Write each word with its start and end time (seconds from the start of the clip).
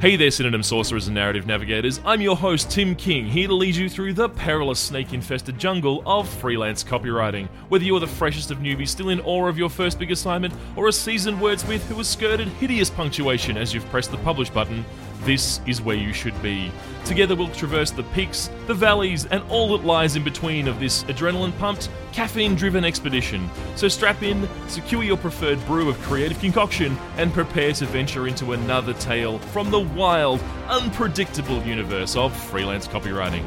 Hey 0.00 0.16
there, 0.16 0.30
synonym 0.30 0.62
sorcerers 0.62 1.08
and 1.08 1.14
narrative 1.14 1.46
navigators. 1.46 2.00
I'm 2.06 2.22
your 2.22 2.34
host, 2.34 2.70
Tim 2.70 2.94
King, 2.94 3.26
here 3.26 3.48
to 3.48 3.54
lead 3.54 3.76
you 3.76 3.90
through 3.90 4.14
the 4.14 4.30
perilous 4.30 4.80
snake 4.80 5.12
infested 5.12 5.58
jungle 5.58 6.02
of 6.06 6.26
freelance 6.26 6.82
copywriting. 6.82 7.48
Whether 7.68 7.84
you're 7.84 8.00
the 8.00 8.06
freshest 8.06 8.50
of 8.50 8.60
newbies 8.60 8.88
still 8.88 9.10
in 9.10 9.20
awe 9.20 9.46
of 9.46 9.58
your 9.58 9.68
first 9.68 9.98
big 9.98 10.10
assignment, 10.10 10.54
or 10.74 10.88
a 10.88 10.92
seasoned 10.92 11.36
wordsmith 11.38 11.80
who 11.80 11.96
has 11.96 12.08
skirted 12.08 12.48
hideous 12.48 12.88
punctuation 12.88 13.58
as 13.58 13.74
you've 13.74 13.84
pressed 13.90 14.10
the 14.10 14.16
publish 14.16 14.48
button, 14.48 14.86
this 15.24 15.60
is 15.66 15.80
where 15.80 15.96
you 15.96 16.12
should 16.12 16.40
be. 16.42 16.70
Together 17.04 17.34
we'll 17.34 17.48
traverse 17.48 17.90
the 17.90 18.02
peaks, 18.02 18.50
the 18.66 18.74
valleys, 18.74 19.26
and 19.26 19.42
all 19.50 19.76
that 19.76 19.84
lies 19.84 20.16
in 20.16 20.24
between 20.24 20.68
of 20.68 20.78
this 20.78 21.04
adrenaline 21.04 21.56
pumped, 21.58 21.88
caffeine 22.12 22.54
driven 22.54 22.84
expedition. 22.84 23.48
So 23.76 23.88
strap 23.88 24.22
in, 24.22 24.48
secure 24.68 25.02
your 25.02 25.16
preferred 25.16 25.64
brew 25.66 25.88
of 25.88 26.00
creative 26.02 26.38
concoction, 26.40 26.96
and 27.16 27.32
prepare 27.32 27.72
to 27.74 27.86
venture 27.86 28.28
into 28.28 28.52
another 28.52 28.94
tale 28.94 29.38
from 29.38 29.70
the 29.70 29.80
wild, 29.80 30.42
unpredictable 30.68 31.62
universe 31.62 32.16
of 32.16 32.36
freelance 32.36 32.86
copywriting. 32.86 33.44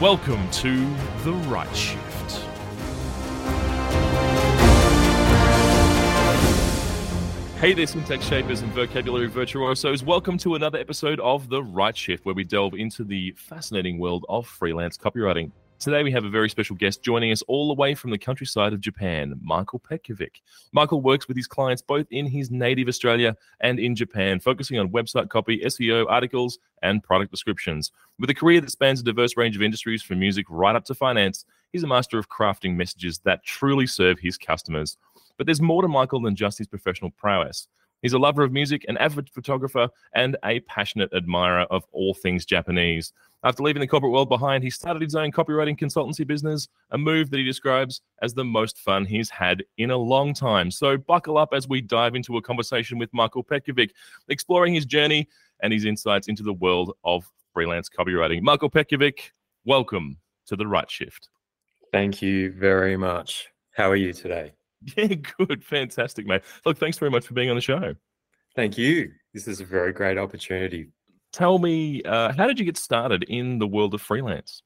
Welcome 0.00 0.50
to 0.50 0.78
The 1.24 1.32
Write 1.48 1.74
Shift. 1.76 2.11
Hey 7.62 7.74
there, 7.74 7.86
syntax 7.86 8.26
shapers 8.26 8.60
and 8.62 8.72
vocabulary 8.72 9.28
virtuosos. 9.28 10.02
Welcome 10.02 10.36
to 10.38 10.56
another 10.56 10.78
episode 10.78 11.20
of 11.20 11.48
The 11.48 11.62
Write 11.62 11.96
Shift, 11.96 12.26
where 12.26 12.34
we 12.34 12.42
delve 12.42 12.74
into 12.74 13.04
the 13.04 13.30
fascinating 13.36 14.00
world 14.00 14.26
of 14.28 14.48
freelance 14.48 14.98
copywriting. 14.98 15.52
Today, 15.78 16.02
we 16.02 16.10
have 16.10 16.24
a 16.24 16.28
very 16.28 16.50
special 16.50 16.74
guest 16.74 17.04
joining 17.04 17.30
us 17.30 17.40
all 17.42 17.68
the 17.68 17.80
way 17.80 17.94
from 17.94 18.10
the 18.10 18.18
countryside 18.18 18.72
of 18.72 18.80
Japan, 18.80 19.38
Michael 19.40 19.78
Petkovic. 19.78 20.40
Michael 20.72 21.00
works 21.00 21.28
with 21.28 21.36
his 21.36 21.46
clients 21.46 21.82
both 21.82 22.08
in 22.10 22.26
his 22.26 22.50
native 22.50 22.88
Australia 22.88 23.36
and 23.60 23.78
in 23.78 23.94
Japan, 23.94 24.40
focusing 24.40 24.80
on 24.80 24.90
website 24.90 25.28
copy, 25.28 25.60
SEO, 25.60 26.04
articles, 26.08 26.58
and 26.82 27.00
product 27.04 27.30
descriptions. 27.30 27.92
With 28.18 28.28
a 28.28 28.34
career 28.34 28.60
that 28.60 28.72
spans 28.72 29.00
a 29.00 29.04
diverse 29.04 29.36
range 29.36 29.54
of 29.54 29.62
industries 29.62 30.02
from 30.02 30.18
music 30.18 30.46
right 30.48 30.74
up 30.74 30.84
to 30.86 30.96
finance, 30.96 31.44
he's 31.72 31.84
a 31.84 31.86
master 31.86 32.18
of 32.18 32.28
crafting 32.28 32.74
messages 32.74 33.20
that 33.20 33.44
truly 33.44 33.86
serve 33.86 34.18
his 34.18 34.36
customers. 34.36 34.96
But 35.36 35.46
there's 35.46 35.60
more 35.60 35.82
to 35.82 35.88
Michael 35.88 36.20
than 36.20 36.36
just 36.36 36.58
his 36.58 36.66
professional 36.66 37.10
prowess. 37.10 37.68
He's 38.02 38.12
a 38.12 38.18
lover 38.18 38.42
of 38.42 38.52
music, 38.52 38.84
an 38.88 38.98
avid 38.98 39.30
photographer, 39.30 39.88
and 40.14 40.36
a 40.44 40.60
passionate 40.60 41.12
admirer 41.14 41.66
of 41.70 41.84
all 41.92 42.14
things 42.14 42.44
Japanese. 42.44 43.12
After 43.44 43.62
leaving 43.62 43.80
the 43.80 43.86
corporate 43.86 44.12
world 44.12 44.28
behind, 44.28 44.64
he 44.64 44.70
started 44.70 45.02
his 45.02 45.14
own 45.14 45.30
copywriting 45.30 45.78
consultancy 45.78 46.26
business, 46.26 46.68
a 46.90 46.98
move 46.98 47.30
that 47.30 47.38
he 47.38 47.44
describes 47.44 48.00
as 48.20 48.34
the 48.34 48.44
most 48.44 48.78
fun 48.78 49.04
he's 49.04 49.30
had 49.30 49.64
in 49.78 49.90
a 49.90 49.96
long 49.96 50.34
time. 50.34 50.70
So 50.70 50.96
buckle 50.96 51.38
up 51.38 51.50
as 51.52 51.68
we 51.68 51.80
dive 51.80 52.16
into 52.16 52.36
a 52.36 52.42
conversation 52.42 52.98
with 52.98 53.12
Michael 53.12 53.44
Petkovic, 53.44 53.90
exploring 54.28 54.74
his 54.74 54.84
journey 54.84 55.28
and 55.62 55.72
his 55.72 55.84
insights 55.84 56.28
into 56.28 56.42
the 56.42 56.52
world 56.52 56.92
of 57.04 57.30
freelance 57.52 57.88
copywriting. 57.88 58.42
Michael 58.42 58.70
Petkovic, 58.70 59.30
welcome 59.64 60.16
to 60.46 60.56
the 60.56 60.66
Write 60.66 60.90
Shift. 60.90 61.28
Thank 61.92 62.20
you 62.22 62.52
very 62.52 62.96
much. 62.96 63.48
How 63.72 63.90
are 63.90 63.96
you 63.96 64.12
today? 64.12 64.52
Yeah, 64.96 65.14
good. 65.38 65.64
Fantastic, 65.64 66.26
mate. 66.26 66.42
Look, 66.64 66.78
thanks 66.78 66.98
very 66.98 67.10
much 67.10 67.26
for 67.26 67.34
being 67.34 67.50
on 67.50 67.56
the 67.56 67.62
show. 67.62 67.94
Thank 68.54 68.76
you. 68.76 69.12
This 69.32 69.48
is 69.48 69.60
a 69.60 69.64
very 69.64 69.92
great 69.92 70.18
opportunity. 70.18 70.88
Tell 71.32 71.58
me, 71.58 72.02
uh, 72.02 72.32
how 72.36 72.46
did 72.46 72.58
you 72.58 72.64
get 72.64 72.76
started 72.76 73.22
in 73.24 73.58
the 73.58 73.66
world 73.66 73.94
of 73.94 74.02
freelance? 74.02 74.62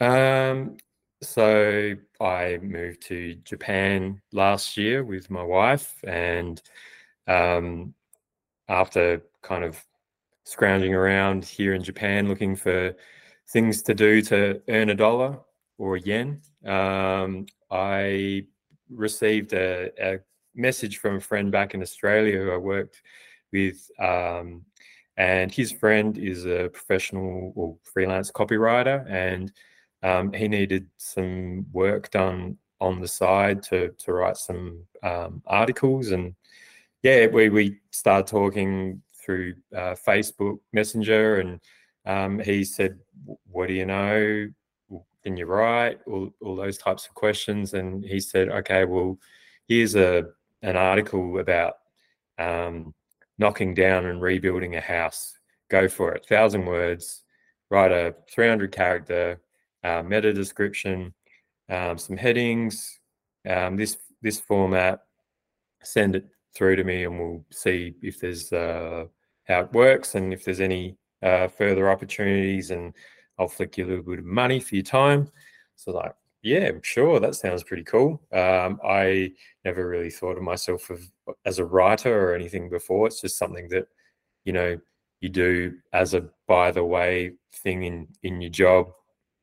Um, 0.00 0.76
so 1.22 1.94
I 2.20 2.58
moved 2.62 3.02
to 3.08 3.34
Japan 3.44 4.20
last 4.32 4.76
year 4.76 5.04
with 5.04 5.30
my 5.30 5.42
wife, 5.42 5.94
and 6.04 6.62
um, 7.26 7.94
after 8.68 9.22
kind 9.42 9.64
of 9.64 9.84
scrounging 10.44 10.94
around 10.94 11.44
here 11.44 11.74
in 11.74 11.82
Japan 11.82 12.28
looking 12.28 12.56
for 12.56 12.94
things 13.52 13.82
to 13.82 13.94
do 13.94 14.22
to 14.22 14.62
earn 14.68 14.90
a 14.90 14.94
dollar 14.94 15.38
or 15.78 15.96
a 15.96 16.00
yen, 16.00 16.40
um, 16.64 17.46
I 17.70 18.46
received 18.90 19.52
a, 19.52 19.90
a, 20.00 20.18
message 20.56 20.98
from 20.98 21.16
a 21.16 21.20
friend 21.20 21.52
back 21.52 21.74
in 21.74 21.82
Australia 21.82 22.36
who 22.36 22.50
I 22.50 22.56
worked 22.56 23.02
with. 23.52 23.88
Um, 24.00 24.64
and 25.16 25.52
his 25.52 25.70
friend 25.70 26.18
is 26.18 26.44
a 26.44 26.68
professional 26.72 27.52
or 27.54 27.76
freelance 27.84 28.32
copywriter, 28.32 29.08
and 29.08 29.52
um, 30.02 30.32
he 30.32 30.48
needed 30.48 30.88
some 30.96 31.66
work 31.72 32.10
done 32.10 32.56
on 32.80 33.00
the 33.00 33.08
side 33.08 33.62
to 33.64 33.90
to 33.98 34.12
write 34.12 34.38
some 34.38 34.82
um, 35.02 35.42
articles. 35.46 36.10
And 36.10 36.34
yeah, 37.02 37.26
we 37.26 37.48
we 37.50 37.80
started 37.90 38.26
talking 38.26 39.02
through 39.14 39.54
uh, 39.74 39.94
Facebook 39.94 40.58
Messenger, 40.72 41.40
and 41.40 41.60
um, 42.06 42.38
he 42.38 42.64
said, 42.64 42.98
"What 43.50 43.68
do 43.68 43.74
you 43.74 43.86
know? 43.86 44.48
Can 45.22 45.36
you 45.36 45.46
write 45.46 46.00
all, 46.06 46.30
all 46.40 46.56
those 46.56 46.78
types 46.78 47.06
of 47.06 47.14
questions 47.14 47.74
and 47.74 48.04
he 48.04 48.20
said 48.20 48.48
okay 48.48 48.84
well 48.84 49.18
here's 49.68 49.94
a 49.94 50.24
an 50.62 50.76
article 50.76 51.38
about 51.38 51.74
um, 52.38 52.94
knocking 53.38 53.74
down 53.74 54.06
and 54.06 54.20
rebuilding 54.20 54.76
a 54.76 54.80
house. 54.80 55.38
Go 55.70 55.88
for 55.88 56.12
it. 56.12 56.26
Thousand 56.26 56.66
words 56.66 57.22
write 57.70 57.92
a 57.92 58.14
300 58.32 58.72
character 58.72 59.40
uh, 59.84 60.02
meta 60.02 60.32
description 60.32 61.14
um, 61.70 61.96
some 61.96 62.16
headings 62.16 62.98
um, 63.48 63.76
this 63.76 63.96
this 64.20 64.40
format 64.40 65.00
send 65.82 66.16
it 66.16 66.26
through 66.52 66.74
to 66.74 66.84
me 66.84 67.04
and 67.04 67.18
we'll 67.18 67.44
see 67.50 67.94
if 68.02 68.18
there's 68.18 68.52
uh, 68.52 69.04
how 69.46 69.60
it 69.60 69.72
works 69.72 70.16
and 70.16 70.34
if 70.34 70.44
there's 70.44 70.60
any 70.60 70.96
uh, 71.22 71.46
further 71.46 71.88
opportunities 71.88 72.72
and 72.72 72.92
I'll 73.40 73.48
flick 73.48 73.78
you 73.78 73.86
a 73.86 73.88
little 73.88 74.04
bit 74.04 74.18
of 74.18 74.24
money 74.26 74.60
for 74.60 74.74
your 74.74 74.84
time. 74.84 75.30
So 75.74 75.92
like, 75.92 76.14
yeah, 76.42 76.72
sure, 76.82 77.18
that 77.20 77.34
sounds 77.34 77.64
pretty 77.64 77.84
cool. 77.84 78.22
Um, 78.32 78.78
I 78.84 79.32
never 79.64 79.88
really 79.88 80.10
thought 80.10 80.36
of 80.36 80.42
myself 80.42 80.90
of, 80.90 81.00
as 81.46 81.58
a 81.58 81.64
writer 81.64 82.30
or 82.30 82.34
anything 82.34 82.68
before. 82.68 83.06
It's 83.06 83.22
just 83.22 83.38
something 83.38 83.68
that, 83.70 83.86
you 84.44 84.52
know, 84.52 84.78
you 85.20 85.28
do 85.28 85.74
as 85.92 86.14
a 86.14 86.28
by 86.46 86.70
the 86.70 86.84
way 86.84 87.32
thing 87.52 87.82
in 87.84 88.08
in 88.22 88.40
your 88.40 88.50
job, 88.50 88.90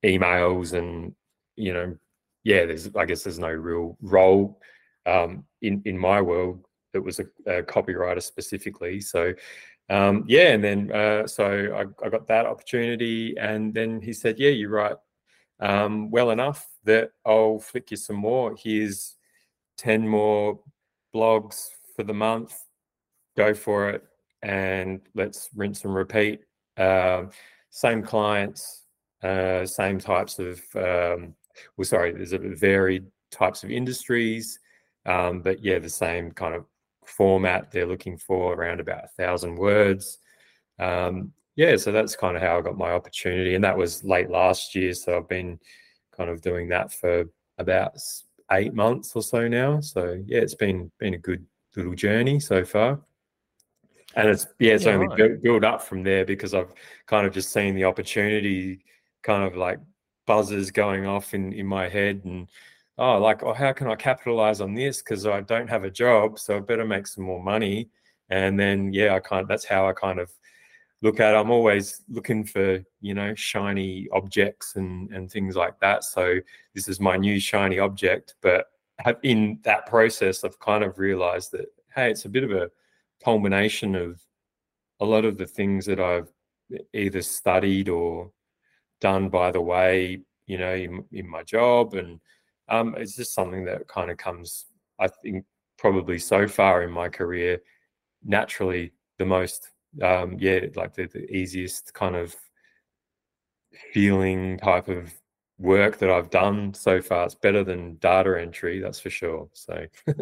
emails 0.04 0.74
and 0.74 1.14
you 1.56 1.74
know, 1.74 1.96
yeah, 2.44 2.66
there's 2.66 2.90
I 2.96 3.06
guess 3.06 3.24
there's 3.24 3.40
no 3.40 3.50
real 3.50 3.98
role 4.02 4.60
um, 5.06 5.44
in 5.62 5.82
in 5.86 5.98
my 5.98 6.22
world 6.22 6.66
that 6.94 7.02
was 7.02 7.20
a, 7.20 7.26
a 7.46 7.64
copywriter 7.64 8.24
specifically. 8.24 9.02
So 9.02 9.34
um, 9.90 10.26
yeah, 10.28 10.50
and 10.50 10.64
then 10.64 10.92
uh, 10.92 11.28
so 11.28 11.46
I, 11.46 12.06
I, 12.06 12.10
got 12.10 12.28
that 12.28 12.46
opportunity, 12.46 13.36
and 13.38 13.74
then 13.74 14.02
he 14.02 14.12
said, 14.14 14.38
"Yeah, 14.38 14.50
you 14.50 14.70
write 14.70 14.98
um, 15.60 16.12
well 16.12 16.32
enough 16.32 16.68
that 16.84 17.12
I'll 17.26 17.60
flick 17.60 17.92
you 17.92 17.98
some 17.98 18.18
more. 18.18 18.56
Here's 18.58 19.16
ten 19.78 20.08
more 20.08 20.60
blogs 21.16 21.70
for 21.96 22.04
the 22.04 22.14
month. 22.14 22.54
Go 23.38 23.54
for 23.54 23.90
it, 23.90 24.04
and 24.42 25.00
let's 25.16 25.50
rinse 25.56 25.86
and 25.86 25.96
repeat. 25.96 26.42
Uh, 26.76 27.26
same 27.70 28.04
clients, 28.04 28.84
uh, 29.24 29.66
same 29.66 30.00
types 30.00 30.38
of 30.40 30.62
um, 30.76 31.34
well, 31.78 31.86
sorry, 31.86 32.12
there's 32.12 32.34
a 32.34 32.40
varied 32.40 33.06
types 33.32 33.64
of 33.64 33.72
industries, 33.72 34.60
um, 35.06 35.42
but 35.42 35.64
yeah, 35.64 35.80
the 35.80 35.90
same 35.90 36.32
kind 36.32 36.56
of 36.56 36.66
format 37.08 37.72
they're 37.72 37.88
looking 37.88 38.18
for 38.18 38.54
around 38.54 38.80
about 38.80 39.06
a 39.06 39.10
thousand 39.18 39.56
words. 39.56 40.20
Um, 40.80 41.34
yeah 41.56 41.76
so 41.76 41.92
that's 41.92 42.16
kind 42.16 42.36
of 42.38 42.44
how 42.44 42.60
i 42.60 42.62
got 42.62 42.78
my 42.78 42.92
opportunity 42.92 43.56
and 43.56 43.64
that 43.64 43.76
was 43.76 44.04
late 44.04 44.30
last 44.30 44.76
year 44.76 44.94
so 44.94 45.18
i've 45.18 45.28
been 45.28 45.60
kind 46.16 46.30
of 46.30 46.40
doing 46.40 46.70
that 46.70 46.94
for 46.94 47.26
about 47.58 47.98
eight 48.52 48.74
months 48.74 49.16
or 49.16 49.22
so 49.22 49.48
now. 49.48 49.80
So 49.82 50.22
yeah 50.26 50.40
it's 50.40 50.56
been 50.56 50.92
been 51.00 51.14
a 51.14 51.20
good 51.20 51.46
little 51.76 51.96
journey 51.96 52.40
so 52.40 52.66
far. 52.66 53.00
And 54.16 54.30
it's 54.30 54.48
yeah 54.60 54.74
it's 54.74 54.86
yeah, 54.86 54.94
only 54.94 55.08
right. 55.08 55.18
built, 55.18 55.42
built 55.44 55.64
up 55.64 55.82
from 55.84 56.02
there 56.04 56.26
because 56.26 56.54
i've 56.54 56.74
kind 57.06 57.28
of 57.28 57.34
just 57.34 57.52
seen 57.52 57.76
the 57.76 57.84
opportunity 57.84 58.84
kind 59.22 59.44
of 59.44 59.56
like 59.56 59.80
buzzers 60.26 60.72
going 60.72 61.06
off 61.06 61.34
in 61.34 61.54
in 61.54 61.68
my 61.68 61.88
head 61.88 62.22
and 62.26 62.48
oh, 62.98 63.18
like, 63.20 63.44
oh, 63.44 63.54
how 63.54 63.74
can 63.74 63.88
I 63.88 63.96
capitalize 63.96 64.62
on 64.62 64.74
this? 64.74 65.02
Because 65.02 65.26
I 65.26 65.42
don't 65.42 65.70
have 65.70 65.84
a 65.84 65.92
job, 65.92 66.40
so 66.40 66.58
I 66.58 66.60
better 66.60 66.86
make 66.86 67.08
some 67.08 67.24
more 67.24 67.42
money. 67.42 67.90
And 68.30 68.60
then, 68.60 68.94
yeah, 68.94 69.16
I 69.16 69.20
kind 69.20 69.48
that's 69.48 69.66
how 69.66 69.88
I 69.88 69.94
kind 69.94 70.20
of 70.20 70.32
look 71.02 71.20
at. 71.20 71.34
It. 71.34 71.38
I'm 71.38 71.52
always 71.52 72.02
looking 72.10 72.44
for 72.44 72.84
you 73.02 73.14
know 73.14 73.34
shiny 73.36 74.08
objects 74.12 74.76
and 74.76 75.10
and 75.12 75.32
things 75.32 75.56
like 75.56 75.80
that. 75.80 76.04
So 76.04 76.40
this 76.76 76.88
is 76.88 77.00
my 77.00 77.18
new 77.18 77.40
shiny 77.40 77.80
object, 77.80 78.36
but 78.42 78.68
in 79.24 79.60
that 79.64 79.86
process, 79.86 80.44
I've 80.44 80.60
kind 80.60 80.84
of 80.84 81.00
realized 81.00 81.52
that 81.54 81.68
hey, 81.96 82.12
it's 82.12 82.26
a 82.26 82.30
bit 82.30 82.44
of 82.44 82.52
a 82.52 82.70
culmination 83.24 83.96
of 83.96 84.20
a 85.00 85.06
lot 85.06 85.26
of 85.26 85.38
the 85.38 85.48
things 85.48 85.86
that 85.86 86.00
I've 86.00 86.30
either 86.94 87.22
studied 87.22 87.90
or 87.90 88.32
done 89.00 89.30
by 89.30 89.52
the 89.52 89.62
way, 89.62 90.22
you 90.48 90.58
know, 90.58 90.74
in, 90.74 91.04
in 91.12 91.30
my 91.30 91.44
job 91.44 91.94
and 91.94 92.20
um, 92.70 92.96
it's 92.98 93.16
just 93.16 93.34
something 93.34 93.66
that 93.66 93.88
kind 93.88 94.12
of 94.12 94.18
comes, 94.18 94.66
I 95.00 95.08
think, 95.08 95.46
probably 95.78 96.20
so 96.20 96.48
far 96.48 96.84
in 96.84 96.92
my 96.92 97.10
career, 97.10 97.62
naturally 98.24 98.94
the 99.18 99.26
most 99.26 99.72
um, 100.04 100.38
yeah, 100.40 100.60
like 100.76 100.94
the, 100.94 101.08
the 101.08 101.26
easiest 101.34 101.94
kind 101.94 102.16
of 102.16 102.36
feeling 103.94 104.58
type 104.58 104.88
of 104.88 105.14
work 105.58 105.98
that 105.98 106.10
I've 106.10 106.30
done 106.30 106.74
so 106.74 107.02
far. 107.02 107.26
It's 107.26 107.36
better 107.36 107.64
than 107.64 107.96
data 107.96 108.40
entry, 108.40 108.80
that's 108.80 109.00
for 109.00 109.10
sure. 109.10 109.50
So 109.54 109.86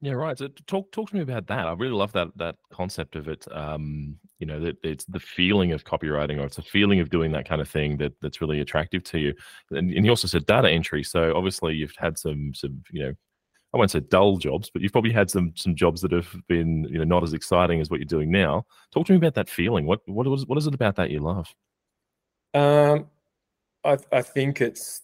Yeah, 0.00 0.12
right. 0.12 0.38
So 0.38 0.48
talk 0.66 0.92
talk 0.92 1.10
to 1.10 1.16
me 1.16 1.22
about 1.22 1.48
that. 1.48 1.66
I 1.66 1.72
really 1.72 1.94
love 1.94 2.12
that 2.12 2.28
that 2.36 2.56
concept 2.70 3.16
of 3.16 3.26
it. 3.26 3.44
Um, 3.50 4.16
you 4.38 4.46
know, 4.46 4.60
that 4.60 4.76
it's 4.82 5.04
the 5.06 5.20
feeling 5.20 5.72
of 5.72 5.84
copywriting, 5.84 6.40
or 6.40 6.44
it's 6.44 6.58
a 6.58 6.62
feeling 6.62 7.00
of 7.00 7.10
doing 7.10 7.32
that 7.32 7.48
kind 7.48 7.60
of 7.60 7.68
thing 7.68 7.96
that 7.98 8.12
that's 8.20 8.40
really 8.40 8.60
attractive 8.60 9.02
to 9.04 9.18
you. 9.18 9.34
And, 9.70 9.92
and 9.92 10.04
you 10.04 10.10
also 10.10 10.28
said 10.28 10.46
data 10.46 10.70
entry. 10.70 11.02
So 11.02 11.34
obviously, 11.36 11.74
you've 11.74 11.94
had 11.96 12.18
some 12.18 12.52
some 12.54 12.82
you 12.92 13.02
know, 13.02 13.12
I 13.74 13.78
won't 13.78 13.90
say 13.90 14.00
dull 14.00 14.36
jobs, 14.38 14.70
but 14.70 14.80
you've 14.80 14.92
probably 14.92 15.12
had 15.12 15.30
some 15.30 15.52
some 15.56 15.74
jobs 15.74 16.00
that 16.02 16.12
have 16.12 16.34
been 16.48 16.84
you 16.84 16.98
know 16.98 17.04
not 17.04 17.24
as 17.24 17.32
exciting 17.32 17.80
as 17.80 17.90
what 17.90 18.00
you're 18.00 18.06
doing 18.06 18.30
now. 18.30 18.64
Talk 18.92 19.06
to 19.06 19.12
me 19.12 19.18
about 19.18 19.34
that 19.34 19.50
feeling. 19.50 19.86
What 19.86 20.00
what 20.06 20.26
was 20.26 20.46
what 20.46 20.58
is 20.58 20.66
it 20.66 20.74
about 20.74 20.96
that 20.96 21.10
you 21.10 21.20
love? 21.20 21.52
Um, 22.54 23.06
I 23.84 23.98
I 24.12 24.22
think 24.22 24.60
it's 24.60 25.02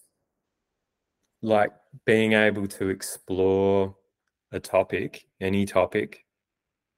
like 1.41 1.73
being 2.05 2.33
able 2.33 2.67
to 2.67 2.89
explore 2.89 3.95
a 4.51 4.59
topic, 4.59 5.27
any 5.41 5.65
topic. 5.65 6.25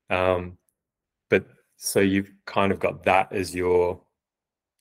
Um, 0.10 0.58
so 1.78 2.00
you've 2.00 2.32
kind 2.46 2.72
of 2.72 2.80
got 2.80 3.04
that 3.04 3.32
as 3.32 3.54
your, 3.56 4.02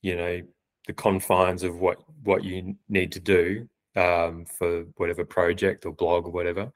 you 0.02 0.16
know, 0.16 0.42
the 0.86 0.92
confines 0.92 1.62
of 1.62 1.78
what 1.78 1.98
what 2.22 2.44
you 2.44 2.76
need 2.88 3.12
to 3.12 3.20
do 3.20 3.68
um, 3.96 4.44
for 4.44 4.84
whatever 4.96 5.24
project 5.24 5.86
or 5.86 5.92
blog 5.92 6.26
or 6.26 6.32
whatever. 6.32 6.72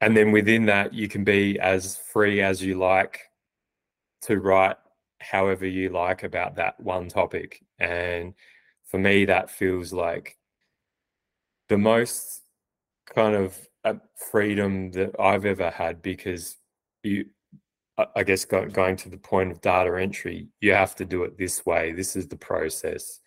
And 0.00 0.16
then 0.16 0.32
within 0.32 0.66
that, 0.66 0.94
you 0.94 1.08
can 1.08 1.24
be 1.24 1.58
as 1.60 1.96
free 1.96 2.40
as 2.40 2.62
you 2.62 2.76
like 2.76 3.20
to 4.22 4.38
write 4.38 4.76
however 5.20 5.66
you 5.66 5.90
like 5.90 6.22
about 6.22 6.56
that 6.56 6.80
one 6.80 7.08
topic. 7.08 7.62
And 7.78 8.34
for 8.86 8.98
me, 8.98 9.26
that 9.26 9.50
feels 9.50 9.92
like 9.92 10.38
the 11.68 11.78
most 11.78 12.42
kind 13.14 13.36
of 13.36 13.58
freedom 14.16 14.90
that 14.92 15.18
I've 15.20 15.44
ever 15.44 15.70
had 15.70 16.02
because 16.02 16.56
you, 17.02 17.26
I 18.16 18.22
guess, 18.22 18.44
going 18.44 18.96
to 18.96 19.08
the 19.08 19.16
point 19.16 19.50
of 19.50 19.60
data 19.60 20.00
entry, 20.00 20.48
you 20.60 20.72
have 20.72 20.94
to 20.96 21.04
do 21.04 21.24
it 21.24 21.38
this 21.38 21.64
way. 21.66 21.92
This 21.92 22.16
is 22.16 22.28
the 22.28 22.36
process. 22.36 23.20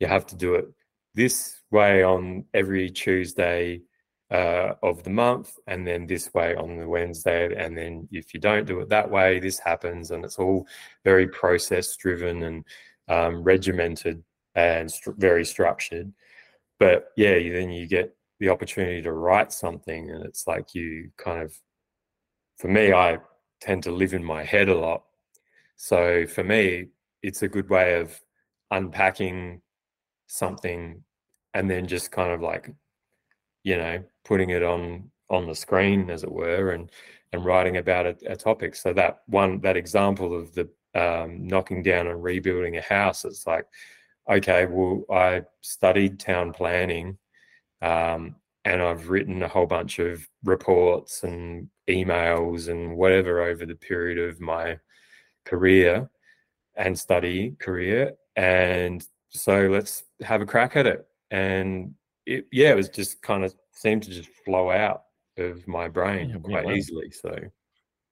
You 0.00 0.06
have 0.06 0.26
to 0.26 0.36
do 0.36 0.54
it 0.54 0.66
this 1.14 1.60
way 1.70 2.02
on 2.02 2.44
every 2.54 2.90
Tuesday 2.90 3.82
uh, 4.30 4.74
of 4.82 5.02
the 5.02 5.10
month, 5.10 5.56
and 5.66 5.86
then 5.86 6.06
this 6.06 6.32
way 6.34 6.54
on 6.54 6.76
the 6.76 6.88
Wednesday. 6.88 7.54
And 7.56 7.76
then 7.76 8.08
if 8.12 8.34
you 8.34 8.40
don't 8.40 8.66
do 8.66 8.80
it 8.80 8.88
that 8.90 9.10
way, 9.10 9.40
this 9.40 9.58
happens. 9.58 10.10
And 10.10 10.24
it's 10.24 10.38
all 10.38 10.66
very 11.04 11.28
process 11.28 11.96
driven 11.96 12.42
and 12.42 12.64
um, 13.08 13.42
regimented 13.42 14.22
and 14.54 14.90
st- 14.90 15.16
very 15.16 15.44
structured. 15.44 16.12
But 16.78 17.08
yeah, 17.16 17.34
then 17.34 17.70
you 17.70 17.86
get 17.86 18.14
the 18.38 18.48
opportunity 18.48 19.02
to 19.02 19.12
write 19.12 19.52
something 19.52 20.10
and 20.10 20.24
it's 20.24 20.46
like 20.46 20.74
you 20.74 21.10
kind 21.16 21.42
of 21.42 21.52
for 22.56 22.68
me 22.68 22.92
i 22.92 23.18
tend 23.60 23.82
to 23.84 23.90
live 23.90 24.14
in 24.14 24.24
my 24.24 24.44
head 24.44 24.68
a 24.68 24.78
lot. 24.78 25.04
So 25.76 26.26
for 26.26 26.44
me 26.44 26.88
it's 27.22 27.42
a 27.42 27.48
good 27.48 27.68
way 27.68 28.00
of 28.00 28.18
unpacking 28.70 29.60
something 30.26 31.02
and 31.54 31.70
then 31.70 31.86
just 31.86 32.12
kind 32.12 32.32
of 32.32 32.40
like 32.40 32.70
you 33.64 33.76
know 33.76 34.02
putting 34.24 34.50
it 34.50 34.62
on 34.62 35.10
on 35.30 35.46
the 35.46 35.54
screen 35.54 36.10
as 36.10 36.22
it 36.22 36.30
were 36.30 36.70
and 36.70 36.90
and 37.32 37.44
writing 37.44 37.76
about 37.76 38.06
a, 38.06 38.16
a 38.26 38.36
topic. 38.36 38.74
So 38.74 38.92
that 38.94 39.20
one 39.26 39.60
that 39.60 39.76
example 39.76 40.34
of 40.34 40.54
the 40.54 40.68
um, 40.94 41.46
knocking 41.46 41.82
down 41.82 42.06
and 42.06 42.22
rebuilding 42.22 42.76
a 42.76 42.82
house 42.82 43.24
it's 43.24 43.46
like 43.46 43.66
okay 44.28 44.66
well 44.66 45.04
i 45.10 45.42
studied 45.60 46.18
town 46.18 46.52
planning 46.52 47.18
um, 47.82 48.34
and 48.68 48.82
I've 48.82 49.08
written 49.08 49.42
a 49.42 49.48
whole 49.48 49.66
bunch 49.66 49.98
of 49.98 50.28
reports 50.44 51.22
and 51.22 51.68
emails 51.88 52.68
and 52.68 52.98
whatever 52.98 53.42
over 53.42 53.64
the 53.64 53.74
period 53.74 54.18
of 54.18 54.40
my 54.40 54.78
career 55.46 56.10
and 56.76 56.98
study 56.98 57.56
career. 57.58 58.12
And 58.36 59.02
so 59.30 59.68
let's 59.68 60.04
have 60.20 60.42
a 60.42 60.46
crack 60.46 60.76
at 60.76 60.86
it. 60.86 61.06
And 61.30 61.94
it, 62.26 62.46
yeah, 62.52 62.72
it 62.72 62.76
was 62.76 62.90
just 62.90 63.22
kind 63.22 63.42
of 63.42 63.54
seemed 63.72 64.02
to 64.02 64.10
just 64.10 64.28
flow 64.44 64.70
out 64.70 65.04
of 65.38 65.66
my 65.66 65.88
brain 65.88 66.28
yeah, 66.28 66.36
quite 66.36 66.66
yeah, 66.66 66.74
easily. 66.74 67.10
So 67.10 67.38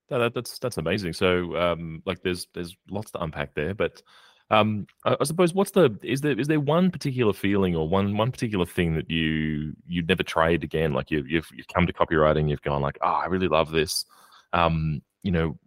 that, 0.09 0.33
that's 0.33 0.59
that's 0.59 0.79
amazing. 0.79 1.13
So 1.13 1.55
um, 1.55 2.03
like 2.07 2.23
there's 2.23 2.47
there's 2.55 2.75
lots 2.89 3.11
to 3.11 3.23
unpack 3.23 3.55
there, 3.55 3.75
but 3.75 4.03
um, 4.51 4.87
I, 5.05 5.17
I, 5.21 5.25
suppose 5.25 5.55
what's 5.55 5.73
the 5.73 5.99
is 6.03 6.21
there 6.21 6.39
is 6.39 6.47
there 6.47 6.61
one 6.61 6.91
particular 6.91 7.33
feeling 7.33 7.75
or 7.75 7.89
one 7.89 8.17
one 8.17 8.31
particular 8.31 8.65
thing 8.65 8.95
that 8.95 9.11
you 9.11 9.75
you'd 9.87 10.09
never 10.09 10.23
trade 10.23 10.63
again? 10.63 10.93
Like 10.93 11.11
you, 11.11 11.25
you've 11.27 11.49
you've 11.53 11.67
come 11.69 11.87
to 11.87 11.93
copywriting, 11.93 12.49
you've 12.49 12.63
gone 12.63 12.81
like, 12.81 12.99
oh, 13.03 13.09
I 13.09 13.27
really 13.27 13.49
love 13.49 13.73
this. 13.73 14.05
Um, 14.53 15.03
you 15.25 15.33
know, 15.33 15.59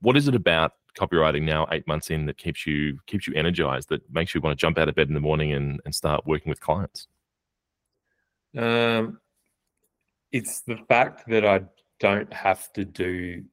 what 0.00 0.16
is 0.16 0.26
it 0.26 0.34
about 0.34 0.72
copywriting 0.98 1.42
now, 1.42 1.66
eight 1.70 1.86
months 1.86 2.10
in, 2.10 2.24
that 2.26 2.38
keeps 2.38 2.66
you 2.66 2.98
keeps 3.06 3.26
you 3.26 3.34
energized, 3.34 3.90
that 3.90 4.00
makes 4.10 4.34
you 4.34 4.40
want 4.40 4.58
to 4.58 4.60
jump 4.60 4.78
out 4.78 4.88
of 4.88 4.94
bed 4.94 5.08
in 5.08 5.14
the 5.14 5.20
morning 5.20 5.52
and 5.52 5.80
and 5.84 5.94
start 5.94 6.26
working 6.26 6.48
with 6.48 6.60
clients? 6.60 7.08
Um, 8.56 9.20
it's 10.32 10.62
the 10.62 10.78
fact 10.88 11.28
that 11.28 11.44
I 11.44 11.62
don't 12.00 12.32
have 12.32 12.72
to 12.72 12.86
do 12.86 13.44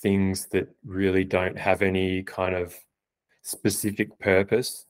things 0.00 0.46
that 0.52 0.68
really 0.84 1.24
don't 1.24 1.58
have 1.58 1.82
any 1.82 2.22
kind 2.22 2.54
of 2.54 2.74
specific 3.44 4.18
purpose. 4.18 4.86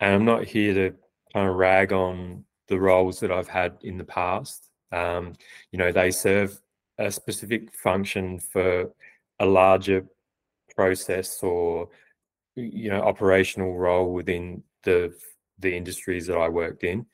And 0.00 0.14
I'm 0.14 0.24
not 0.24 0.44
here 0.44 0.74
to 0.74 0.96
kind 1.32 1.48
of 1.48 1.56
rag 1.56 1.92
on 1.92 2.44
the 2.68 2.78
roles 2.78 3.20
that 3.20 3.32
I've 3.32 3.48
had 3.48 3.78
in 3.82 3.96
the 3.96 4.04
past. 4.04 4.68
Um, 4.92 5.32
you 5.70 5.78
know, 5.78 5.90
they 5.90 6.10
serve 6.10 6.60
a 6.98 7.10
specific 7.10 7.72
function 7.72 8.38
for 8.38 8.92
a 9.38 9.46
larger 9.46 10.06
process 10.74 11.42
or 11.42 11.88
you 12.54 12.90
know 12.90 13.00
operational 13.00 13.76
role 13.76 14.12
within 14.12 14.62
the 14.84 15.14
the 15.58 15.74
industries 15.74 16.26
that 16.26 16.36
I 16.36 16.48
worked 16.48 16.84
in. 16.84 17.06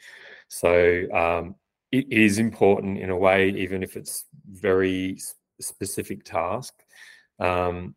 So 0.49 1.07
um, 1.13 1.55
it 1.93 2.11
is 2.11 2.39
important 2.39 2.99
in 2.99 3.11
a 3.11 3.17
way, 3.17 3.51
even 3.51 3.83
if 3.83 3.97
it's 3.97 4.25
very 4.51 5.19
specific 5.61 6.25
task. 6.25 6.75
Um, 7.39 7.95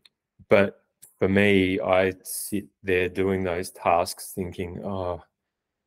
but 0.48 0.81
for 1.22 1.28
me, 1.28 1.78
I 1.78 2.14
sit 2.24 2.64
there 2.82 3.08
doing 3.08 3.44
those 3.44 3.70
tasks 3.70 4.32
thinking, 4.34 4.80
oh, 4.84 5.22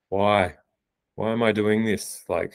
why? 0.07 0.55
Why 1.15 1.33
am 1.33 1.43
I 1.43 1.51
doing 1.51 1.83
this? 1.83 2.23
Like, 2.29 2.53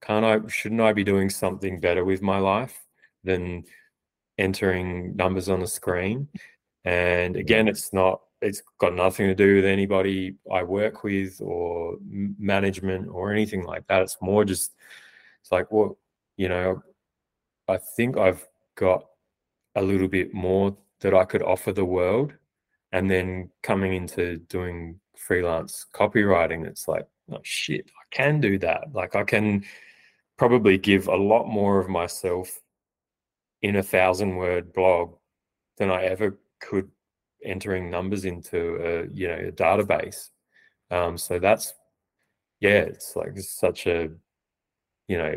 can't 0.00 0.24
I, 0.24 0.38
shouldn't 0.46 0.80
I 0.80 0.92
be 0.92 1.02
doing 1.02 1.28
something 1.28 1.80
better 1.80 2.04
with 2.04 2.22
my 2.22 2.38
life 2.38 2.86
than 3.24 3.64
entering 4.38 5.16
numbers 5.16 5.48
on 5.48 5.62
a 5.62 5.66
screen? 5.66 6.28
And 6.84 7.34
again, 7.34 7.66
it's 7.66 7.92
not, 7.92 8.20
it's 8.40 8.62
got 8.78 8.94
nothing 8.94 9.26
to 9.26 9.34
do 9.34 9.56
with 9.56 9.64
anybody 9.64 10.36
I 10.52 10.62
work 10.62 11.02
with 11.02 11.40
or 11.40 11.96
management 12.00 13.08
or 13.08 13.32
anything 13.32 13.64
like 13.64 13.88
that. 13.88 14.02
It's 14.02 14.18
more 14.20 14.44
just, 14.44 14.70
it's 15.42 15.50
like, 15.50 15.72
well, 15.72 15.98
you 16.36 16.48
know, 16.48 16.80
I 17.66 17.78
think 17.78 18.16
I've 18.16 18.46
got 18.76 19.04
a 19.74 19.82
little 19.82 20.06
bit 20.06 20.32
more 20.32 20.76
that 21.04 21.14
I 21.14 21.24
could 21.26 21.42
offer 21.42 21.70
the 21.70 21.84
world. 21.84 22.32
And 22.90 23.10
then 23.10 23.50
coming 23.62 23.92
into 23.92 24.38
doing 24.38 24.98
freelance 25.16 25.84
copywriting, 25.92 26.66
it's 26.66 26.88
like, 26.88 27.06
oh 27.30 27.40
shit, 27.42 27.90
I 27.90 28.04
can 28.10 28.40
do 28.40 28.58
that. 28.60 28.84
Like 28.94 29.14
I 29.14 29.22
can 29.22 29.64
probably 30.38 30.78
give 30.78 31.08
a 31.08 31.14
lot 31.14 31.46
more 31.46 31.78
of 31.78 31.90
myself 31.90 32.58
in 33.60 33.76
a 33.76 33.82
thousand 33.82 34.36
word 34.36 34.72
blog 34.72 35.14
than 35.76 35.90
I 35.90 36.04
ever 36.04 36.38
could 36.58 36.90
entering 37.44 37.90
numbers 37.90 38.24
into 38.24 38.76
a 38.76 39.14
you 39.14 39.28
know 39.28 39.48
a 39.48 39.52
database. 39.52 40.30
Um, 40.90 41.18
so 41.18 41.38
that's 41.38 41.74
yeah, 42.60 42.80
it's 42.80 43.14
like 43.14 43.36
such 43.38 43.86
a 43.86 44.08
you 45.08 45.18
know 45.18 45.34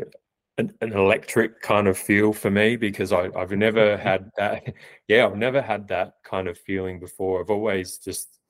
an, 0.58 0.74
an, 0.80 0.92
electric 0.92 1.62
kind 1.62 1.86
of 1.86 1.96
feel 1.96 2.32
for 2.32 2.50
me 2.50 2.76
because 2.76 3.12
I, 3.12 3.30
I've 3.36 3.52
never 3.52 3.96
mm-hmm. 3.96 4.02
had 4.02 4.30
that. 4.36 4.74
Yeah, 5.08 5.24
I've 5.24 5.36
never 5.36 5.62
had 5.62 5.88
that 5.88 6.14
kind 6.22 6.48
of 6.48 6.58
feeling 6.58 7.00
before. 7.00 7.40
I've 7.40 7.50
always 7.50 7.96
just 7.96 8.40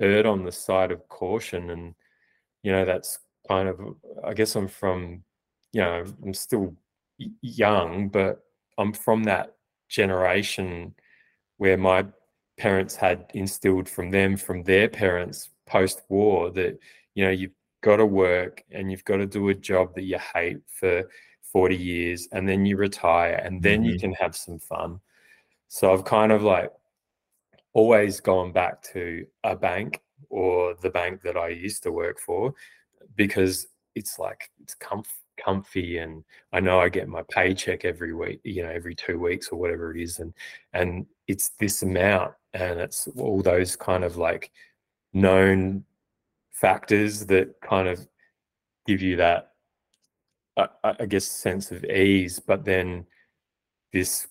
erred 0.00 0.24
on 0.24 0.42
the 0.44 0.52
side 0.52 0.90
of 0.90 1.06
caution, 1.08 1.68
and 1.70 1.94
you 2.62 2.72
know 2.72 2.86
that's 2.86 3.18
kind 3.46 3.68
of. 3.68 3.78
I 4.24 4.32
guess 4.32 4.56
I'm 4.56 4.68
from, 4.68 5.22
you 5.72 5.82
know, 5.82 6.04
I'm 6.24 6.32
still 6.32 6.74
young, 7.42 8.08
but 8.08 8.40
I'm 8.78 8.94
from 8.94 9.24
that 9.24 9.54
generation 9.88 10.94
where 11.58 11.76
my 11.76 12.06
parents 12.58 12.96
had 12.96 13.30
instilled 13.34 13.88
from 13.88 14.10
them, 14.10 14.36
from 14.38 14.62
their 14.62 14.88
parents 14.88 15.50
post-war, 15.66 16.50
that 16.52 16.78
you 17.14 17.24
know 17.24 17.30
you've 17.30 17.52
got 17.82 17.96
to 17.96 18.06
work 18.06 18.62
and 18.70 18.90
you've 18.90 19.04
got 19.04 19.16
to 19.18 19.26
do 19.26 19.48
a 19.48 19.54
job 19.54 19.94
that 19.94 20.04
you 20.04 20.18
hate 20.34 20.60
for 20.66 21.04
40 21.52 21.76
years 21.76 22.28
and 22.32 22.48
then 22.48 22.64
you 22.64 22.76
retire 22.76 23.34
and 23.34 23.62
then 23.62 23.82
mm-hmm. 23.82 23.90
you 23.90 23.98
can 23.98 24.12
have 24.14 24.34
some 24.34 24.58
fun. 24.58 25.00
So 25.68 25.92
I've 25.92 26.04
kind 26.04 26.32
of 26.32 26.42
like 26.42 26.72
always 27.74 28.20
gone 28.20 28.52
back 28.52 28.82
to 28.82 29.26
a 29.44 29.54
bank 29.54 30.00
or 30.30 30.74
the 30.80 30.90
bank 30.90 31.22
that 31.22 31.36
I 31.36 31.48
used 31.48 31.82
to 31.82 31.92
work 31.92 32.18
for 32.18 32.54
because 33.16 33.66
it's 33.94 34.18
like 34.18 34.50
it's 34.62 34.74
comf- 34.76 35.06
comfy 35.42 35.98
and 35.98 36.24
I 36.52 36.60
know 36.60 36.80
I 36.80 36.88
get 36.88 37.08
my 37.08 37.22
paycheck 37.30 37.84
every 37.84 38.14
week, 38.14 38.40
you 38.44 38.62
know, 38.62 38.70
every 38.70 38.94
two 38.94 39.18
weeks 39.18 39.48
or 39.48 39.58
whatever 39.58 39.94
it 39.94 40.00
is. 40.00 40.18
And 40.18 40.32
and 40.72 41.06
it's 41.28 41.50
this 41.60 41.82
amount 41.82 42.32
and 42.54 42.80
it's 42.80 43.08
all 43.18 43.42
those 43.42 43.76
kind 43.76 44.04
of 44.04 44.16
like 44.16 44.50
known 45.12 45.84
factors 46.50 47.26
that 47.26 47.60
kind 47.60 47.88
of 47.88 48.06
give 48.86 49.02
you 49.02 49.16
that 49.16 49.51
I, 50.56 50.68
I 50.84 51.06
guess 51.06 51.24
sense 51.24 51.70
of 51.70 51.84
ease, 51.84 52.38
but 52.40 52.64
then 52.64 53.06
this 53.92 54.28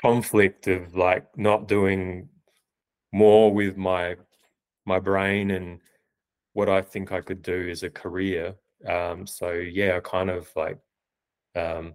conflict 0.00 0.68
of 0.68 0.94
like 0.94 1.26
not 1.36 1.66
doing 1.68 2.28
more 3.12 3.52
with 3.52 3.76
my 3.76 4.16
my 4.86 4.98
brain 4.98 5.50
and 5.50 5.80
what 6.52 6.68
I 6.68 6.82
think 6.82 7.12
I 7.12 7.20
could 7.20 7.42
do 7.42 7.68
as 7.70 7.82
a 7.82 7.90
career. 7.90 8.54
Um, 8.86 9.26
so 9.26 9.52
yeah, 9.52 9.96
I 9.96 10.00
kind 10.00 10.30
of 10.30 10.48
like, 10.56 10.78
um, 11.54 11.94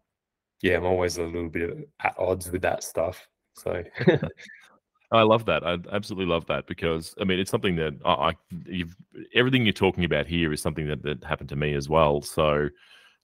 yeah, 0.62 0.78
I'm 0.78 0.86
always 0.86 1.18
a 1.18 1.24
little 1.24 1.50
bit 1.50 1.90
at 2.02 2.16
odds 2.18 2.52
with 2.52 2.62
that 2.62 2.84
stuff. 2.84 3.28
So 3.56 3.84
I 5.12 5.22
love 5.22 5.46
that. 5.46 5.66
I 5.66 5.78
absolutely 5.92 6.32
love 6.32 6.46
that 6.48 6.66
because 6.66 7.14
I 7.20 7.24
mean 7.24 7.40
it's 7.40 7.52
something 7.52 7.76
that 7.76 7.94
I, 8.04 8.12
I 8.12 8.34
you've 8.66 8.96
everything 9.36 9.66
you're 9.66 9.74
talking 9.74 10.06
about 10.06 10.26
here 10.26 10.52
is 10.52 10.62
something 10.62 10.88
that 10.88 11.04
that 11.04 11.24
happened 11.24 11.50
to 11.50 11.56
me 11.56 11.74
as 11.76 11.88
well. 11.88 12.22
So, 12.22 12.70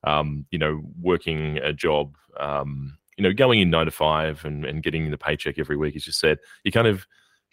um, 0.04 0.46
you 0.52 0.60
know, 0.60 0.82
working 1.02 1.58
a 1.58 1.74
job, 1.74 2.16
um, 2.40 2.98
you 3.18 3.24
know, 3.24 3.34
going 3.34 3.60
in 3.60 3.70
nine 3.70 3.86
to 3.86 3.92
five 3.92 4.44
and 4.46 4.66
and 4.66 4.84
getting 4.84 5.10
the 5.12 5.18
paycheck 5.18 5.60
every 5.60 5.78
week, 5.78 5.96
as 5.96 6.08
you 6.08 6.14
said, 6.14 6.40
you 6.64 6.72
kind 6.72 6.88
of 6.88 7.06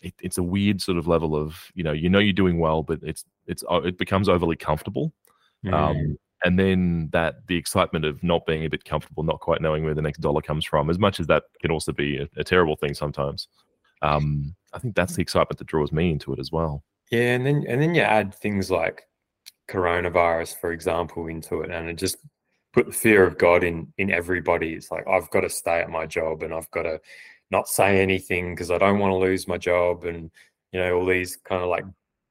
it, 0.02 0.14
it's 0.20 0.38
a 0.38 0.42
weird 0.42 0.80
sort 0.80 0.98
of 0.98 1.06
level 1.06 1.34
of 1.34 1.70
you 1.74 1.82
know 1.82 1.92
you 1.92 2.08
know 2.08 2.18
you're 2.18 2.32
doing 2.32 2.58
well, 2.58 2.82
but 2.82 3.00
it's 3.02 3.24
it's 3.46 3.64
it 3.70 3.98
becomes 3.98 4.28
overly 4.28 4.56
comfortable. 4.56 5.12
Um, 5.66 5.72
mm. 5.72 5.90
Um, 5.90 6.18
and 6.44 6.58
then 6.58 7.08
that 7.12 7.46
the 7.46 7.56
excitement 7.56 8.04
of 8.04 8.22
not 8.22 8.46
being 8.46 8.64
a 8.64 8.70
bit 8.70 8.84
comfortable, 8.84 9.22
not 9.22 9.40
quite 9.40 9.62
knowing 9.62 9.84
where 9.84 9.94
the 9.94 10.02
next 10.02 10.18
dollar 10.18 10.42
comes 10.42 10.64
from, 10.64 10.90
as 10.90 10.98
much 10.98 11.18
as 11.18 11.26
that 11.26 11.44
can 11.60 11.70
also 11.70 11.92
be 11.92 12.18
a, 12.18 12.28
a 12.36 12.44
terrible 12.44 12.76
thing 12.76 12.94
sometimes. 12.94 13.48
Um, 14.02 14.54
I 14.72 14.78
think 14.78 14.94
that's 14.94 15.16
the 15.16 15.22
excitement 15.22 15.58
that 15.58 15.66
draws 15.66 15.92
me 15.92 16.10
into 16.10 16.32
it 16.32 16.38
as 16.38 16.52
well. 16.52 16.84
Yeah, 17.10 17.34
and 17.34 17.46
then 17.46 17.64
and 17.68 17.80
then 17.80 17.94
you 17.94 18.02
add 18.02 18.34
things 18.34 18.70
like 18.70 19.02
coronavirus, 19.68 20.60
for 20.60 20.72
example, 20.72 21.26
into 21.26 21.62
it, 21.62 21.70
and 21.70 21.88
it 21.88 21.96
just 21.96 22.18
put 22.76 22.87
the 22.87 22.92
fear 22.92 23.26
of 23.26 23.38
God 23.38 23.64
in 23.64 23.90
in 23.97 24.11
everybody. 24.11 24.75
It's 24.75 24.90
like 24.90 25.09
I've 25.09 25.30
got 25.30 25.40
to 25.40 25.50
stay 25.50 25.80
at 25.80 25.90
my 25.90 26.06
job, 26.06 26.42
and 26.42 26.52
I've 26.52 26.71
got 26.71 26.83
to 26.83 27.00
not 27.50 27.68
say 27.68 28.00
anything 28.00 28.54
because 28.54 28.71
I 28.71 28.78
don't 28.78 28.99
want 28.99 29.12
to 29.12 29.16
lose 29.16 29.49
my 29.49 29.56
job, 29.56 30.04
and 30.04 30.30
you 30.73 30.78
know 30.78 30.95
all 30.95 31.06
these 31.06 31.37
kind 31.37 31.62
of 31.62 31.71
like 31.71 31.85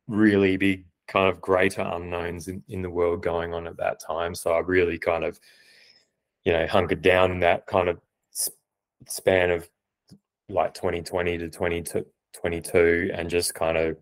really 0.07 0.55
big 0.55 0.85
kind 1.07 1.27
of 1.29 1.41
greater 1.41 1.81
unknowns 1.81 2.47
in, 2.47 2.63
in 2.69 2.81
the 2.81 2.89
world 2.89 3.23
going 3.23 3.53
on 3.53 3.67
at 3.67 3.77
that 3.77 3.99
time. 3.99 4.35
So 4.35 4.51
I 4.51 4.59
really 4.59 4.97
kind 4.97 5.23
of, 5.23 5.39
you 6.43 6.53
know, 6.53 6.65
hunkered 6.67 7.01
down 7.01 7.31
in 7.31 7.39
that 7.41 7.65
kind 7.67 7.89
of 7.89 7.99
span 9.07 9.51
of 9.51 9.69
like 10.49 10.73
2020 10.73 11.37
to 11.39 11.49
2022 11.49 13.11
and 13.13 13.29
just 13.29 13.53
kind 13.53 13.77
of, 13.77 13.97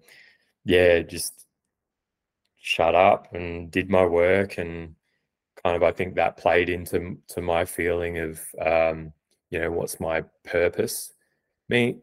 yeah, 0.65 0.99
just 0.99 1.45
shut 2.57 2.95
up 2.95 3.33
and 3.33 3.69
did 3.69 3.89
my 3.89 4.05
work 4.05 4.57
and 4.57 4.95
kind 5.63 5.75
of 5.75 5.83
I 5.83 5.91
think 5.91 6.15
that 6.15 6.37
played 6.37 6.69
into 6.69 7.17
to 7.29 7.41
my 7.41 7.65
feeling 7.65 8.17
of 8.19 8.39
um, 8.59 9.13
you 9.49 9.59
know 9.59 9.71
what's 9.71 9.99
my 9.99 10.23
purpose. 10.43 11.13
Me, 11.69 11.97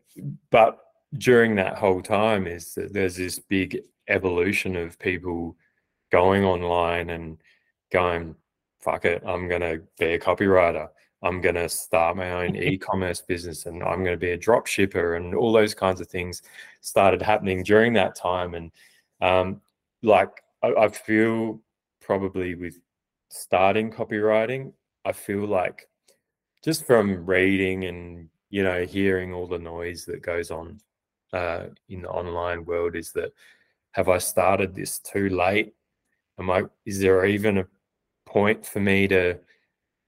but 0.50 0.78
during 1.18 1.54
that 1.56 1.76
whole 1.76 2.00
time 2.00 2.46
is 2.46 2.74
that 2.74 2.92
there's 2.92 3.16
this 3.16 3.38
big 3.38 3.82
evolution 4.08 4.76
of 4.76 4.98
people 4.98 5.56
going 6.10 6.44
online 6.44 7.10
and 7.10 7.38
going, 7.92 8.34
fuck 8.80 9.04
it, 9.04 9.22
I'm 9.26 9.48
going 9.48 9.60
to 9.60 9.82
be 9.98 10.06
a 10.06 10.18
copywriter. 10.18 10.88
I'm 11.22 11.40
going 11.40 11.56
to 11.56 11.68
start 11.68 12.16
my 12.16 12.30
own 12.44 12.56
e-commerce 12.56 13.20
business 13.20 13.66
and 13.66 13.82
I'm 13.82 14.04
going 14.04 14.16
to 14.16 14.16
be 14.16 14.30
a 14.30 14.36
drop 14.36 14.66
shipper 14.66 15.16
and 15.16 15.34
all 15.34 15.52
those 15.52 15.74
kinds 15.74 16.00
of 16.00 16.08
things 16.08 16.42
started 16.80 17.20
happening 17.20 17.62
during 17.62 17.92
that 17.94 18.14
time. 18.14 18.54
And 18.54 18.72
um, 19.20 19.60
like, 20.02 20.30
I, 20.62 20.68
I 20.68 20.88
feel 20.88 21.60
probably 22.00 22.54
with 22.54 22.78
starting 23.30 23.90
copywriting, 23.90 24.72
I 25.04 25.12
feel 25.12 25.46
like 25.46 25.88
just 26.62 26.86
from 26.86 27.24
reading 27.24 27.84
and, 27.84 28.28
you 28.50 28.62
know, 28.62 28.84
hearing 28.84 29.32
all 29.32 29.46
the 29.46 29.58
noise 29.58 30.04
that 30.06 30.22
goes 30.22 30.50
on 30.50 30.80
uh, 31.32 31.66
in 31.88 32.02
the 32.02 32.10
online 32.10 32.64
world 32.64 32.96
is 32.96 33.12
that 33.12 33.32
have 33.92 34.08
I 34.08 34.18
started 34.18 34.74
this 34.74 34.98
too 34.98 35.28
late? 35.30 35.72
Am 36.38 36.50
I 36.50 36.64
is 36.84 37.00
there 37.00 37.24
even 37.24 37.58
a 37.58 37.66
point 38.26 38.64
for 38.64 38.80
me 38.80 39.08
to 39.08 39.38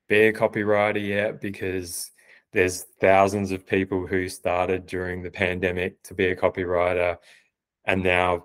be 0.08 0.26
a 0.26 0.32
copywriter 0.32 1.04
yet? 1.04 1.40
Because 1.40 2.12
there's 2.52 2.84
thousands 3.00 3.50
of 3.50 3.66
people 3.66 4.06
who 4.06 4.28
started 4.28 4.86
during 4.86 5.22
the 5.22 5.30
pandemic 5.30 6.02
to 6.04 6.14
be 6.14 6.26
a 6.26 6.36
copywriter 6.36 7.16
and 7.86 8.02
now 8.02 8.44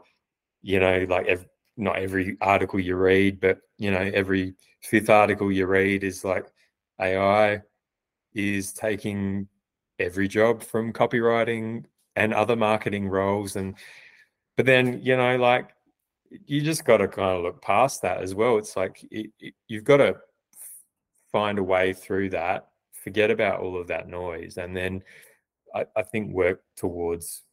you 0.62 0.80
know 0.80 1.06
like 1.10 1.28
ev- 1.28 1.46
not 1.76 1.98
every 1.98 2.38
article 2.42 2.80
you 2.80 2.96
read 2.96 3.40
but 3.40 3.60
you 3.78 3.92
know 3.92 4.12
every 4.14 4.56
fifth 4.82 5.10
article 5.10 5.52
you 5.52 5.66
read 5.66 6.04
is 6.04 6.24
like 6.24 6.46
ai 7.00 7.62
is 8.34 8.74
taking 8.74 9.48
every 10.00 10.28
job 10.28 10.64
from 10.64 10.94
copywriting 10.94 11.84
and 12.16 12.34
other 12.34 12.56
marketing 12.56 13.08
roles 13.08 13.56
and 13.56 13.76
but 14.56 14.66
then 14.66 15.00
you 15.04 15.16
know 15.16 15.38
like 15.38 15.70
you 16.46 16.62
just 16.62 16.86
got 16.86 16.98
to 16.98 17.08
kind 17.08 17.38
of 17.38 17.44
look 17.44 17.62
past 17.62 18.02
that 18.02 18.22
as 18.22 18.36
well. 18.36 18.58
It's 18.58 18.76
like 18.76 19.06
it, 19.12 19.32
it, 19.40 19.54
you've 19.68 19.84
got 19.84 19.98
to 19.98 20.18
find 21.32 21.60
a 21.60 21.64
way 21.64 21.94
through 21.94 22.30
that 22.30 22.70
forget 22.92 23.32
about 23.32 23.60
all 23.60 23.80
of 23.80 23.88
that 23.88 24.08
noise 24.08 24.58
and 24.58 24.76
then 24.76 25.04
I, 25.74 25.86
I 25.96 26.04
think 26.04 26.34
work 26.34 26.62
towards 26.76 27.44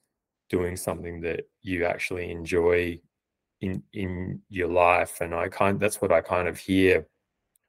doing 0.49 0.76
something 0.76 1.21
that 1.23 1.49
you 1.62 1.85
actually 1.85 2.31
enjoy 2.31 3.00
in 3.61 3.82
in 3.92 4.40
your 4.49 4.68
life 4.68 5.20
and 5.20 5.34
i 5.34 5.49
kind 5.49 5.78
that's 5.78 6.00
what 6.02 6.12
i 6.12 6.20
kind 6.20 6.49
of 6.49 6.58
hear 6.58 7.06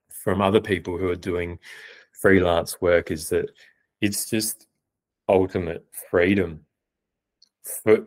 from 0.10 0.42
other 0.42 0.62
people 0.62 0.98
who 0.98 1.10
are 1.10 1.16
doing 1.16 1.60
freelance 2.12 2.82
work 2.82 3.12
is 3.12 3.30
that 3.30 3.50
it's 4.02 4.30
just 4.30 4.68
ultimate 5.28 5.86
freedom 6.10 6.62
for, 7.64 8.06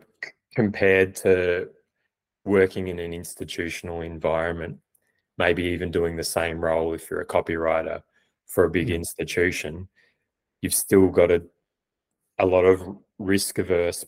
compared 0.55 1.15
to 1.15 1.69
working 2.45 2.89
in 2.89 2.99
an 2.99 3.13
institutional 3.13 4.01
environment, 4.01 4.79
maybe 5.37 5.63
even 5.63 5.91
doing 5.91 6.17
the 6.17 6.25
same 6.25 6.59
role 6.59 6.95
if 6.95 7.11
you're 7.11 7.21
a 7.21 7.27
copywriter 7.27 8.03
for 8.47 8.65
a 8.65 8.71
big 8.71 8.89
mm. 8.89 8.95
institution, 8.95 9.89
you've 10.63 10.75
still 10.75 11.09
got 11.09 11.31
a, 11.31 11.43
a 12.39 12.47
lot 12.47 12.65
of 12.65 12.83
risk 13.19 13.59
averse 13.59 14.05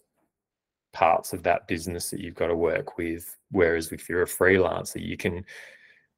parts 0.93 1.33
of 1.33 1.43
that 1.45 1.69
business 1.69 2.11
that 2.11 2.21
you've 2.21 2.35
got 2.35 2.49
to 2.49 2.57
work 2.57 2.99
with. 2.99 3.37
Whereas 3.51 3.93
if 3.93 4.09
you're 4.09 4.23
a 4.23 4.27
freelancer, 4.27 5.05
you 5.05 5.17
can 5.17 5.45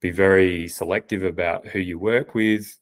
be 0.00 0.10
very 0.10 0.68
selective 0.68 1.24
about 1.24 1.66
who 1.66 1.78
you 1.78 1.98
work 1.98 2.34
with. 2.34 2.78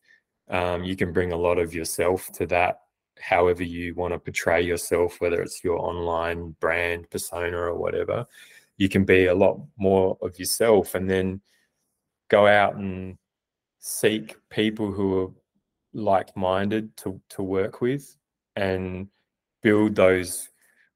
Um, 0.49 0.85
you 0.85 0.97
can 0.97 1.13
bring 1.13 1.33
a 1.33 1.37
lot 1.37 1.59
of 1.59 1.75
yourself 1.75 2.31
to 2.33 2.47
that 2.47 2.81
however 3.21 3.63
you 3.63 3.95
want 3.95 4.15
to 4.15 4.19
portray 4.19 4.63
yourself, 4.63 5.21
whether 5.21 5.43
it's 5.43 5.63
your 5.63 5.79
online 5.79 6.57
brand 6.61 7.09
persona 7.11 7.57
or 7.57 7.77
whatever, 7.77 8.27
you 8.77 8.89
can 8.89 9.05
be 9.05 9.27
a 9.27 9.35
lot 9.35 9.61
more 9.77 10.17
of 10.23 10.39
yourself 10.39 10.95
and 10.95 11.09
then 11.09 11.41
go 12.29 12.47
out 12.47 12.77
and 12.77 13.19
seek 13.79 14.37
people 14.49 14.91
who 14.91 15.23
are 15.23 15.29
like-minded 15.93 16.97
to 16.97 17.21
to 17.29 17.43
work 17.43 17.81
with 17.81 18.17
and 18.57 19.09
build 19.63 19.95
those 19.95 20.50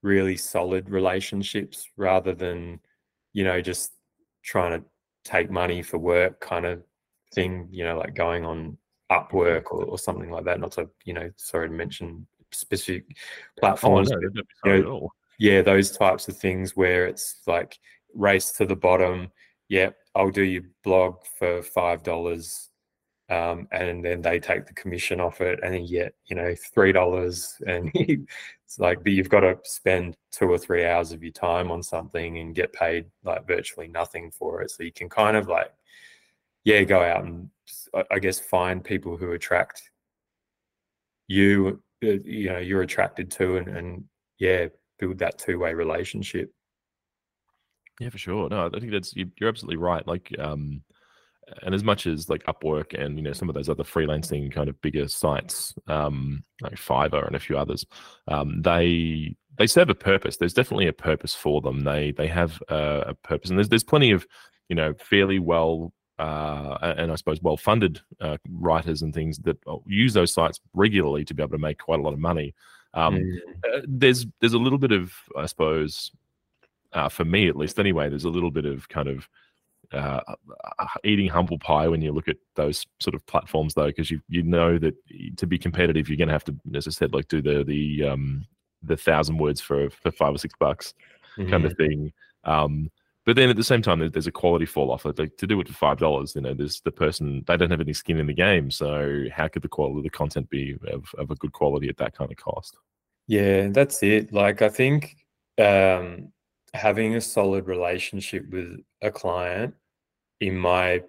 really 0.05 0.37
solid 0.37 0.89
relationships 0.89 1.89
rather 1.97 2.35
than 2.35 2.79
you 3.33 3.43
know 3.43 3.61
just 3.61 3.93
trying 4.45 4.79
to 4.79 4.87
take 5.25 5.51
money 5.51 5.83
for 5.83 5.99
work 5.99 6.39
kind 6.41 6.67
of 6.67 6.83
thing 7.35 7.67
you 7.73 7.83
know 7.83 7.99
like 7.99 8.15
going 8.15 8.45
on 8.45 8.79
Upwork 9.11 9.65
or, 9.71 9.85
or 9.85 9.99
something 9.99 10.31
like 10.31 10.45
that. 10.45 10.61
Not 10.61 10.73
to, 10.73 10.89
you 11.05 11.13
know, 11.13 11.31
sorry 11.37 11.69
to 11.69 11.75
mention 11.75 12.27
specific 12.51 13.05
platforms. 13.59 14.11
Oh, 14.11 14.17
no, 14.17 14.75
you 14.77 14.83
know, 14.83 15.11
yeah, 15.39 15.63
those 15.63 15.91
types 15.91 16.29
of 16.29 16.37
things 16.37 16.77
where 16.77 17.07
it's 17.07 17.43
like 17.47 17.79
race 18.15 18.53
to 18.53 18.67
the 18.67 18.77
bottom. 18.77 19.31
Yeah, 19.69 19.91
I'll 20.15 20.31
do 20.31 20.43
your 20.43 20.63
blog 20.83 21.17
for 21.39 21.63
five 21.63 22.03
dollars, 22.03 22.71
um, 23.31 23.67
and 23.73 24.05
then 24.05 24.21
they 24.21 24.39
take 24.39 24.67
the 24.67 24.75
commission 24.75 25.21
off 25.21 25.41
it, 25.41 25.61
and 25.63 25.75
then 25.75 25.85
you 25.85 26.01
get 26.01 26.15
you 26.27 26.37
know 26.37 26.55
three 26.73 26.93
dollars, 26.93 27.57
and 27.67 27.91
it's 27.95 28.79
like, 28.79 29.03
but 29.03 29.13
you've 29.13 29.31
got 29.31 29.41
to 29.41 29.59
spend 29.65 30.15
two 30.31 30.47
or 30.47 30.59
three 30.59 30.85
hours 30.85 31.13
of 31.13 31.23
your 31.23 31.33
time 31.33 31.71
on 31.71 31.83
something 31.83 32.39
and 32.39 32.55
get 32.55 32.73
paid 32.73 33.07
like 33.23 33.47
virtually 33.47 33.89
nothing 33.89 34.31
for 34.31 34.63
it. 34.63 34.71
So 34.71 34.83
you 34.83 34.93
can 34.93 35.09
kind 35.09 35.37
of 35.37 35.49
like, 35.49 35.73
yeah, 36.65 36.83
go 36.83 37.03
out 37.03 37.25
and 37.25 37.49
I 38.11 38.19
guess 38.19 38.41
find 38.41 38.85
people 38.85 39.17
who 39.17 39.33
attract 39.33 39.91
you, 41.29 41.83
uh, 42.03 42.19
you 42.25 42.51
know, 42.51 42.59
you're 42.59 42.83
attracted 42.83 43.31
to, 43.33 43.57
and, 43.57 43.69
and 43.69 44.05
yeah, 44.39 44.67
build 44.99 45.19
that 45.19 45.39
two 45.39 45.59
way 45.59 45.73
relationship. 45.73 46.53
Yeah, 48.01 48.11
for 48.11 48.19
sure. 48.19 48.49
No, 48.49 48.67
I 48.75 48.81
think 48.81 48.93
that's 48.93 49.15
you're 49.15 49.49
absolutely 49.49 49.77
right. 49.77 50.07
Like, 50.07 50.35
um, 50.39 50.83
and 51.63 51.75
as 51.75 51.85
much 51.85 52.07
as 52.07 52.29
like 52.29 52.45
Upwork 52.45 52.99
and 52.99 53.17
you 53.17 53.23
know 53.23 53.33
some 53.33 53.49
of 53.49 53.55
those 53.55 53.69
other 53.69 53.85
freelancing 53.85 54.53
kind 54.53 54.69
of 54.69 54.81
bigger 54.81 55.09
sites, 55.09 55.75
um, 55.89 56.45
like 56.63 56.75
Fiverr 56.75 57.27
and 57.27 57.37
a 57.37 57.41
few 57.41 57.57
others, 57.57 57.85
um, 58.29 58.63
they 58.63 59.37
they 59.57 59.67
serve 59.67 59.91
a 59.91 59.95
purpose. 59.95 60.37
There's 60.37 60.55
definitely 60.55 60.89
a 60.89 60.93
purpose 60.93 61.35
for 61.35 61.61
them. 61.61 61.85
They 61.85 62.13
they 62.13 62.29
have 62.29 62.63
a, 62.69 63.05
a 63.09 63.15
purpose, 63.15 63.51
and 63.51 63.59
there's 63.59 63.69
there's 63.69 63.85
plenty 63.85 64.11
of 64.11 64.27
you 64.69 64.77
know 64.77 64.95
fairly 64.95 65.39
well 65.39 65.93
uh, 66.19 66.95
and 66.97 67.11
I 67.11 67.17
suppose 67.17 67.43
well 67.43 67.57
funded 67.57 68.01
uh, 68.21 68.37
writers 68.49 69.03
and 69.03 69.13
things 69.13 69.39
that 69.41 69.59
use 69.87 70.15
those 70.15 70.33
sites 70.33 70.61
regularly 70.73 71.25
to 71.25 71.35
be 71.35 71.43
able 71.43 71.53
to 71.53 71.59
make 71.59 71.79
quite 71.79 71.99
a 71.99 72.03
lot 72.03 72.13
of 72.13 72.21
money. 72.21 72.55
Um, 72.95 73.17
mm. 73.17 73.39
uh, 73.65 73.81
there's 73.87 74.27
there's 74.41 74.53
a 74.53 74.59
little 74.59 74.79
bit 74.79 74.93
of 74.93 75.13
I 75.37 75.47
suppose 75.47 76.13
uh, 76.93 77.09
for 77.09 77.25
me 77.25 77.49
at 77.49 77.57
least 77.57 77.81
anyway. 77.81 78.09
There's 78.09 78.25
a 78.25 78.31
little 78.31 78.53
bit 78.53 78.65
of 78.65 78.89
kind 78.89 79.09
of 79.09 79.29
uh, 79.93 80.21
eating 81.05 81.29
humble 81.29 81.59
pie 81.59 81.89
when 81.89 82.03
you 82.03 82.13
look 82.13 82.29
at 82.29 82.37
those 82.55 82.87
sort 83.01 83.15
of 83.15 83.25
platforms 83.27 83.75
though, 83.75 83.87
because 83.87 84.11
you 84.11 84.21
you 84.29 84.43
know 84.43 84.79
that 84.79 84.95
to 85.37 85.47
be 85.47 85.59
competitive, 85.59 86.09
you're 86.09 86.19
going 86.19 86.29
to 86.29 86.35
have 86.35 86.45
to, 86.45 86.57
as 86.75 86.87
I 86.87 86.91
said, 86.91 87.15
like 87.15 87.29
do 87.29 87.43
the 87.43 87.65
the 87.65 88.05
um, 88.09 88.45
the 88.83 88.97
thousand 88.97 89.39
words 89.39 89.61
for 89.61 89.91
for 89.91 90.11
five 90.11 90.35
or 90.35 90.39
six 90.39 90.55
bucks 90.59 90.95
mm-hmm. 91.37 91.51
kind 91.51 91.65
of 91.65 91.73
mm-hmm. 91.73 91.85
thing. 91.85 92.13
Um, 92.45 92.91
but 93.25 93.37
then 93.37 93.49
at 93.49 93.57
the 93.57 93.65
same 93.65 93.81
time, 93.81 94.07
there's 94.11 94.27
a 94.27 94.33
quality 94.33 94.67
fall 94.67 94.91
off. 94.91 95.07
Like 95.07 95.37
to 95.39 95.47
do 95.47 95.59
it 95.61 95.69
for 95.69 95.75
five 95.75 95.99
dollars, 95.99 96.35
you 96.35 96.43
know, 96.43 96.53
there's 96.53 96.81
the 96.83 96.93
person 96.93 97.43
they 97.47 97.57
don't 97.57 97.71
have 97.71 97.81
any 97.81 97.95
skin 97.95 98.19
in 98.19 98.27
the 98.27 98.35
game. 98.35 98.71
So 98.71 99.25
how 99.33 99.49
could 99.49 99.63
the 99.63 99.69
quality 99.69 99.99
of 99.99 100.05
the 100.05 100.11
content 100.11 100.51
be 100.51 100.77
of, 100.89 101.07
of 101.17 101.31
a 101.31 101.35
good 101.37 101.53
quality 101.53 101.89
at 101.89 101.97
that 101.97 102.17
kind 102.17 102.31
of 102.31 102.37
cost? 102.37 102.77
Yeah, 103.27 103.69
that's 103.69 104.03
it. 104.03 104.33
Like 104.33 104.61
I 104.61 104.69
think 104.69 105.17
um, 105.59 106.33
having 106.75 107.15
a 107.15 107.21
solid 107.21 107.67
relationship 107.67 108.49
with 108.51 108.81
a 109.01 109.11
client 109.11 109.75
in 110.41 110.57
my 110.57 111.03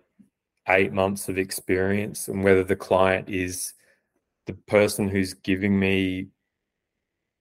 eight 0.69 0.93
months 0.93 1.27
of 1.27 1.37
experience, 1.37 2.27
and 2.27 2.43
whether 2.43 2.63
the 2.63 2.75
client 2.75 3.29
is 3.29 3.73
the 4.45 4.53
person 4.53 5.09
who's 5.09 5.33
giving 5.33 5.77
me 5.77 6.27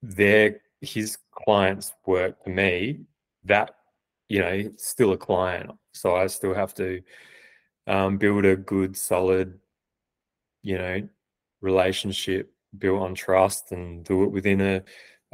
their 0.02 0.60
his 0.80 1.16
client's 1.32 1.92
work 2.06 2.42
to 2.44 2.50
me, 2.50 3.00
that 3.44 3.74
you 4.28 4.40
know, 4.40 4.70
still 4.76 5.12
a 5.12 5.16
client. 5.16 5.70
So 5.92 6.16
I 6.16 6.26
still 6.26 6.54
have 6.54 6.74
to 6.74 7.02
um, 7.86 8.16
build 8.18 8.44
a 8.44 8.56
good, 8.56 8.96
solid, 8.96 9.58
you 10.62 10.78
know, 10.78 11.08
relationship 11.60 12.52
built 12.78 13.02
on 13.02 13.14
trust 13.14 13.72
and 13.72 14.04
do 14.04 14.24
it 14.24 14.32
within 14.32 14.60
a, 14.60 14.82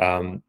um, 0.05 0.43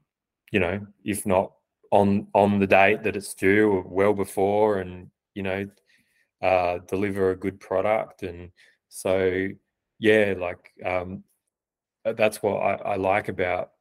you 0.51 0.60
know, 0.60 0.86
if 1.03 1.25
not 1.25 1.53
on 1.91 2.27
on 2.33 2.60
the 2.60 2.67
date 2.67 3.03
that 3.03 3.15
it's 3.15 3.33
due 3.33 3.69
or 3.69 3.81
well 3.81 4.13
before, 4.13 4.79
and 4.79 5.10
you 5.36 5.43
know, 5.43 5.67
uh, 6.41 6.79
deliver 6.88 7.31
a 7.31 7.36
good 7.36 7.60
product. 7.60 8.24
And 8.24 8.51
so, 8.89 9.48
yeah, 10.00 10.33
like 10.38 10.71
um, 10.86 11.24
that's 12.03 12.41
what 12.41 12.57
I, 12.57 12.93
I 12.93 12.95
like 12.95 13.27
about 13.27 13.71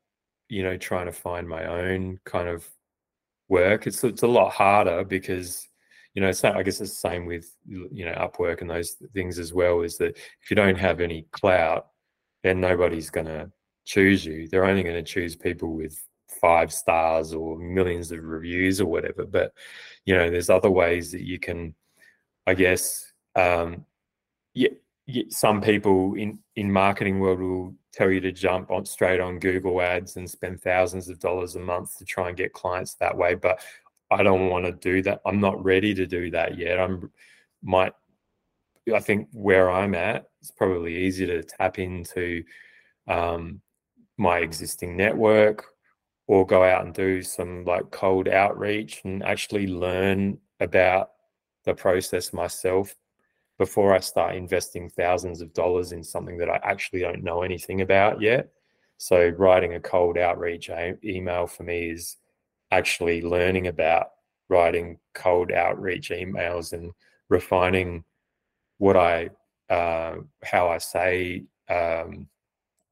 you 0.48 0.62
know 0.62 0.76
trying 0.76 1.06
to 1.06 1.12
find 1.12 1.48
my 1.48 1.64
own 1.64 2.18
kind 2.24 2.48
of 2.48 2.68
work. 3.48 3.86
It's 3.86 4.02
it's 4.04 4.22
a 4.22 4.28
lot 4.28 4.52
harder 4.52 5.04
because 5.04 5.66
you 6.14 6.22
know 6.22 6.28
it's 6.28 6.42
not. 6.42 6.56
I 6.56 6.62
guess 6.62 6.80
it's 6.80 6.90
the 6.90 7.08
same 7.08 7.26
with 7.26 7.54
you 7.66 8.04
know 8.04 8.12
Upwork 8.14 8.60
and 8.60 8.70
those 8.70 8.96
things 9.14 9.38
as 9.38 9.52
well. 9.52 9.82
Is 9.82 9.98
that 9.98 10.16
if 10.16 10.50
you 10.50 10.56
don't 10.56 10.78
have 10.78 11.00
any 11.00 11.26
clout, 11.30 11.88
then 12.42 12.60
nobody's 12.60 13.10
going 13.10 13.26
to 13.26 13.50
choose 13.84 14.24
you. 14.24 14.48
They're 14.48 14.64
only 14.64 14.82
going 14.82 14.96
to 14.96 15.02
choose 15.02 15.36
people 15.36 15.72
with 15.72 16.00
five 16.40 16.72
stars 16.72 17.32
or 17.32 17.58
millions 17.58 18.12
of 18.12 18.22
reviews 18.24 18.80
or 18.80 18.86
whatever. 18.86 19.24
But 19.24 19.52
you 20.04 20.16
know, 20.16 20.30
there's 20.30 20.50
other 20.50 20.70
ways 20.70 21.12
that 21.12 21.22
you 21.22 21.38
can, 21.38 21.74
I 22.46 22.54
guess, 22.54 23.12
um, 23.36 23.84
yeah, 24.54 24.70
some 25.28 25.60
people 25.60 26.14
in 26.14 26.38
in 26.56 26.72
marketing 26.72 27.20
world 27.20 27.40
will 27.40 27.74
tell 27.92 28.10
you 28.10 28.20
to 28.20 28.32
jump 28.32 28.70
on 28.70 28.84
straight 28.84 29.20
on 29.20 29.38
Google 29.38 29.80
Ads 29.80 30.16
and 30.16 30.30
spend 30.30 30.62
thousands 30.62 31.08
of 31.08 31.18
dollars 31.18 31.56
a 31.56 31.60
month 31.60 31.98
to 31.98 32.04
try 32.04 32.28
and 32.28 32.36
get 32.36 32.52
clients 32.52 32.94
that 32.94 33.16
way. 33.16 33.34
But 33.34 33.60
I 34.10 34.22
don't 34.22 34.48
want 34.48 34.64
to 34.66 34.72
do 34.72 35.02
that. 35.02 35.20
I'm 35.26 35.40
not 35.40 35.62
ready 35.62 35.94
to 35.94 36.06
do 36.06 36.30
that 36.30 36.56
yet. 36.58 36.78
I'm 36.78 37.10
might 37.62 37.92
I 38.92 39.00
think 39.00 39.28
where 39.32 39.70
I'm 39.70 39.94
at, 39.94 40.26
it's 40.40 40.50
probably 40.50 40.96
easier 40.96 41.26
to 41.26 41.42
tap 41.42 41.78
into 41.78 42.42
um, 43.06 43.60
my 44.16 44.38
existing 44.38 44.96
network 44.96 45.66
or 46.30 46.46
go 46.46 46.62
out 46.62 46.84
and 46.84 46.94
do 46.94 47.20
some 47.22 47.64
like 47.64 47.90
cold 47.90 48.28
outreach 48.28 49.00
and 49.02 49.20
actually 49.24 49.66
learn 49.66 50.38
about 50.60 51.10
the 51.64 51.74
process 51.74 52.32
myself 52.32 52.94
before 53.58 53.92
I 53.92 53.98
start 53.98 54.36
investing 54.36 54.88
thousands 54.88 55.40
of 55.40 55.52
dollars 55.52 55.90
in 55.90 56.04
something 56.04 56.38
that 56.38 56.48
I 56.48 56.60
actually 56.62 57.00
don't 57.00 57.24
know 57.24 57.42
anything 57.42 57.80
about 57.80 58.20
yet. 58.20 58.48
So, 58.96 59.30
writing 59.30 59.74
a 59.74 59.80
cold 59.80 60.16
outreach 60.16 60.70
email 61.02 61.48
for 61.48 61.64
me 61.64 61.90
is 61.90 62.16
actually 62.70 63.22
learning 63.22 63.66
about 63.66 64.10
writing 64.48 65.00
cold 65.14 65.50
outreach 65.50 66.10
emails 66.10 66.72
and 66.72 66.92
refining 67.28 68.04
what 68.78 68.96
I, 68.96 69.30
uh, 69.68 70.18
how 70.44 70.68
I 70.68 70.78
say 70.78 71.42
um, 71.68 72.28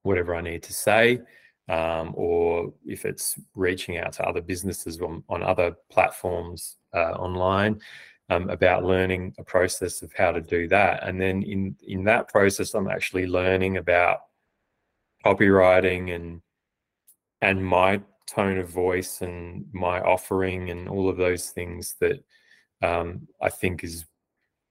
whatever 0.03 0.35
I 0.35 0.40
need 0.40 0.64
to 0.64 0.72
say, 0.72 1.20
um, 1.68 2.12
or 2.14 2.72
if 2.87 3.04
it's 3.04 3.38
reaching 3.54 3.98
out 3.98 4.12
to 4.14 4.24
other 4.24 4.40
businesses 4.40 5.00
on, 5.00 5.22
on 5.28 5.42
other 5.42 5.76
platforms 5.90 6.76
uh, 6.94 7.12
online 7.12 7.81
um, 8.31 8.48
about 8.50 8.85
learning 8.85 9.35
a 9.38 9.44
process 9.44 10.02
of 10.02 10.12
how 10.12 10.33
to 10.33 10.40
do 10.40 10.68
that. 10.68 11.07
And 11.07 11.20
then 11.20 11.42
in 11.42 11.76
in 11.87 12.04
that 12.04 12.28
process, 12.28 12.74
I'm 12.74 12.88
actually 12.88 13.26
learning 13.26 13.76
about 13.76 14.20
copywriting 15.24 16.14
and 16.14 16.40
and 17.40 17.64
my 17.64 18.00
tone 18.26 18.59
of 18.59 18.68
voice 18.68 19.22
and 19.22 19.64
my 19.72 20.00
offering 20.00 20.70
and 20.70 20.88
all 20.88 21.09
of 21.09 21.16
those 21.16 21.48
things 21.50 21.94
that 22.00 22.22
um, 22.83 23.26
I 23.40 23.48
think 23.48 23.83
is 23.83 24.04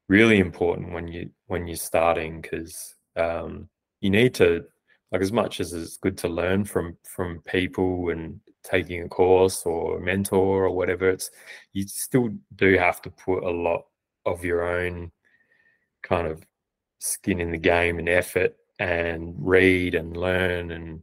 really 0.10 0.39
important 0.39 0.93
when 0.93 1.07
you 1.07 1.31
when 1.47 1.67
you're 1.67 1.77
starting 1.77 2.41
because 2.41 2.95
um, 3.15 3.69
you 4.01 4.10
need 4.10 4.33
to 4.36 4.65
like 5.12 5.22
as 5.22 5.32
much 5.32 5.60
as 5.60 5.74
it's 5.74 5.98
good 5.98 6.17
to 6.17 6.28
learn 6.28 6.65
from 6.65 6.98
from 7.04 7.41
people 7.41 8.10
and 8.10 8.39
taking 8.63 9.04
a 9.04 9.08
course 9.08 9.65
or 9.65 9.98
a 9.98 10.02
mentor 10.02 10.65
or 10.65 10.72
whatever 10.72 11.10
it's 11.10 11.32
you 11.74 11.88
still 11.88 12.30
do 12.56 12.78
have 12.78 13.02
to 13.02 13.10
put 13.10 13.43
a 13.43 13.50
lot 13.50 13.86
of 14.26 14.43
your 14.43 14.63
own 14.63 15.12
kind 16.04 16.28
of 16.28 16.43
skin 17.00 17.39
in 17.39 17.52
the 17.52 17.58
game 17.58 18.00
and 18.00 18.10
effort 18.10 18.56
and 18.80 19.34
read 19.38 19.96
and 19.96 20.17
learn 20.17 20.72
and 20.72 21.02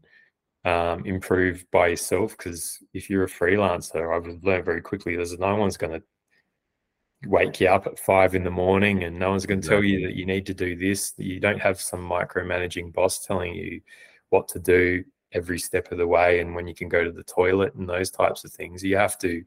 um, 0.65 1.05
improve 1.05 1.65
by 1.71 1.89
yourself 1.89 2.37
because 2.37 2.79
if 2.95 3.11
you're 3.11 3.25
a 3.25 3.29
freelancer 3.29 4.15
i've 4.15 4.43
learned 4.43 4.65
very 4.65 4.81
quickly 4.81 5.15
there's 5.15 5.39
no 5.39 5.55
one's 5.57 5.77
going 5.77 5.93
to 5.93 6.03
wake 7.27 7.61
you 7.61 7.69
up 7.69 7.87
at 7.87 7.99
five 7.99 8.35
in 8.35 8.45
the 8.45 8.51
morning 8.51 9.05
and 9.05 9.19
no 9.19 9.31
one's 9.31 9.47
going 9.47 9.61
to 9.61 9.69
tell 9.69 9.83
you 9.83 10.07
that 10.07 10.17
you 10.17 10.27
need 10.27 10.47
to 10.47 10.55
do 10.55 10.77
this 10.77 11.13
you 11.17 11.41
don't 11.41 11.61
have 11.61 11.81
some 11.81 12.01
micromanaging 12.01 12.93
boss 12.93 13.25
telling 13.25 13.55
you 13.55 13.81
what 14.31 14.49
to 14.49 14.59
do 14.59 15.05
every 15.35 15.59
step 15.59 15.91
of 15.91 15.99
the 15.99 16.07
way 16.07 16.41
and 16.41 16.55
when 16.55 16.67
you 16.67 16.75
can 16.75 16.89
go 16.89 17.03
to 17.05 17.11
the 17.11 17.25
toilet 17.25 17.75
and 17.75 17.89
those 17.89 18.11
types 18.11 18.45
of 18.45 18.53
things. 18.53 18.83
You 18.83 18.97
have 18.97 19.19
to 19.19 19.45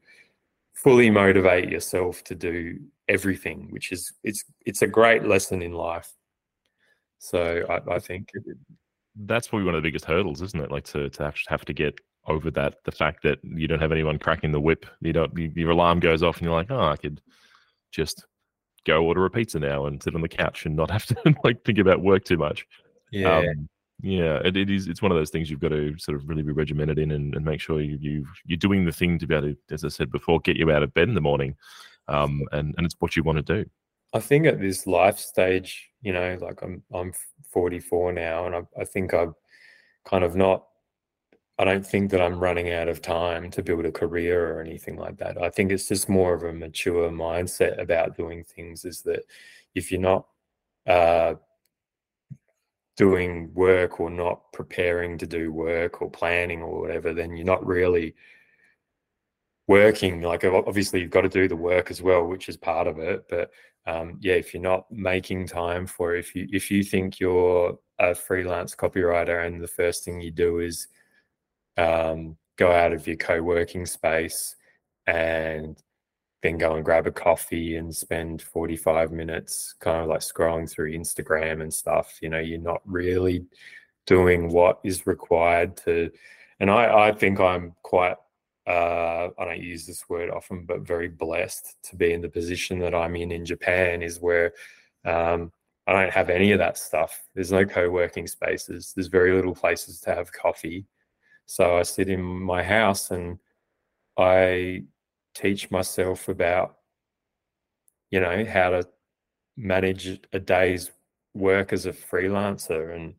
fully 0.74 1.10
motivate 1.10 1.68
yourself 1.68 2.22
to 2.22 2.36
do 2.36 2.78
everything 3.08 3.66
which 3.70 3.90
is 3.90 4.12
it's 4.22 4.44
it's 4.64 4.82
a 4.82 4.86
great 4.86 5.24
lesson 5.24 5.62
in 5.62 5.72
life. 5.72 6.10
So 7.18 7.64
i, 7.68 7.94
I 7.94 7.98
think 7.98 8.30
that's 9.16 9.48
probably 9.48 9.64
one 9.64 9.74
of 9.74 9.82
the 9.82 9.88
biggest 9.88 10.04
hurdles 10.04 10.42
isn't 10.42 10.60
it? 10.60 10.70
Like 10.70 10.84
to, 10.84 11.08
to 11.08 11.24
actually 11.24 11.50
have 11.50 11.64
to 11.64 11.72
get 11.72 11.98
over 12.26 12.50
that 12.50 12.76
the 12.84 12.92
fact 12.92 13.22
that 13.22 13.38
you 13.42 13.66
don't 13.66 13.80
have 13.80 13.92
anyone 13.92 14.18
cracking 14.18 14.52
the 14.52 14.60
whip. 14.60 14.84
You 15.00 15.14
don't 15.14 15.36
your 15.56 15.70
alarm 15.70 16.00
goes 16.00 16.22
off 16.22 16.36
and 16.36 16.44
you're 16.44 16.54
like 16.54 16.70
oh 16.70 16.88
i 16.88 16.96
could 16.96 17.20
just 17.90 18.24
go 18.86 19.04
order 19.04 19.24
a 19.26 19.30
pizza 19.30 19.58
now 19.58 19.86
and 19.86 20.02
sit 20.02 20.14
on 20.14 20.22
the 20.22 20.28
couch 20.28 20.66
and 20.66 20.76
not 20.76 20.90
have 20.90 21.06
to 21.06 21.16
like 21.44 21.64
think 21.64 21.78
about 21.78 22.02
work 22.02 22.24
too 22.24 22.36
much 22.36 22.66
yeah 23.10 23.38
um, 23.38 23.68
yeah, 24.00 24.40
it, 24.44 24.56
it 24.56 24.70
is. 24.70 24.86
It's 24.86 25.02
one 25.02 25.10
of 25.10 25.18
those 25.18 25.30
things 25.30 25.50
you've 25.50 25.60
got 25.60 25.70
to 25.70 25.96
sort 25.98 26.16
of 26.16 26.28
really 26.28 26.42
be 26.42 26.52
regimented 26.52 26.98
in 26.98 27.10
and, 27.10 27.34
and 27.34 27.44
make 27.44 27.60
sure 27.60 27.80
you, 27.80 27.98
you 28.00 28.26
you're 28.44 28.56
doing 28.56 28.84
the 28.84 28.92
thing 28.92 29.18
to 29.18 29.26
be 29.26 29.34
able 29.34 29.48
to, 29.48 29.56
as 29.70 29.84
I 29.84 29.88
said 29.88 30.12
before, 30.12 30.40
get 30.40 30.56
you 30.56 30.70
out 30.70 30.84
of 30.84 30.94
bed 30.94 31.08
in 31.08 31.14
the 31.14 31.20
morning, 31.20 31.56
um, 32.06 32.42
and 32.52 32.74
and 32.76 32.86
it's 32.86 32.94
what 33.00 33.16
you 33.16 33.24
want 33.24 33.44
to 33.44 33.64
do. 33.64 33.68
I 34.14 34.20
think 34.20 34.46
at 34.46 34.60
this 34.60 34.86
life 34.86 35.18
stage, 35.18 35.90
you 36.00 36.12
know, 36.12 36.38
like 36.40 36.62
I'm 36.62 36.82
I'm 36.94 37.12
44 37.52 38.12
now, 38.12 38.46
and 38.46 38.54
I, 38.54 38.62
I 38.80 38.84
think 38.84 39.14
I've 39.14 39.34
kind 40.04 40.22
of 40.22 40.36
not. 40.36 40.64
I 41.58 41.64
don't 41.64 41.86
think 41.86 42.10
that 42.12 42.20
I'm 42.20 42.38
running 42.38 42.72
out 42.72 42.88
of 42.88 43.02
time 43.02 43.50
to 43.50 43.62
build 43.62 43.84
a 43.84 43.92
career 43.92 44.54
or 44.54 44.60
anything 44.60 44.96
like 44.96 45.16
that. 45.18 45.42
I 45.42 45.50
think 45.50 45.72
it's 45.72 45.88
just 45.88 46.08
more 46.08 46.32
of 46.34 46.44
a 46.44 46.52
mature 46.52 47.10
mindset 47.10 47.80
about 47.80 48.16
doing 48.16 48.44
things. 48.44 48.84
Is 48.84 49.02
that 49.02 49.24
if 49.74 49.90
you're 49.90 50.00
not 50.00 50.26
uh, 50.86 51.34
doing 52.96 53.52
work 53.54 54.00
or 54.00 54.10
not 54.10 54.52
preparing 54.52 55.18
to 55.18 55.26
do 55.26 55.52
work 55.52 56.00
or 56.00 56.10
planning 56.10 56.62
or 56.62 56.80
whatever, 56.80 57.12
then 57.12 57.36
you're 57.36 57.44
not 57.44 57.66
really 57.66 58.14
working 59.68 60.22
like 60.22 60.44
obviously 60.44 60.98
you've 60.98 61.10
got 61.10 61.20
to 61.20 61.28
do 61.28 61.46
the 61.46 61.54
work 61.54 61.90
as 61.90 62.00
well 62.00 62.26
which 62.26 62.48
is 62.48 62.56
part 62.56 62.86
of 62.86 62.98
it 62.98 63.22
but 63.28 63.50
um, 63.86 64.16
yeah 64.18 64.32
if 64.32 64.52
you're 64.52 64.62
not 64.62 64.90
making 64.90 65.46
time 65.46 65.86
for 65.86 66.16
it, 66.16 66.20
if 66.20 66.34
you 66.34 66.48
if 66.50 66.70
you 66.70 66.82
think 66.82 67.20
you're 67.20 67.78
a 67.98 68.14
freelance 68.14 68.74
copywriter 68.74 69.46
and 69.46 69.62
the 69.62 69.68
first 69.68 70.04
thing 70.04 70.20
you 70.20 70.30
do 70.30 70.60
is 70.60 70.88
um, 71.78 72.36
go 72.56 72.70
out 72.72 72.92
of 72.92 73.06
your 73.06 73.16
co-working 73.16 73.86
space 73.86 74.56
and 75.06 75.80
then 76.42 76.58
go 76.58 76.74
and 76.74 76.84
grab 76.84 77.06
a 77.06 77.10
coffee 77.10 77.76
and 77.76 77.94
spend 77.94 78.42
45 78.42 79.10
minutes 79.12 79.74
kind 79.80 80.02
of 80.02 80.08
like 80.08 80.20
scrolling 80.20 80.70
through 80.70 80.92
instagram 80.92 81.62
and 81.62 81.72
stuff 81.72 82.18
you 82.20 82.28
know 82.28 82.38
you're 82.38 82.60
not 82.60 82.82
really 82.84 83.46
doing 84.06 84.48
what 84.50 84.80
is 84.84 85.06
required 85.06 85.76
to 85.76 86.10
and 86.60 86.70
i 86.70 87.08
i 87.08 87.12
think 87.12 87.40
i'm 87.40 87.74
quite 87.82 88.16
uh, 88.68 89.30
I 89.38 89.46
don't 89.46 89.62
use 89.62 89.86
this 89.86 90.10
word 90.10 90.28
often, 90.28 90.64
but 90.66 90.82
very 90.82 91.08
blessed 91.08 91.76
to 91.84 91.96
be 91.96 92.12
in 92.12 92.20
the 92.20 92.28
position 92.28 92.78
that 92.80 92.94
I'm 92.94 93.16
in 93.16 93.32
in 93.32 93.46
Japan 93.46 94.02
is 94.02 94.20
where 94.20 94.52
um, 95.06 95.50
I 95.86 95.92
don't 95.92 96.12
have 96.12 96.28
any 96.28 96.52
of 96.52 96.58
that 96.58 96.76
stuff. 96.76 97.26
There's 97.34 97.50
no 97.50 97.64
co 97.64 97.88
working 97.88 98.26
spaces, 98.26 98.92
there's 98.94 99.06
very 99.06 99.32
little 99.32 99.54
places 99.54 100.00
to 100.02 100.14
have 100.14 100.30
coffee. 100.30 100.84
So 101.48 101.78
I 101.78 101.82
sit 101.82 102.10
in 102.10 102.22
my 102.22 102.62
house 102.62 103.10
and 103.10 103.38
I 104.18 104.82
teach 105.34 105.70
myself 105.70 106.28
about, 106.28 106.76
you 108.10 108.20
know, 108.20 108.44
how 108.44 108.68
to 108.68 108.86
manage 109.56 110.20
a 110.34 110.38
day's 110.38 110.90
work 111.32 111.72
as 111.72 111.86
a 111.86 111.92
freelancer 111.92 112.94
and 112.94 113.14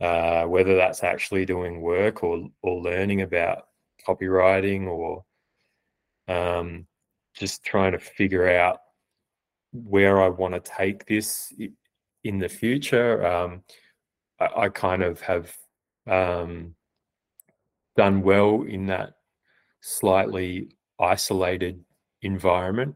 uh, 0.00 0.48
whether 0.48 0.76
that's 0.76 1.02
actually 1.04 1.44
doing 1.44 1.82
work 1.82 2.24
or 2.24 2.48
or 2.62 2.80
learning 2.80 3.20
about 3.20 3.66
copywriting 4.06 4.86
or 4.86 5.24
um, 6.26 6.86
just 7.34 7.64
trying 7.64 7.92
to 7.92 7.98
figure 7.98 8.48
out 8.48 8.80
where 9.72 10.22
I 10.22 10.28
want 10.28 10.54
to 10.54 10.60
take 10.60 11.04
this 11.04 11.52
in 12.24 12.38
the 12.38 12.48
future. 12.48 13.26
Um, 13.26 13.62
I, 14.40 14.48
I, 14.56 14.68
kind 14.70 15.02
of 15.02 15.20
have 15.20 15.54
um, 16.06 16.74
done 17.98 18.22
well 18.22 18.62
in 18.62 18.86
that 18.86 19.14
slightly 19.80 20.68
isolated 21.00 21.84
environment. 22.22 22.94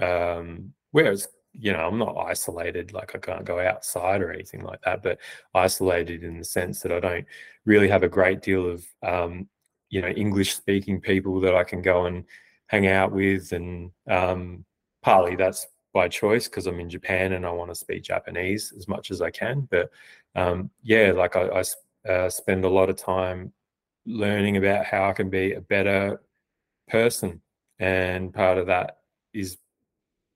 Um, 0.00 0.74
whereas, 0.92 1.26
you 1.52 1.72
know, 1.72 1.88
I'm 1.88 1.98
not 1.98 2.16
isolated, 2.16 2.92
like 2.92 3.16
I 3.16 3.18
can't 3.18 3.44
go 3.44 3.58
outside 3.58 4.22
or 4.22 4.30
anything 4.30 4.62
like 4.62 4.80
that, 4.82 5.02
but 5.02 5.18
isolated 5.54 6.22
in 6.22 6.38
the 6.38 6.44
sense 6.44 6.80
that 6.82 6.92
I 6.92 7.00
don't 7.00 7.26
really 7.64 7.88
have 7.88 8.04
a 8.04 8.08
great 8.08 8.42
deal 8.42 8.70
of 8.70 8.86
um, 9.02 9.48
you 9.90 10.00
know 10.00 10.08
English 10.08 10.54
speaking 10.54 11.00
people 11.00 11.40
that 11.40 11.56
I 11.56 11.64
can 11.64 11.82
go 11.82 12.06
and 12.06 12.24
hang 12.68 12.86
out 12.86 13.10
with, 13.10 13.50
and 13.50 13.90
um, 14.08 14.64
partly 15.02 15.34
that's 15.34 15.66
by 15.92 16.08
choice 16.08 16.46
because 16.48 16.68
I'm 16.68 16.80
in 16.80 16.88
Japan 16.88 17.32
and 17.32 17.44
I 17.44 17.50
want 17.50 17.70
to 17.70 17.74
speak 17.74 18.04
Japanese 18.04 18.72
as 18.78 18.86
much 18.86 19.10
as 19.10 19.20
I 19.20 19.30
can. 19.30 19.68
But 19.68 19.90
um, 20.36 20.70
yeah, 20.82 21.12
like 21.12 21.34
I, 21.34 21.48
I 21.60 22.10
uh, 22.10 22.30
spend 22.30 22.64
a 22.64 22.70
lot 22.70 22.88
of 22.88 22.96
time 22.96 23.52
learning 24.06 24.56
about 24.56 24.84
how 24.84 25.08
I 25.08 25.12
can 25.12 25.30
be 25.30 25.52
a 25.52 25.60
better 25.60 26.20
person, 26.88 27.40
and 27.78 28.32
part 28.32 28.58
of 28.58 28.66
that 28.66 28.98
is 29.32 29.58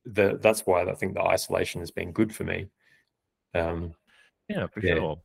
the 0.04 0.38
that's 0.40 0.66
why 0.66 0.82
I 0.82 0.94
think 0.94 1.14
the 1.14 1.22
isolation 1.22 1.80
has 1.80 1.90
been 1.90 2.12
good 2.12 2.34
for 2.34 2.44
me. 2.44 2.66
Um, 3.54 3.94
yeah, 4.48 4.66
for 4.68 4.80
yeah. 4.80 4.94
sure. 4.94 5.20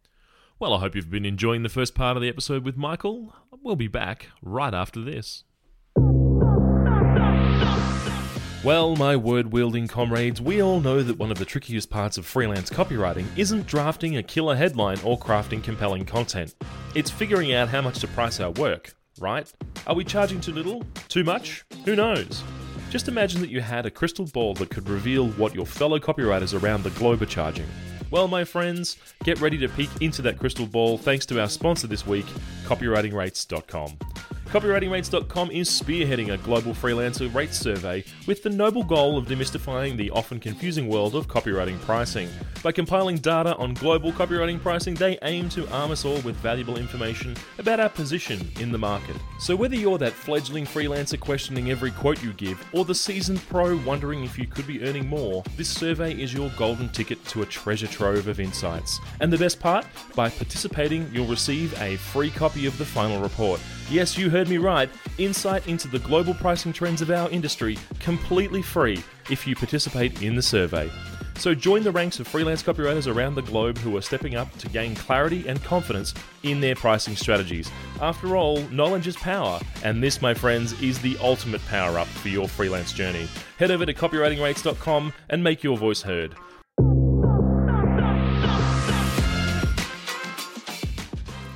Well, 0.60 0.74
I 0.74 0.80
hope 0.80 0.96
you've 0.96 1.10
been 1.10 1.26
enjoying 1.26 1.64
the 1.64 1.70
first 1.70 1.96
part 1.96 2.18
of 2.18 2.22
the 2.22 2.30
episode 2.30 2.64
with 2.64 2.78
Michael. 2.78 3.34
We'll 3.64 3.76
be 3.76 3.88
back 3.88 4.28
right 4.42 4.74
after 4.74 5.02
this. 5.02 5.44
Well, 8.64 8.96
my 8.96 9.16
word 9.16 9.52
wielding 9.52 9.88
comrades, 9.88 10.40
we 10.40 10.62
all 10.62 10.80
know 10.80 11.02
that 11.02 11.18
one 11.18 11.32
of 11.32 11.40
the 11.40 11.46
trickiest 11.46 11.90
parts 11.90 12.20
of 12.20 12.28
freelance 12.28 12.70
copywriting 12.70 13.26
isn't 13.36 13.66
drafting 13.66 14.18
a 14.18 14.24
killer 14.24 14.56
headline 14.56 15.00
or 15.04 15.18
crafting 15.18 15.64
compelling 15.64 16.06
content. 16.06 16.54
It's 16.94 17.10
figuring 17.10 17.54
out 17.54 17.70
how 17.70 17.80
much 17.80 18.00
to 18.00 18.08
price 18.10 18.42
our 18.42 18.52
work, 18.52 18.94
right? 19.18 19.50
Are 19.88 19.96
we 19.96 20.04
charging 20.04 20.42
too 20.42 20.52
little? 20.52 20.84
Too 21.08 21.24
much? 21.24 21.64
Who 21.86 21.96
knows? 21.96 22.44
Just 22.90 23.08
imagine 23.08 23.40
that 23.40 23.50
you 23.50 23.62
had 23.62 23.86
a 23.86 23.90
crystal 23.90 24.26
ball 24.26 24.56
that 24.56 24.70
could 24.70 24.90
reveal 24.90 25.30
what 25.30 25.56
your 25.56 25.66
fellow 25.66 26.00
copywriters 26.00 26.62
around 26.62 26.84
the 26.84 26.90
globe 26.92 27.22
are 27.22 27.28
charging. 27.28 27.68
Well, 28.10 28.28
my 28.28 28.44
friends, 28.44 28.98
get 29.24 29.40
ready 29.40 29.58
to 29.60 29.70
peek 29.70 29.90
into 30.02 30.22
that 30.24 30.38
crystal 30.38 30.66
ball 30.66 30.98
thanks 30.98 31.26
to 31.28 31.40
our 31.40 31.48
sponsor 31.48 31.88
this 31.88 32.06
week, 32.06 32.26
copywritingrates.com. 32.66 33.98
Copywritingrates.com 34.52 35.50
is 35.52 35.70
spearheading 35.70 36.34
a 36.34 36.38
global 36.40 36.74
freelancer 36.74 37.34
rates 37.34 37.58
survey 37.58 38.04
with 38.28 38.44
the 38.44 38.50
noble 38.50 38.84
goal 38.84 39.18
of 39.18 39.26
demystifying 39.28 39.96
the 39.96 40.12
often 40.12 40.42
confusing 40.42 40.90
world 40.90 41.16
of 41.16 41.30
copywriting 41.30 41.80
pricing. 41.80 42.28
By 42.62 42.74
compiling 42.74 43.16
data 43.16 43.56
on 43.56 43.76
global 43.76 44.12
copywriting 44.12 44.62
pricing, 44.62 44.94
they 44.94 45.18
aim 45.22 45.48
to 45.50 45.66
arm 45.70 45.92
us 45.92 46.04
all 46.04 46.20
with 46.20 46.36
valuable 46.36 46.76
information 46.76 47.34
about 47.60 47.80
our 47.80 47.88
position 47.88 48.46
in 48.60 48.74
the 48.74 48.78
market. 48.78 49.16
So, 49.40 49.56
whether 49.56 49.76
you're 49.76 49.98
that 50.00 50.12
fledgling 50.12 50.66
freelancer 50.66 51.18
questioning 51.18 51.72
every 51.72 51.92
quote 51.92 52.22
you 52.22 52.34
give, 52.34 52.62
or 52.74 52.84
the 52.84 52.94
seasoned 52.94 53.42
pro 53.48 53.78
wondering 53.86 54.26
if 54.26 54.38
you 54.38 54.48
could 54.48 54.68
be 54.68 54.84
earning 54.84 55.08
more, 55.08 55.44
this 55.56 55.70
survey 55.70 56.14
is 56.14 56.34
your 56.34 56.52
golden 56.58 56.90
ticket 56.90 57.26
to 57.28 57.42
a 57.42 57.46
treasure 57.46 57.88
trove 57.88 58.28
of 58.28 58.42
insights. 58.42 59.00
And 59.22 59.32
the 59.32 59.38
best 59.38 59.62
part? 59.62 59.86
By 60.14 60.30
participating, 60.30 61.10
you'll 61.14 61.26
receive 61.28 61.74
a 61.82 61.96
free 61.96 62.30
copy 62.30 62.66
of 62.66 62.78
the 62.78 62.86
final 62.86 63.22
report. 63.22 63.62
Yes, 63.90 64.18
you 64.18 64.30
heard 64.30 64.41
me 64.50 64.58
right. 64.58 64.90
Insight 65.18 65.68
into 65.68 65.88
the 65.88 66.00
global 66.00 66.34
pricing 66.34 66.74
trends 66.74 67.02
of 67.02 67.12
our 67.12 67.30
industry 67.30 67.78
completely 68.00 68.62
free 68.62 69.04
if 69.30 69.46
you 69.48 69.56
participate 69.56 70.22
in 70.22 70.36
the 70.36 70.42
survey. 70.42 70.90
So 71.38 71.56
join 71.56 71.82
the 71.82 71.92
ranks 71.92 72.20
of 72.20 72.28
freelance 72.28 72.62
copywriters 72.62 73.12
around 73.12 73.34
the 73.34 73.42
globe 73.42 73.78
who 73.80 73.98
are 73.98 74.02
stepping 74.02 74.36
up 74.36 74.56
to 74.60 74.70
gain 74.70 74.94
clarity 74.94 75.48
and 75.48 75.64
confidence 75.64 76.14
in 76.44 76.62
their 76.62 76.76
pricing 76.76 77.16
strategies. 77.16 77.72
After 78.00 78.36
all, 78.36 78.62
knowledge 78.70 79.08
is 79.08 79.16
power, 79.16 79.60
and 79.84 80.04
this, 80.04 80.22
my 80.22 80.36
friends, 80.36 80.80
is 80.82 81.00
the 81.00 81.18
ultimate 81.20 81.66
power 81.66 81.98
up 81.98 82.08
for 82.08 82.28
your 82.28 82.48
freelance 82.48 82.94
journey. 82.94 83.28
Head 83.58 83.72
over 83.72 83.88
to 83.88 83.94
copywritingrates.com 83.94 85.14
and 85.30 85.44
make 85.44 85.64
your 85.64 85.78
voice 85.78 86.04
heard. 86.04 86.36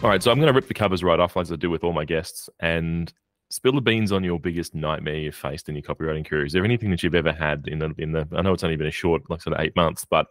All 0.06 0.12
right, 0.12 0.22
so 0.22 0.30
I'm 0.30 0.38
going 0.38 0.46
to 0.46 0.54
rip 0.54 0.68
the 0.68 0.76
covers 0.76 1.04
right 1.04 1.20
off, 1.20 1.36
as 1.36 1.52
I 1.52 1.56
do 1.56 1.72
with 1.72 1.84
all 1.84 1.92
my 1.92 2.06
guests, 2.06 2.48
and 2.60 3.12
spill 3.50 3.72
the 3.72 3.82
beans 3.82 4.12
on 4.12 4.24
your 4.24 4.40
biggest 4.40 4.76
nightmare 4.76 5.16
you've 5.16 5.34
faced 5.34 5.68
in 5.68 5.74
your 5.74 5.82
copywriting 5.82 6.24
career. 6.24 6.46
Is 6.46 6.54
there 6.54 6.64
anything 6.64 6.92
that 6.92 7.02
you've 7.02 7.16
ever 7.16 7.34
had 7.34 7.68
in 7.68 7.80
the 7.80 7.92
in 7.98 8.12
the? 8.12 8.28
I 8.34 8.44
know 8.44 8.54
it's 8.54 8.64
only 8.64 8.76
been 8.76 8.86
a 8.86 8.92
short, 8.92 9.28
like 9.32 9.42
sort 9.42 9.56
of 9.56 9.66
eight 9.66 9.76
months, 9.76 10.06
but 10.06 10.28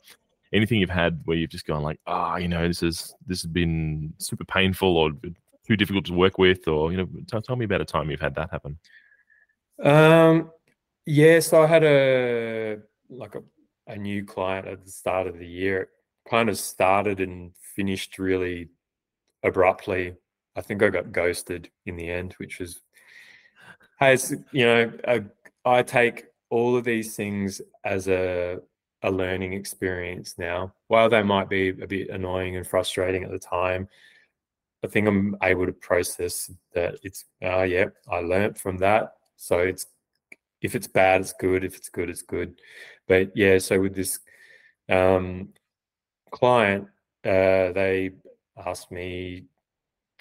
anything 0.53 0.79
you've 0.79 0.91
had 0.91 1.23
where 1.25 1.37
you've 1.37 1.51
just 1.51 1.67
gone 1.67 1.83
like, 1.83 1.99
ah, 2.07 2.35
oh, 2.35 2.37
you 2.37 2.47
know, 2.47 2.69
this 2.69 2.85
is 2.85 3.17
this 3.27 3.43
has 3.43 3.51
been 3.51 4.15
super 4.19 4.45
painful 4.45 4.97
or 4.97 5.11
too 5.67 5.77
difficult 5.77 6.05
to 6.05 6.13
work 6.13 6.39
with, 6.39 6.69
or 6.69 6.93
you 6.93 6.97
know, 6.97 7.09
tell, 7.27 7.43
tell 7.43 7.57
me 7.57 7.65
about 7.65 7.81
a 7.81 7.85
time 7.85 8.13
you've 8.13 8.21
had 8.21 8.37
that 8.37 8.53
happen. 8.53 8.79
Um, 9.83 10.53
yeah, 11.05 11.41
so 11.41 11.61
I 11.61 11.67
had 11.67 11.83
a 11.83 12.79
like 13.11 13.35
a, 13.35 13.43
a 13.89 13.97
new 13.97 14.25
client 14.25 14.69
at 14.69 14.85
the 14.85 14.93
start 14.93 15.27
of 15.27 15.37
the 15.37 15.49
year. 15.49 15.81
It 15.81 15.89
kind 16.31 16.49
of 16.49 16.59
started 16.59 17.19
and 17.19 17.51
finished 17.75 18.21
really 18.21 18.69
abruptly. 19.45 20.17
I 20.57 20.61
think 20.61 20.83
I 20.83 20.89
got 20.89 21.13
ghosted 21.13 21.71
in 21.87 21.97
the 21.97 22.11
end, 22.11 22.35
which 22.39 22.59
was, 22.59 22.81
hey, 24.01 24.19
you 24.51 24.67
know, 24.67 24.93
a, 25.05 25.23
I 25.65 25.83
take 25.83 26.25
all 26.51 26.77
of 26.77 26.85
these 26.85 27.15
things 27.15 27.61
as 27.85 28.09
a 28.09 28.59
a 29.05 29.11
learning 29.11 29.53
experience 29.53 30.37
now. 30.39 30.73
While 30.89 31.11
they 31.11 31.23
might 31.23 31.51
be 31.51 31.69
a 31.69 31.87
bit 31.87 32.09
annoying 32.09 32.57
and 32.57 32.67
frustrating 32.67 33.23
at 33.23 33.31
the 33.31 33.39
time, 33.39 33.87
I 34.83 34.87
think 34.87 35.07
I'm 35.07 35.37
able 35.43 35.67
to 35.67 35.73
process 35.73 36.51
that 36.75 36.97
it's, 37.03 37.27
uh, 37.43 37.63
yeah, 37.63 37.87
I 38.11 38.21
learned 38.21 38.59
from 38.59 38.79
that. 38.79 39.13
So 39.37 39.59
it's, 39.59 39.87
if 40.63 40.75
it's 40.75 40.87
bad, 40.87 41.21
it's 41.21 41.35
good. 41.35 41.65
If 41.65 41.77
it's 41.77 41.91
good, 41.91 42.09
it's 42.09 42.23
good. 42.23 42.59
But 43.07 43.37
yeah, 43.37 43.59
so 43.59 43.79
with 43.79 43.95
this 43.95 44.19
um, 44.89 45.51
client, 46.31 46.85
uh, 47.25 47.73
they 47.73 48.13
asked 48.57 48.91
me 48.91 49.45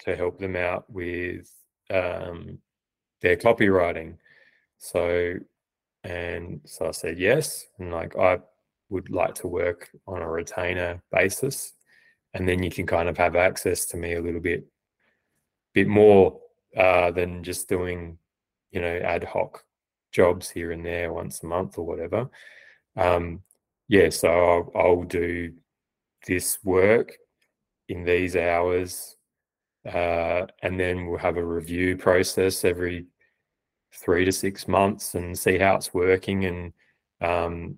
to 0.00 0.16
help 0.16 0.38
them 0.38 0.56
out 0.56 0.84
with 0.90 1.50
um, 1.90 2.58
their 3.20 3.36
copywriting. 3.36 4.16
So, 4.78 5.34
and 6.02 6.60
so 6.64 6.88
I 6.88 6.90
said 6.90 7.18
yes, 7.18 7.66
and 7.78 7.92
like 7.92 8.16
I 8.16 8.38
would 8.90 9.10
like 9.10 9.34
to 9.36 9.48
work 9.48 9.90
on 10.06 10.22
a 10.22 10.28
retainer 10.28 11.02
basis, 11.10 11.72
and 12.34 12.48
then 12.48 12.62
you 12.62 12.70
can 12.70 12.86
kind 12.86 13.08
of 13.08 13.16
have 13.16 13.36
access 13.36 13.86
to 13.86 13.96
me 13.96 14.14
a 14.14 14.22
little 14.22 14.40
bit, 14.40 14.64
bit 15.72 15.88
more 15.88 16.40
uh, 16.76 17.10
than 17.10 17.42
just 17.42 17.68
doing, 17.68 18.18
you 18.72 18.80
know, 18.80 18.96
ad 18.98 19.24
hoc 19.24 19.64
jobs 20.12 20.50
here 20.50 20.72
and 20.72 20.84
there 20.84 21.12
once 21.12 21.42
a 21.42 21.46
month 21.46 21.78
or 21.78 21.86
whatever. 21.86 22.28
Um, 22.96 23.42
yeah, 23.88 24.10
so 24.10 24.28
I'll, 24.28 24.72
I'll 24.74 25.02
do 25.02 25.52
this 26.26 26.58
work 26.64 27.12
in 27.88 28.04
these 28.04 28.36
hours 28.36 29.16
uh, 29.86 30.46
and 30.62 30.80
then 30.80 31.06
we'll 31.06 31.18
have 31.18 31.36
a 31.36 31.44
review 31.44 31.96
process 31.96 32.64
every 32.64 33.06
three 33.92 34.24
to 34.24 34.32
six 34.32 34.66
months 34.66 35.14
and 35.14 35.38
see 35.38 35.58
how 35.58 35.76
it's 35.76 35.92
working 35.92 36.46
and 36.46 36.72
um, 37.20 37.76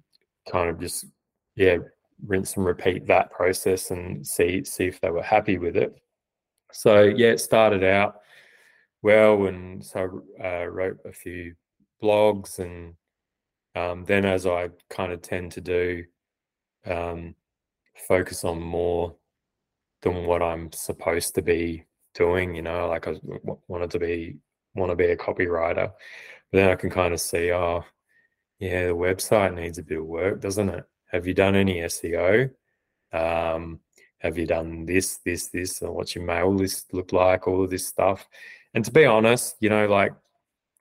kind 0.51 0.71
of 0.71 0.81
just 0.81 1.07
yeah 1.57 1.79
rinse 2.27 2.57
and 2.57 2.65
repeat 2.65 3.07
that 3.07 3.31
process 3.31 3.91
and 3.91 4.27
see 4.27 4.65
see 4.65 4.87
if 4.87 5.01
they 5.01 5.11
were 5.11 5.23
happy 5.23 5.59
with 5.59 5.77
it. 5.77 5.95
So 6.73 7.03
yeah, 7.03 7.29
it 7.29 7.41
started 7.41 7.85
out 7.85 8.17
well, 9.03 9.47
and 9.47 9.85
so 9.85 10.23
I 10.43 10.63
uh, 10.63 10.67
wrote 10.67 10.99
a 11.05 11.13
few 11.13 11.55
blogs, 12.03 12.59
and 12.59 12.95
um, 13.75 14.05
then 14.05 14.25
as 14.25 14.47
I 14.47 14.71
kind 14.91 15.13
of 15.13 15.23
tend 15.23 15.53
to 15.53 15.61
do, 15.61 16.05
um, 16.87 17.35
focus 18.09 18.45
on 18.45 18.61
more 18.61 19.15
than 20.03 20.27
what 20.27 20.43
I'm 20.43 20.73
supposed 20.73 21.35
to 21.35 21.43
be 21.43 21.85
doing. 22.15 22.55
You 22.55 22.63
know, 22.63 22.89
like 22.89 23.09
I 23.09 23.15
wanted 23.69 23.91
to 23.93 23.99
be 23.99 24.39
want 24.75 24.91
to 24.91 24.97
be 24.97 25.07
a 25.07 25.17
copywriter, 25.17 25.93
but 26.51 26.59
then 26.59 26.71
I 26.71 26.75
can 26.75 26.91
kind 26.91 27.15
of 27.15 27.21
see, 27.21 27.51
oh, 27.53 27.85
yeah, 28.59 28.87
the 28.87 28.95
website 28.95 29.55
needs 29.55 29.79
a 29.79 29.83
bit 29.83 29.99
of 29.99 30.07
work, 30.07 30.41
doesn't 30.41 30.69
it? 30.69 30.85
Have 31.11 31.27
you 31.27 31.35
done 31.35 31.55
any 31.55 31.81
SEO? 31.81 32.51
Um, 33.13 33.81
have 34.19 34.39
you 34.39 34.47
done 34.47 34.87
this, 34.87 35.19
this, 35.25 35.49
this, 35.49 35.83
and 35.83 35.95
what's 35.95 36.15
your 36.15 36.25
mail 36.25 36.55
list 36.55 36.93
look 36.93 37.13
like? 37.13 37.47
All 37.47 37.63
of 37.63 37.71
this 37.71 37.87
stuff. 37.87 38.27
And 38.75 38.85
to 38.85 38.91
be 38.91 39.05
honest, 39.05 39.57
you 39.61 39.69
know, 39.69 39.87
like 39.87 40.13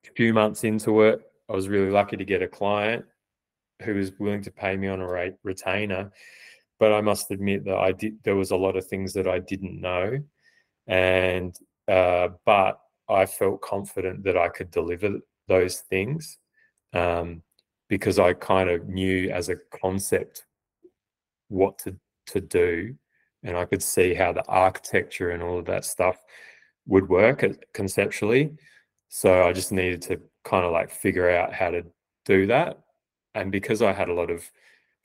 a 0.07 0.11
few 0.13 0.33
months 0.33 0.63
into 0.63 1.01
it, 1.01 1.21
I 1.49 1.53
was 1.53 1.67
really 1.67 1.91
lucky 1.91 2.17
to 2.17 2.25
get 2.25 2.41
a 2.41 2.47
client 2.47 3.05
who 3.83 3.95
was 3.95 4.11
willing 4.19 4.41
to 4.43 4.51
pay 4.51 4.75
me 4.77 4.87
on 4.87 5.01
a 5.01 5.07
rate 5.07 5.35
retainer. 5.43 6.11
But 6.79 6.93
I 6.93 7.01
must 7.01 7.31
admit 7.31 7.65
that 7.65 7.77
I 7.77 7.91
did 7.91 8.17
there 8.23 8.35
was 8.35 8.51
a 8.51 8.57
lot 8.57 8.75
of 8.75 8.85
things 8.85 9.13
that 9.13 9.27
I 9.27 9.39
didn't 9.39 9.79
know. 9.79 10.19
And 10.87 11.55
uh, 11.87 12.29
but 12.45 12.79
I 13.09 13.25
felt 13.25 13.61
confident 13.61 14.23
that 14.23 14.37
I 14.37 14.49
could 14.49 14.71
deliver 14.71 15.19
those 15.47 15.79
things. 15.81 16.37
Um, 16.93 17.43
because 17.87 18.19
I 18.19 18.33
kind 18.33 18.69
of 18.69 18.87
knew 18.87 19.29
as 19.29 19.49
a 19.49 19.57
concept 19.81 20.45
what 21.49 21.77
to 21.79 21.95
to 22.27 22.41
do, 22.41 22.95
and 23.43 23.55
I 23.55 23.65
could 23.65 23.83
see 23.83 24.13
how 24.13 24.33
the 24.33 24.45
architecture 24.47 25.29
and 25.31 25.43
all 25.43 25.59
of 25.59 25.65
that 25.65 25.85
stuff 25.85 26.17
would 26.87 27.07
work 27.07 27.45
conceptually. 27.73 28.53
So 29.09 29.43
I 29.43 29.53
just 29.53 29.71
needed 29.71 30.01
to 30.03 30.19
kind 30.43 30.65
of 30.65 30.71
like 30.71 30.89
figure 30.89 31.29
out 31.29 31.53
how 31.53 31.69
to 31.71 31.83
do 32.25 32.47
that, 32.47 32.79
and 33.35 33.51
because 33.51 33.81
I 33.81 33.93
had 33.93 34.09
a 34.09 34.13
lot 34.13 34.31
of 34.31 34.49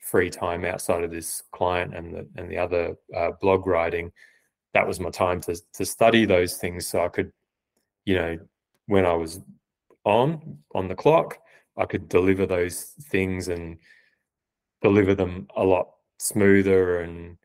free 0.01 0.29
time 0.29 0.65
outside 0.65 1.03
of 1.03 1.11
this 1.11 1.43
client 1.51 1.95
and 1.95 2.13
the 2.13 2.27
and 2.35 2.49
the 2.49 2.57
other 2.57 2.95
uh, 3.15 3.31
blog 3.39 3.65
writing, 3.65 4.11
that 4.73 4.87
was 4.87 4.99
my 4.99 5.09
time 5.09 5.41
to 5.41 5.55
to 5.73 5.85
study 5.85 6.25
those 6.25 6.57
things, 6.57 6.87
so 6.87 7.03
I 7.03 7.07
could, 7.07 7.31
you 8.05 8.15
know, 8.15 8.39
when 8.87 9.05
I 9.05 9.13
was 9.13 9.39
on 10.03 10.57
on 10.75 10.87
the 10.87 10.95
clock, 10.95 11.37
I 11.77 11.85
could 11.85 12.09
deliver 12.09 12.45
those 12.45 12.93
things 13.09 13.47
and 13.47 13.77
deliver 14.81 15.15
them 15.15 15.47
a 15.55 15.63
lot 15.63 15.89
smoother 16.17 17.01
and 17.01 17.37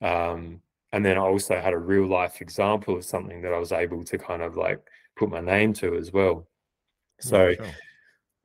um, 0.00 0.60
and 0.92 1.04
then 1.04 1.18
I 1.18 1.20
also 1.20 1.60
had 1.60 1.72
a 1.74 1.78
real 1.78 2.06
life 2.06 2.40
example 2.40 2.96
of 2.96 3.04
something 3.04 3.42
that 3.42 3.52
I 3.52 3.58
was 3.58 3.72
able 3.72 4.04
to 4.04 4.18
kind 4.18 4.42
of 4.42 4.56
like 4.56 4.80
put 5.16 5.30
my 5.30 5.40
name 5.40 5.72
to 5.74 5.96
as 5.96 6.12
well. 6.12 6.48
So 7.20 7.48
yeah, 7.48 7.56
sure. 7.56 7.74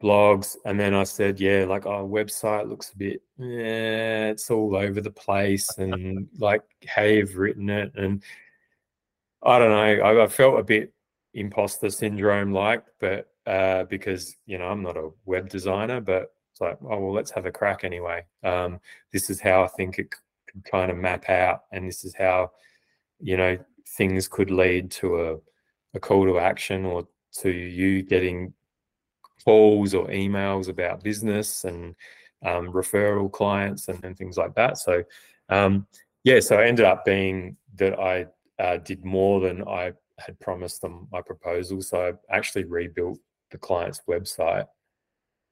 Blogs, 0.04 0.58
and 0.66 0.80
then 0.80 0.94
I 0.94 1.04
said, 1.04 1.40
yeah, 1.40 1.66
like 1.66 1.86
our 1.86 2.02
oh, 2.02 2.08
website 2.08 2.68
looks 2.68 2.92
a 2.92 2.98
bit, 2.98 3.22
yeah, 3.38 4.28
it's 4.28 4.52
all 4.52 4.76
over 4.76 5.02
the 5.02 5.12
place, 5.12 5.70
and 5.78 6.28
like 6.38 6.64
how 6.88 7.04
you've 7.04 7.38
written 7.38 7.70
it, 7.70 7.94
and 7.96 8.22
I 9.42 9.60
don't 9.60 9.70
know, 9.70 10.04
I, 10.06 10.24
I 10.24 10.28
felt 10.28 10.60
a 10.60 10.64
bit 10.64 10.94
imposter 11.34 11.90
syndrome 11.90 12.54
like, 12.54 12.84
but 13.00 13.30
uh, 13.46 13.84
because 13.86 14.36
you 14.46 14.58
know 14.58 14.66
I'm 14.66 14.84
not 14.84 14.98
a 14.98 15.10
web 15.26 15.50
designer, 15.50 16.02
but 16.02 16.34
it's 16.52 16.62
like, 16.62 16.78
oh 16.84 17.00
well, 17.00 17.14
let's 17.14 17.32
have 17.32 17.46
a 17.46 17.52
crack 17.52 17.84
anyway. 17.84 18.26
Um, 18.44 18.80
this 19.12 19.30
is 19.30 19.40
how 19.40 19.64
I 19.64 19.68
think 19.68 20.00
it 20.00 20.14
could 20.48 20.64
kind 20.66 20.92
of 20.92 20.98
map 20.98 21.30
out, 21.30 21.64
and 21.72 21.88
this 21.88 22.04
is 22.06 22.16
how 22.16 22.52
you 23.20 23.38
know 23.38 23.58
things 23.98 24.28
could 24.28 24.52
lead 24.52 24.92
to 24.92 25.22
a, 25.22 25.38
a 25.94 26.00
call 26.00 26.26
to 26.26 26.40
action 26.40 26.86
or 26.86 27.08
to 27.42 27.50
you 27.50 28.04
getting 28.04 28.54
calls 29.44 29.94
or 29.94 30.08
emails 30.08 30.70
about 30.70 31.04
business 31.04 31.64
and 31.64 31.96
um, 32.46 32.68
referral 32.68 33.32
clients 33.32 33.88
and, 33.88 34.04
and, 34.04 34.18
things 34.18 34.38
like 34.38 34.54
that. 34.56 34.78
So 34.78 35.04
um, 35.50 35.88
yeah, 36.24 36.40
so 36.40 36.60
it 36.60 36.68
ended 36.68 36.86
up 36.86 37.06
being 37.06 37.58
that 37.76 38.00
I 38.00 38.26
uh, 38.60 38.78
did 38.78 39.04
more 39.06 39.40
than 39.40 39.68
I 39.68 39.94
had 40.20 40.40
promised 40.40 40.82
them 40.82 41.08
my 41.12 41.22
proposal. 41.22 41.82
So 41.82 42.18
I 42.30 42.36
actually 42.36 42.66
rebuilt 42.66 43.20
the 43.52 43.58
client's 43.58 44.02
website 44.10 44.68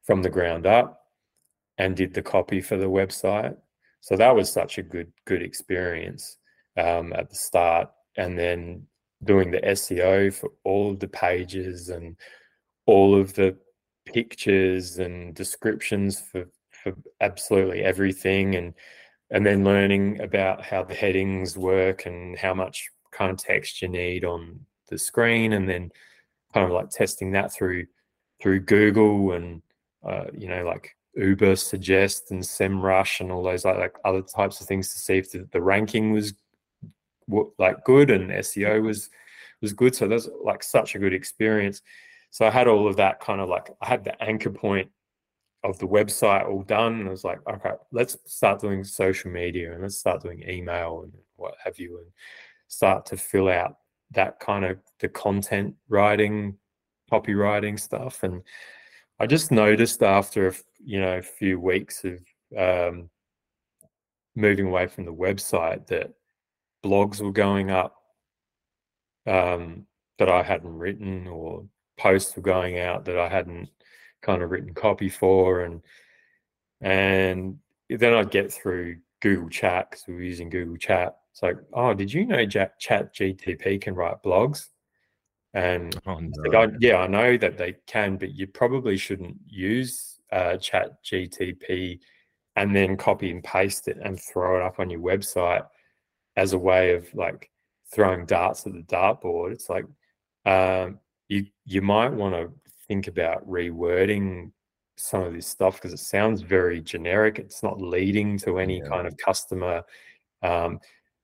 from 0.03 0.21
the 0.21 0.29
ground 0.29 0.65
up 0.65 1.01
and 1.77 1.95
did 1.95 2.13
the 2.13 2.21
copy 2.21 2.61
for 2.61 2.77
the 2.77 2.89
website. 2.89 3.55
So 4.01 4.15
that 4.15 4.35
was 4.35 4.51
such 4.51 4.77
a 4.77 4.83
good 4.83 5.11
good 5.25 5.41
experience 5.41 6.37
um, 6.77 7.13
at 7.13 7.29
the 7.29 7.35
start, 7.35 7.89
and 8.17 8.37
then 8.37 8.87
doing 9.23 9.51
the 9.51 9.61
SEO 9.61 10.33
for 10.33 10.51
all 10.63 10.91
of 10.91 10.99
the 10.99 11.07
pages 11.07 11.89
and 11.89 12.17
all 12.87 13.19
of 13.19 13.33
the 13.33 13.55
pictures 14.05 14.97
and 14.99 15.35
descriptions 15.35 16.19
for 16.19 16.45
for 16.83 16.93
absolutely 17.19 17.83
everything, 17.83 18.55
and 18.55 18.73
and 19.29 19.45
then 19.45 19.63
learning 19.63 20.21
about 20.21 20.63
how 20.63 20.83
the 20.83 20.93
headings 20.93 21.57
work 21.57 22.05
and 22.05 22.37
how 22.37 22.53
much 22.53 22.89
kind 23.11 23.31
of 23.31 23.37
text 23.37 23.81
you 23.81 23.87
need 23.87 24.25
on 24.25 24.59
the 24.89 24.97
screen, 24.97 25.53
and 25.53 25.67
then 25.69 25.91
kind 26.53 26.65
of 26.65 26.71
like 26.71 26.89
testing 26.89 27.31
that 27.31 27.53
through 27.53 27.85
through 28.41 28.59
Google 28.61 29.33
and 29.33 29.61
uh, 30.07 30.25
you 30.33 30.47
know 30.47 30.63
like 30.65 30.95
Ubersuggest 31.17 32.31
and 32.31 32.41
SEMrush 32.41 33.19
and 33.19 33.31
all 33.31 33.43
those 33.43 33.65
like, 33.65 33.77
like 33.77 33.95
other 34.05 34.21
types 34.21 34.61
of 34.61 34.67
things 34.67 34.93
to 34.93 34.99
see 34.99 35.17
if 35.17 35.31
the, 35.31 35.47
the 35.51 35.61
ranking 35.61 36.11
was 36.11 36.33
like 37.57 37.83
good 37.83 38.09
and 38.09 38.29
SEO 38.29 38.81
was 38.81 39.09
was 39.61 39.73
good. 39.73 39.95
So 39.95 40.07
that's 40.07 40.29
like 40.43 40.63
such 40.63 40.95
a 40.95 40.99
good 40.99 41.13
experience. 41.13 41.81
So 42.31 42.47
I 42.47 42.49
had 42.49 42.67
all 42.67 42.87
of 42.87 42.95
that 42.95 43.19
kind 43.19 43.41
of 43.41 43.49
like 43.49 43.69
I 43.81 43.87
had 43.87 44.03
the 44.03 44.21
anchor 44.23 44.49
point 44.49 44.89
of 45.63 45.77
the 45.79 45.87
website 45.87 46.47
all 46.47 46.63
done. 46.63 46.99
And 47.01 47.07
I 47.07 47.11
was 47.11 47.23
like, 47.23 47.39
okay, 47.47 47.73
let's 47.91 48.17
start 48.25 48.61
doing 48.61 48.83
social 48.83 49.29
media 49.29 49.73
and 49.73 49.81
let's 49.81 49.97
start 49.97 50.23
doing 50.23 50.43
email 50.49 51.01
and 51.03 51.13
what 51.35 51.55
have 51.63 51.77
you, 51.77 51.97
and 51.97 52.07
start 52.67 53.05
to 53.07 53.17
fill 53.17 53.49
out 53.49 53.75
that 54.11 54.39
kind 54.39 54.65
of 54.65 54.79
the 54.99 55.09
content 55.09 55.75
writing, 55.89 56.57
copywriting 57.11 57.79
stuff. 57.79 58.23
And 58.23 58.41
I 59.19 59.27
just 59.27 59.51
noticed 59.51 60.01
after 60.01 60.55
you 60.83 60.99
know 61.01 61.17
a 61.17 61.21
few 61.21 61.59
weeks 61.59 62.05
of 62.05 62.19
um, 62.57 63.09
moving 64.35 64.67
away 64.67 64.87
from 64.87 65.05
the 65.05 65.13
website 65.13 65.85
that 65.87 66.11
blogs 66.83 67.21
were 67.21 67.31
going 67.31 67.71
up 67.71 67.95
um, 69.27 69.85
that 70.17 70.29
I 70.29 70.41
hadn't 70.43 70.77
written 70.77 71.27
or 71.27 71.65
posts 72.01 72.35
were 72.35 72.41
going 72.41 72.79
out 72.79 73.05
that 73.05 73.17
I 73.17 73.29
hadn't 73.29 73.69
kind 74.21 74.41
of 74.41 74.51
written 74.51 74.73
copy 74.73 75.09
for 75.09 75.61
and 75.61 75.81
and 76.81 77.57
then 77.89 78.13
I'd 78.13 78.31
get 78.31 78.51
through 78.51 78.97
Google 79.21 79.49
Chat 79.49 79.91
because 79.91 80.05
we 80.07 80.15
were 80.15 80.21
using 80.21 80.49
Google 80.49 80.77
Chat 80.77 81.15
it's 81.31 81.41
like, 81.41 81.57
oh, 81.73 81.93
did 81.93 82.13
you 82.13 82.25
know 82.25 82.45
Chat 82.45 82.79
GTP 82.81 83.81
can 83.81 83.95
write 83.95 84.21
blogs? 84.23 84.67
And 85.53 85.97
oh, 86.05 86.19
no. 86.19 86.29
like, 86.43 86.69
I, 86.69 86.73
yeah, 86.79 86.97
I 86.97 87.07
know 87.07 87.37
that 87.37 87.57
they 87.57 87.75
can, 87.87 88.17
but 88.17 88.33
you 88.33 88.47
probably 88.47 88.97
shouldn't 88.97 89.37
use 89.47 90.19
uh, 90.31 90.57
Chat 90.57 91.03
GTP 91.03 91.99
and 92.57 92.75
then 92.75 92.97
copy 92.97 93.31
and 93.31 93.43
paste 93.43 93.87
it 93.87 93.97
and 94.03 94.19
throw 94.19 94.57
it 94.57 94.63
up 94.63 94.79
on 94.79 94.89
your 94.89 94.99
website 94.99 95.65
as 96.35 96.53
a 96.53 96.57
way 96.57 96.93
of 96.93 97.13
like 97.13 97.49
throwing 97.93 98.25
darts 98.25 98.65
at 98.67 98.73
the 98.73 98.83
dartboard. 98.83 99.53
It's 99.53 99.69
like 99.69 99.85
um, 100.45 100.99
you 101.31 101.45
you 101.65 101.81
might 101.81 102.11
want 102.11 102.35
to 102.35 102.51
think 102.87 103.07
about 103.07 103.47
rewording 103.49 104.51
some 104.97 105.23
of 105.23 105.33
this 105.33 105.47
stuff 105.47 105.75
because 105.75 105.93
it 105.93 106.03
sounds 106.03 106.41
very 106.41 106.81
generic. 106.81 107.39
It's 107.39 107.63
not 107.63 107.81
leading 107.81 108.37
to 108.39 108.59
any 108.59 108.79
yeah. 108.79 108.89
kind 108.89 109.07
of 109.07 109.15
customer 109.15 109.83
um, 110.43 110.79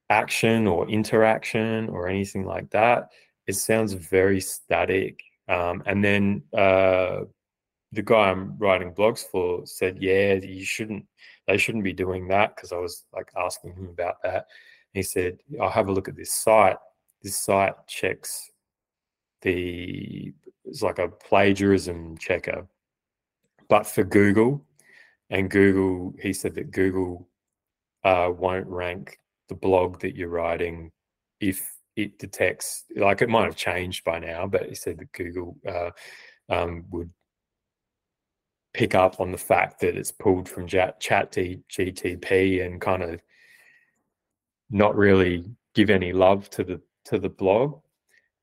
action 0.09 0.65
or 0.65 0.87
interaction 0.87 1.89
or 1.89 2.07
anything 2.07 2.45
like 2.45 2.69
that. 2.69 3.09
It 3.47 3.55
sounds 3.55 3.91
very 3.91 4.39
static. 4.39 5.21
Um, 5.49 5.83
and 5.85 6.01
then 6.01 6.43
uh, 6.53 7.25
the 7.91 8.01
guy 8.01 8.31
I'm 8.31 8.57
writing 8.57 8.93
blogs 8.93 9.25
for 9.29 9.65
said, 9.65 9.97
"Yeah, 10.01 10.35
you 10.35 10.63
shouldn't. 10.63 11.05
They 11.47 11.57
shouldn't 11.57 11.83
be 11.83 11.93
doing 11.93 12.29
that." 12.29 12.55
Because 12.55 12.71
I 12.71 12.77
was 12.77 13.03
like 13.13 13.29
asking 13.37 13.73
him 13.75 13.89
about 13.89 14.23
that. 14.23 14.45
He 14.93 15.03
said, 15.03 15.39
"I'll 15.61 15.69
have 15.69 15.89
a 15.89 15.93
look 15.93 16.07
at 16.07 16.15
this 16.15 16.31
site. 16.31 16.77
This 17.21 17.37
site 17.39 17.75
checks 17.87 18.51
the 19.41 20.33
it's 20.65 20.81
like 20.81 20.99
a 20.99 21.07
plagiarism 21.07 22.17
checker, 22.17 22.67
but 23.69 23.85
for 23.85 24.03
Google." 24.03 24.63
And 25.29 25.49
Google, 25.49 26.13
he 26.21 26.31
said 26.31 26.55
that 26.55 26.71
Google 26.71 27.27
uh, 28.03 28.31
won't 28.31 28.67
rank 28.67 29.19
the 29.49 29.55
blog 29.55 29.99
that 29.99 30.15
you're 30.15 30.29
writing 30.29 30.91
if 31.39 31.73
it 31.95 32.19
detects 32.19 32.85
like 32.95 33.21
it 33.21 33.29
might 33.29 33.45
have 33.45 33.55
changed 33.55 34.03
by 34.03 34.19
now 34.19 34.45
but 34.45 34.67
he 34.67 34.75
said 34.75 34.97
that 34.99 35.11
google 35.13 35.57
uh, 35.67 35.89
um, 36.49 36.85
would 36.91 37.09
pick 38.73 38.93
up 38.93 39.19
on 39.19 39.31
the 39.31 39.37
fact 39.37 39.81
that 39.81 39.97
it's 39.97 40.11
pulled 40.11 40.47
from 40.47 40.67
chat 40.67 41.01
GTP 41.01 42.63
and 42.63 42.79
kind 42.79 43.01
of 43.01 43.19
not 44.69 44.95
really 44.95 45.45
give 45.73 45.89
any 45.89 46.13
love 46.13 46.49
to 46.51 46.63
the 46.63 46.79
to 47.05 47.17
the 47.17 47.29
blog 47.29 47.79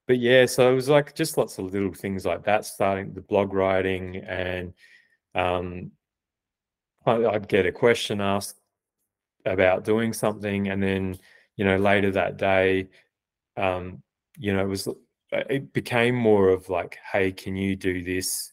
but 0.06 0.18
yeah 0.18 0.46
so 0.46 0.70
it 0.70 0.74
was 0.74 0.88
like 0.88 1.14
just 1.14 1.36
lots 1.38 1.58
of 1.58 1.72
little 1.72 1.92
things 1.92 2.24
like 2.24 2.44
that 2.44 2.64
starting 2.64 3.12
the 3.12 3.20
blog 3.20 3.52
writing 3.52 4.16
and 4.16 4.72
um, 5.34 5.90
I, 7.06 7.24
i'd 7.26 7.48
get 7.48 7.66
a 7.66 7.72
question 7.72 8.20
asked 8.20 8.60
about 9.44 9.84
doing 9.84 10.12
something 10.12 10.68
and 10.68 10.82
then 10.82 11.18
you 11.56 11.64
know 11.64 11.76
later 11.76 12.10
that 12.12 12.36
day 12.36 12.88
um, 13.56 14.02
you 14.38 14.52
know 14.52 14.62
it 14.62 14.68
was 14.68 14.88
it 15.32 15.72
became 15.72 16.14
more 16.14 16.48
of 16.48 16.68
like 16.68 16.98
hey 17.12 17.32
can 17.32 17.56
you 17.56 17.76
do 17.76 18.02
this 18.02 18.52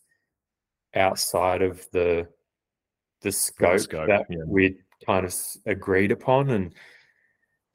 outside 0.96 1.62
of 1.62 1.86
the 1.92 2.28
the 3.22 3.32
scope, 3.32 3.74
the 3.74 3.80
scope 3.80 4.08
that 4.08 4.26
yeah. 4.30 4.38
we'd 4.46 4.78
kind 5.06 5.26
of 5.26 5.34
agreed 5.66 6.12
upon 6.12 6.50
and 6.50 6.74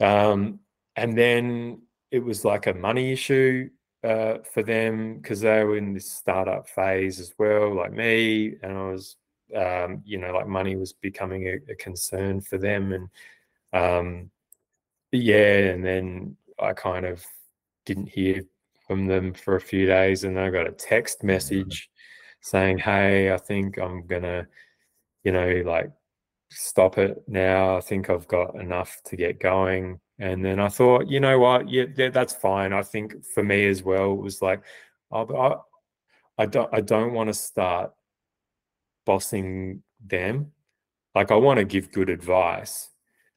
um 0.00 0.58
and 0.96 1.16
then 1.16 1.80
it 2.16 2.24
was 2.24 2.44
like 2.44 2.66
a 2.66 2.72
money 2.72 3.12
issue 3.12 3.68
uh, 4.02 4.38
for 4.52 4.62
them 4.62 5.18
because 5.18 5.40
they 5.40 5.62
were 5.64 5.76
in 5.76 5.92
this 5.92 6.10
startup 6.10 6.66
phase 6.66 7.20
as 7.20 7.34
well, 7.38 7.74
like 7.74 7.92
me, 7.92 8.54
and 8.62 8.72
I 8.72 8.88
was, 8.88 9.16
um, 9.54 10.02
you 10.04 10.16
know, 10.18 10.32
like 10.32 10.48
money 10.48 10.76
was 10.76 10.94
becoming 10.94 11.46
a, 11.46 11.72
a 11.72 11.74
concern 11.76 12.40
for 12.40 12.56
them, 12.56 12.92
and 12.92 13.08
um, 13.72 14.30
yeah, 15.12 15.58
and 15.72 15.84
then 15.84 16.36
I 16.58 16.72
kind 16.72 17.04
of 17.04 17.22
didn't 17.84 18.08
hear 18.08 18.42
from 18.86 19.06
them 19.06 19.34
for 19.34 19.56
a 19.56 19.60
few 19.60 19.86
days, 19.86 20.24
and 20.24 20.36
then 20.36 20.44
I 20.44 20.50
got 20.50 20.68
a 20.68 20.72
text 20.72 21.18
mm-hmm. 21.18 21.28
message 21.28 21.90
saying, 22.40 22.78
"Hey, 22.78 23.30
I 23.32 23.36
think 23.36 23.78
I'm 23.78 24.06
gonna, 24.06 24.46
you 25.22 25.32
know, 25.32 25.62
like 25.66 25.90
stop 26.50 26.96
it 26.96 27.22
now. 27.28 27.76
I 27.76 27.80
think 27.82 28.08
I've 28.08 28.28
got 28.28 28.54
enough 28.56 29.00
to 29.06 29.16
get 29.16 29.38
going." 29.40 30.00
And 30.18 30.44
then 30.44 30.58
I 30.58 30.68
thought, 30.68 31.08
you 31.08 31.20
know 31.20 31.38
what? 31.38 31.68
Yeah, 31.68 31.84
yeah 31.96 32.10
that's 32.10 32.32
fine. 32.32 32.72
I 32.72 32.82
think 32.82 33.24
for 33.34 33.42
me 33.42 33.66
as 33.66 33.82
well, 33.82 34.12
it 34.12 34.22
was 34.22 34.40
like, 34.40 34.62
I, 35.12 35.56
I 36.38 36.46
don't, 36.46 36.72
I 36.72 36.80
don't 36.80 37.12
want 37.12 37.28
to 37.28 37.34
start 37.34 37.92
bossing 39.04 39.82
them. 40.04 40.52
Like, 41.14 41.30
I 41.30 41.36
want 41.36 41.58
to 41.58 41.64
give 41.64 41.92
good 41.92 42.10
advice 42.10 42.90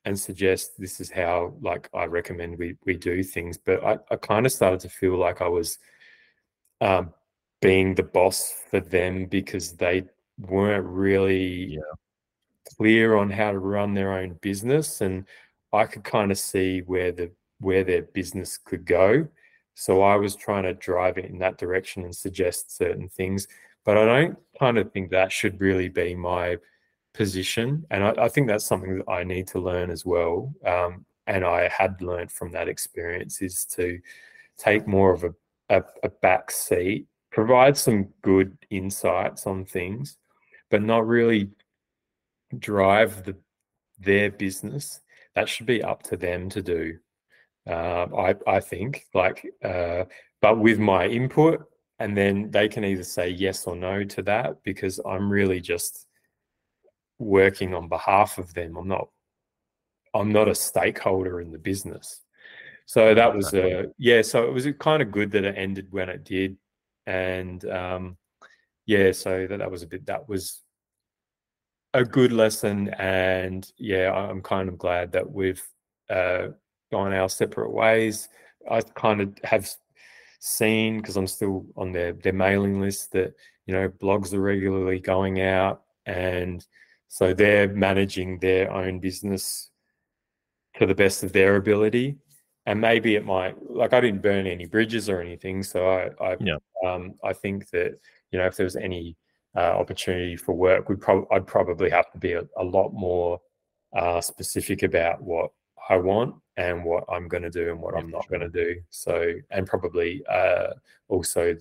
and 0.06 0.18
suggest 0.18 0.78
this 0.78 1.00
is 1.00 1.12
how, 1.12 1.54
like, 1.62 1.90
I 1.94 2.06
recommend 2.06 2.58
we 2.58 2.76
we 2.86 2.96
do 2.96 3.24
things. 3.24 3.58
But 3.58 3.84
I, 3.84 4.00
I 4.12 4.16
kind 4.16 4.46
of 4.46 4.52
started 4.52 4.80
to 4.82 4.90
feel 4.90 5.18
like 5.18 5.42
I 5.42 5.48
was 5.48 5.78
um, 6.82 7.14
being 7.62 7.96
the 7.96 8.04
boss 8.04 8.54
for 8.70 8.80
them 8.80 9.26
because 9.26 9.74
they 9.74 10.04
weren't 10.40 10.86
really 10.86 11.76
yeah. 11.76 11.82
clear 12.78 13.18
on 13.18 13.30
how 13.30 13.52
to 13.52 13.60
run 13.60 13.94
their 13.94 14.14
own 14.14 14.40
business 14.42 15.02
and 15.02 15.26
I 15.74 15.86
could 15.86 16.04
kind 16.04 16.32
of 16.32 16.38
see 16.38 16.82
where 16.82 17.12
the 17.12 17.32
where 17.60 17.84
their 17.84 18.04
business 18.04 18.58
could 18.58 18.86
go. 18.86 19.28
So 19.76 20.02
I 20.02 20.16
was 20.16 20.36
trying 20.36 20.64
to 20.64 20.74
drive 20.74 21.18
it 21.18 21.26
in 21.26 21.40
that 21.40 21.58
direction 21.58 22.04
and 22.04 22.16
suggest 22.16 22.76
certain 22.76 23.10
things. 23.10 23.48
But 23.86 23.98
I 23.98 24.06
don't 24.06 24.38
kind 24.60 24.78
of 24.78 24.92
think 24.92 25.10
that 25.10 25.32
should 25.32 25.60
really 25.60 25.90
be 25.90 26.16
my 26.16 26.58
position. 27.14 27.86
And 27.92 28.04
I, 28.04 28.14
I 28.26 28.30
think 28.30 28.48
that's 28.48 28.66
something 28.66 29.00
that 29.00 29.10
I 29.10 29.24
need 29.24 29.48
to 29.48 29.60
learn 29.60 29.90
as 29.90 30.06
well. 30.06 30.54
Um, 30.66 31.06
and 31.28 31.46
I 31.46 31.70
had 31.70 32.02
learned 32.02 32.32
from 32.32 32.52
that 32.52 32.68
experience 32.68 33.42
is 33.42 33.66
to 33.66 34.00
take 34.58 34.88
more 34.88 35.14
of 35.14 35.24
a, 35.24 35.34
a, 35.70 35.84
a 36.04 36.10
back 36.10 36.52
seat, 36.52 37.08
provide 37.32 37.78
some 37.78 38.10
good 38.22 38.58
insights 38.70 39.48
on 39.48 39.66
things, 39.66 40.18
but 40.70 40.82
not 40.82 41.08
really 41.08 41.50
drive 42.58 43.24
the 43.24 43.36
their 44.00 44.32
business 44.32 45.02
that 45.36 45.50
should 45.50 45.66
be 45.66 45.84
up 45.84 46.04
to 46.04 46.18
them 46.18 46.50
to 46.50 46.62
do. 46.62 46.98
Uh, 47.68 48.08
I 48.18 48.36
I 48.48 48.60
think 48.60 49.06
like, 49.14 49.46
uh, 49.64 50.06
but 50.42 50.60
with 50.60 50.80
my 50.80 51.06
input, 51.06 51.66
and 52.00 52.16
then 52.18 52.50
they 52.52 52.68
can 52.68 52.84
either 52.84 53.04
say 53.04 53.30
yes 53.30 53.68
or 53.68 53.76
no 53.76 54.04
to 54.04 54.22
that 54.24 54.64
because 54.64 55.00
I'm 55.06 55.30
really 55.30 55.60
just 55.60 56.08
working 57.20 57.76
on 57.76 57.90
behalf 57.90 58.38
of 58.38 58.54
them. 58.54 58.78
I'm 58.78 58.88
not 58.88 59.10
I'm 60.14 60.32
not 60.32 60.48
a 60.48 60.56
stakeholder 60.56 61.42
in 61.42 61.52
the 61.52 61.60
business. 61.60 62.22
So 62.86 63.14
that 63.14 63.36
was 63.36 63.54
a 63.54 63.92
yeah. 63.98 64.24
So 64.24 64.48
it 64.48 64.54
was 64.54 64.68
kind 64.80 65.02
of 65.02 65.12
good 65.12 65.32
that 65.32 65.44
it 65.44 65.56
ended 65.58 65.88
when 65.92 66.10
it 66.10 66.24
did, 66.24 66.58
and 67.06 67.64
um, 67.70 68.18
yeah. 68.88 69.12
So 69.12 69.46
that 69.48 69.58
that 69.58 69.70
was 69.70 69.84
a 69.84 69.88
bit 69.88 70.08
that 70.08 70.28
was 70.28 70.62
a 71.94 72.04
good 72.04 72.32
lesson. 72.32 72.90
And 73.00 73.72
yeah, 73.78 74.12
I'm 74.12 74.42
kind 74.42 74.70
of 74.70 74.78
glad 74.78 75.12
that 75.14 75.30
we've 75.30 75.64
uh, 76.10 76.50
gone 76.92 77.14
our 77.14 77.30
separate 77.30 77.72
ways. 77.72 78.30
I 78.70 78.82
kind 78.82 79.22
of 79.22 79.34
have 79.44 79.70
seen 80.40 80.98
because 80.98 81.18
I'm 81.18 81.28
still 81.28 81.66
on 81.76 81.92
their 81.92 82.14
their 82.14 82.34
mailing 82.34 82.80
list 82.80 83.12
that 83.12 83.34
you 83.66 83.74
know 83.74 83.90
blogs 83.90 84.34
are 84.34 84.42
regularly 84.42 85.00
going 85.00 85.42
out, 85.42 85.84
and 86.06 86.66
so 87.08 87.34
they're 87.34 87.70
managing 87.70 88.40
their 88.40 88.72
own 88.72 89.00
business 89.00 89.70
to 90.78 90.86
the 90.86 90.96
best 90.96 91.24
of 91.24 91.34
their 91.34 91.56
ability. 91.56 92.18
And 92.66 92.80
maybe 92.80 93.16
it 93.16 93.26
might 93.26 93.56
like 93.70 93.94
I 93.94 94.02
didn't 94.02 94.22
burn 94.22 94.46
any 94.46 94.66
bridges 94.66 95.10
or 95.10 95.22
anything, 95.22 95.64
so 95.64 95.90
I 95.90 96.24
I 96.24 96.38
yeah. 96.40 96.58
um, 96.86 97.16
I 97.24 97.34
think 97.34 97.70
that 97.72 98.00
you 98.32 98.40
know 98.40 98.46
if 98.46 98.56
there 98.58 98.66
was 98.66 98.76
any 98.76 99.18
uh, 99.56 99.78
opportunity 99.78 100.36
for 100.36 100.54
work, 100.54 100.90
we 100.90 100.96
prob- 100.96 101.28
I'd 101.32 101.48
probably 101.48 101.90
have 101.90 102.12
to 102.12 102.18
be 102.18 102.34
a, 102.34 102.44
a 102.58 102.64
lot 102.64 102.90
more 102.94 103.40
uh, 103.96 104.22
specific 104.22 104.84
about 104.84 105.22
what 105.22 105.52
I 105.90 105.98
want 105.98 106.36
and 106.58 106.84
what 106.84 107.06
I'm 107.10 107.28
going 107.28 107.44
to 107.44 107.50
do 107.50 107.72
and 107.72 107.80
what 107.80 107.96
yeah, 107.96 108.02
I'm 108.02 108.12
not 108.12 108.26
sure. 108.26 108.38
going 108.38 108.52
to 108.52 108.66
do. 108.66 108.80
So, 108.90 109.34
and 109.50 109.66
probably 109.66 110.24
uh, 110.30 110.74
also 111.08 111.56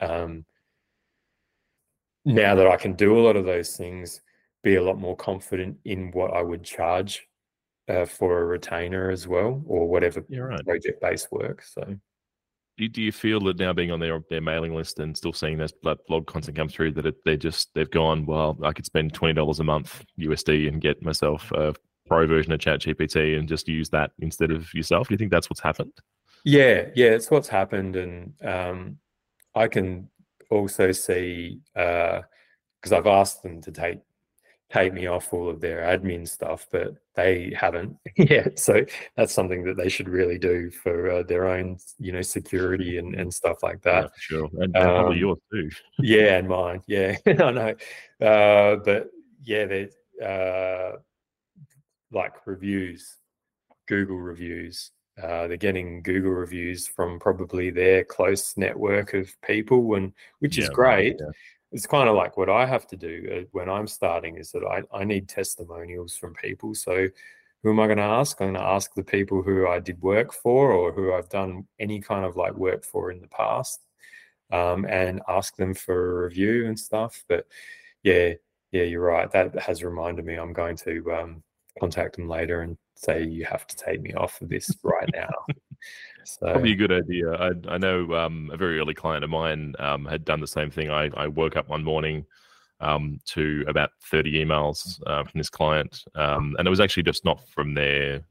um, 0.00 0.44
now 2.24 2.54
that 2.54 2.66
I 2.66 2.76
can 2.76 2.94
do 2.94 3.18
a 3.18 3.20
lot 3.20 3.36
of 3.36 3.44
those 3.44 3.76
things, 3.76 4.22
be 4.62 4.76
a 4.76 4.82
lot 4.82 4.98
more 4.98 5.16
confident 5.16 5.76
in 5.84 6.10
what 6.12 6.32
I 6.32 6.40
would 6.40 6.64
charge 6.64 7.26
uh, 7.88 8.06
for 8.06 8.40
a 8.40 8.44
retainer 8.44 9.10
as 9.10 9.28
well, 9.28 9.62
or 9.66 9.86
whatever 9.86 10.24
right. 10.30 10.64
project 10.64 11.02
based 11.02 11.30
work. 11.30 11.62
So, 11.62 11.96
do, 12.76 12.88
do 12.88 13.02
you 13.02 13.12
feel 13.12 13.40
that 13.40 13.58
now 13.58 13.72
being 13.72 13.90
on 13.90 14.00
their 14.00 14.20
their 14.30 14.40
mailing 14.40 14.74
list 14.74 14.98
and 14.98 15.16
still 15.16 15.32
seeing 15.32 15.58
that 15.58 15.72
blog 16.06 16.26
content 16.26 16.56
come 16.56 16.68
through 16.68 16.92
that 16.92 17.06
it, 17.06 17.16
they 17.24 17.36
just 17.36 17.70
they've 17.74 17.90
gone 17.90 18.26
well 18.26 18.58
I 18.62 18.72
could 18.72 18.86
spend 18.86 19.14
twenty 19.14 19.34
dollars 19.34 19.60
a 19.60 19.64
month 19.64 20.04
USD 20.18 20.68
and 20.68 20.80
get 20.80 21.02
myself 21.02 21.50
a 21.52 21.74
pro 22.06 22.26
version 22.26 22.52
of 22.52 22.60
ChatGPT 22.60 23.38
and 23.38 23.48
just 23.48 23.68
use 23.68 23.88
that 23.90 24.12
instead 24.18 24.50
of 24.50 24.72
yourself? 24.74 25.08
Do 25.08 25.14
you 25.14 25.18
think 25.18 25.30
that's 25.30 25.48
what's 25.48 25.60
happened? 25.60 25.92
Yeah, 26.44 26.86
yeah, 26.94 27.08
it's 27.08 27.30
what's 27.30 27.48
happened, 27.48 27.96
and 27.96 28.34
um, 28.42 28.98
I 29.54 29.66
can 29.66 30.10
also 30.50 30.92
see 30.92 31.60
because 31.72 32.92
uh, 32.92 32.96
I've 32.96 33.06
asked 33.06 33.42
them 33.42 33.62
to 33.62 33.72
take 33.72 34.00
take 34.74 34.92
me 34.92 35.06
off 35.06 35.32
all 35.32 35.48
of 35.48 35.60
their 35.60 35.82
admin 35.82 36.28
stuff, 36.28 36.66
but 36.72 36.94
they 37.14 37.54
haven't 37.56 37.96
yet. 38.16 38.58
So 38.58 38.84
that's 39.16 39.32
something 39.32 39.62
that 39.64 39.76
they 39.76 39.88
should 39.88 40.08
really 40.08 40.38
do 40.38 40.70
for 40.70 41.10
uh, 41.10 41.22
their 41.22 41.48
own, 41.48 41.78
you 41.98 42.12
know, 42.12 42.22
security 42.22 42.98
and, 42.98 43.14
and 43.14 43.32
stuff 43.32 43.62
like 43.62 43.82
that. 43.82 44.04
Yeah, 44.04 44.08
sure, 44.18 44.50
and, 44.54 44.76
um, 44.76 45.16
yours 45.16 45.38
too. 45.52 45.70
yeah, 46.00 46.36
and 46.36 46.48
mine. 46.48 46.82
Yeah, 46.86 47.16
I 47.26 47.32
know. 47.32 47.74
Uh, 48.20 48.76
but 48.84 49.10
yeah, 49.42 49.66
they 49.66 49.88
uh, 50.22 50.98
like 52.10 52.46
reviews, 52.46 53.16
Google 53.86 54.18
reviews. 54.18 54.90
Uh, 55.22 55.46
they're 55.46 55.56
getting 55.56 56.02
Google 56.02 56.32
reviews 56.32 56.88
from 56.88 57.20
probably 57.20 57.70
their 57.70 58.02
close 58.02 58.56
network 58.56 59.14
of 59.14 59.30
people, 59.42 59.94
and 59.94 60.12
which 60.40 60.58
yeah, 60.58 60.64
is 60.64 60.70
great. 60.70 61.16
Yeah 61.20 61.30
it's 61.74 61.88
kind 61.88 62.08
of 62.08 62.14
like 62.14 62.36
what 62.36 62.48
I 62.48 62.64
have 62.66 62.86
to 62.86 62.96
do 62.96 63.28
uh, 63.36 63.48
when 63.50 63.68
I'm 63.68 63.88
starting 63.88 64.38
is 64.38 64.52
that 64.52 64.62
I, 64.64 64.82
I 64.96 65.02
need 65.02 65.28
testimonials 65.28 66.16
from 66.16 66.32
people. 66.34 66.72
So 66.72 67.08
who 67.64 67.70
am 67.70 67.80
I 67.80 67.86
going 67.86 67.98
to 67.98 68.04
ask? 68.04 68.40
I'm 68.40 68.52
going 68.52 68.62
to 68.62 68.70
ask 68.70 68.94
the 68.94 69.02
people 69.02 69.42
who 69.42 69.66
I 69.66 69.80
did 69.80 70.00
work 70.00 70.32
for 70.32 70.70
or 70.70 70.92
who 70.92 71.12
I've 71.12 71.28
done 71.28 71.66
any 71.80 72.00
kind 72.00 72.24
of 72.24 72.36
like 72.36 72.54
work 72.54 72.84
for 72.84 73.10
in 73.10 73.20
the 73.20 73.26
past 73.26 73.80
um, 74.52 74.84
and 74.84 75.20
ask 75.28 75.56
them 75.56 75.74
for 75.74 76.22
a 76.22 76.24
review 76.28 76.68
and 76.68 76.78
stuff. 76.78 77.24
But 77.28 77.48
yeah, 78.04 78.34
yeah, 78.70 78.84
you're 78.84 79.04
right. 79.04 79.28
That 79.32 79.58
has 79.58 79.82
reminded 79.82 80.24
me 80.24 80.36
I'm 80.36 80.52
going 80.52 80.76
to 80.76 81.12
um, 81.12 81.42
contact 81.80 82.14
them 82.14 82.28
later 82.28 82.60
and 82.60 82.78
say 82.94 83.24
you 83.24 83.46
have 83.46 83.66
to 83.66 83.74
take 83.74 84.00
me 84.00 84.14
off 84.14 84.40
of 84.40 84.48
this 84.48 84.70
right 84.84 85.10
now. 85.12 85.32
So 86.24 86.50
probably 86.50 86.72
a 86.72 86.76
good 86.76 86.92
idea. 86.92 87.32
I, 87.32 87.50
I 87.68 87.78
know 87.78 88.14
um, 88.14 88.50
a 88.52 88.56
very 88.56 88.78
early 88.78 88.94
client 88.94 89.24
of 89.24 89.30
mine 89.30 89.74
um, 89.78 90.04
had 90.04 90.24
done 90.24 90.40
the 90.40 90.46
same 90.46 90.70
thing. 90.70 90.90
I, 90.90 91.10
I 91.16 91.26
woke 91.26 91.56
up 91.56 91.68
one 91.68 91.84
morning 91.84 92.24
um, 92.80 93.20
to 93.26 93.64
about 93.68 93.90
30 94.10 94.44
emails 94.44 95.00
uh, 95.06 95.24
from 95.24 95.38
this 95.38 95.50
client, 95.50 96.04
um, 96.14 96.56
and 96.58 96.66
it 96.66 96.70
was 96.70 96.80
actually 96.80 97.04
just 97.04 97.24
not 97.24 97.46
from 97.48 97.74
their 97.74 98.22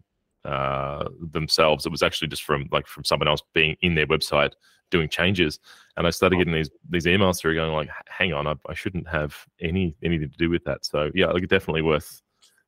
uh, 0.45 1.07
themselves. 1.31 1.85
It 1.85 1.91
was 1.91 2.03
actually 2.03 2.27
just 2.27 2.43
from 2.43 2.67
like 2.71 2.87
from 2.87 3.03
someone 3.03 3.27
else 3.27 3.41
being 3.53 3.75
in 3.81 3.95
their 3.95 4.07
website 4.07 4.53
doing 4.91 5.09
changes, 5.09 5.59
and 5.97 6.05
I 6.05 6.09
started 6.09 6.37
getting 6.37 6.53
these 6.53 6.69
these 6.89 7.05
emails 7.05 7.39
through 7.39 7.55
going 7.55 7.71
like, 7.71 7.89
hang 8.07 8.33
on, 8.33 8.47
I, 8.47 8.55
I 8.67 8.73
shouldn't 8.73 9.07
have 9.07 9.35
any 9.61 9.95
anything 10.03 10.29
to 10.29 10.37
do 10.37 10.49
with 10.49 10.63
that. 10.65 10.85
So 10.85 11.09
yeah, 11.15 11.27
like 11.27 11.47
definitely 11.47 11.81
worth 11.81 12.21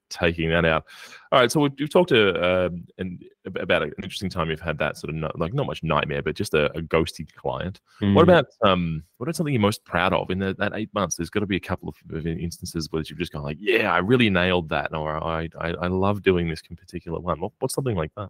taking 0.10 0.49
that 0.49 0.66
out. 0.66 0.86
All 1.32 1.39
right, 1.39 1.51
so 1.51 1.62
we've, 1.62 1.72
we've 1.78 1.89
talked 1.89 2.10
to 2.10 2.39
uh, 2.39 2.70
and 2.97 3.24
about 3.45 3.84
an 3.84 3.93
interesting 4.01 4.30
time 4.30 4.49
you've 4.49 4.60
had 4.60 4.78
that 4.80 4.97
sort 4.97 5.10
of 5.10 5.16
not, 5.16 5.38
like 5.38 5.53
not 5.53 5.68
much 5.68 5.84
nightmare, 5.84 6.22
but 6.22 6.36
just 6.36 6.53
a, 6.53 6.66
a 6.78 6.82
ghosty 6.82 7.32
client. 7.36 7.82
Mm. 8.01 8.14
What 8.14 8.24
about 8.24 8.47
um, 8.64 9.03
what 9.18 9.30
is 9.30 9.38
something 9.38 9.53
you're 9.53 9.62
most 9.62 9.84
proud 9.86 10.14
of 10.14 10.30
in 10.30 10.39
the, 10.39 10.56
that 10.60 10.74
eight 10.76 10.93
months? 10.93 11.16
There's 11.16 11.30
got 11.30 11.41
to 11.41 11.45
be 11.45 11.58
a 11.58 11.62
couple 11.62 11.89
of, 11.89 11.95
of, 12.16 12.26
instances 12.26 12.91
where 12.91 13.03
you've 13.06 13.20
just 13.20 13.32
gone 13.32 13.43
like, 13.43 13.58
yeah, 13.60 13.93
I 13.93 13.99
really 13.99 14.30
nailed 14.30 14.70
that, 14.70 14.93
or 14.93 15.24
I 15.24 15.49
I, 15.60 15.70
I 15.70 15.88
love 15.88 16.22
doing 16.22 16.47
this 16.49 16.62
particular 16.62 17.20
one. 17.20 17.39
What, 17.39 17.51
what's 17.60 17.76
something 17.76 17.95
like 17.95 18.12
that? 18.16 18.30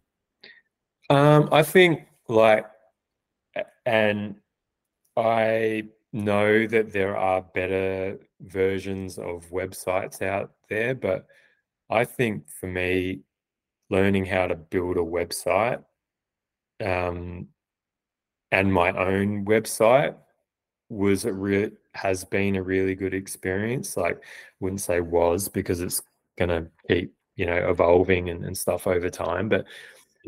Um, 1.10 1.50
I 1.52 1.64
think 1.64 2.08
like, 2.28 2.66
and 3.86 4.36
I 5.16 5.90
know 6.14 6.66
that 6.68 6.92
there 6.92 7.16
are 7.16 7.42
better 7.42 8.20
versions 8.42 9.18
of 9.18 9.46
websites 9.50 10.22
out 10.22 10.52
there, 10.70 10.96
but 10.96 11.28
I 11.90 12.06
think 12.06 12.50
for 12.50 12.68
me, 12.68 13.22
learning 13.90 14.26
how 14.26 14.48
to 14.48 14.56
build 14.56 14.98
a 14.98 15.02
website 15.02 15.84
um, 16.84 17.48
and 18.52 18.74
my 18.74 18.92
own 18.92 19.46
website 19.46 20.16
was 20.90 21.26
a 21.26 21.34
real 21.34 21.70
has 21.94 22.24
been 22.24 22.56
a 22.56 22.64
really 22.64 22.96
good 22.96 23.14
experience. 23.14 23.98
Like, 23.98 24.22
wouldn't 24.60 24.82
say 24.82 25.00
was 25.00 25.48
because 25.48 25.82
it's 25.82 26.02
gonna 26.38 26.68
keep 26.90 27.14
you 27.36 27.46
know 27.46 27.70
evolving 27.70 28.30
and, 28.30 28.46
and 28.46 28.58
stuff 28.58 28.88
over 28.88 29.10
time. 29.10 29.50
But 29.50 29.66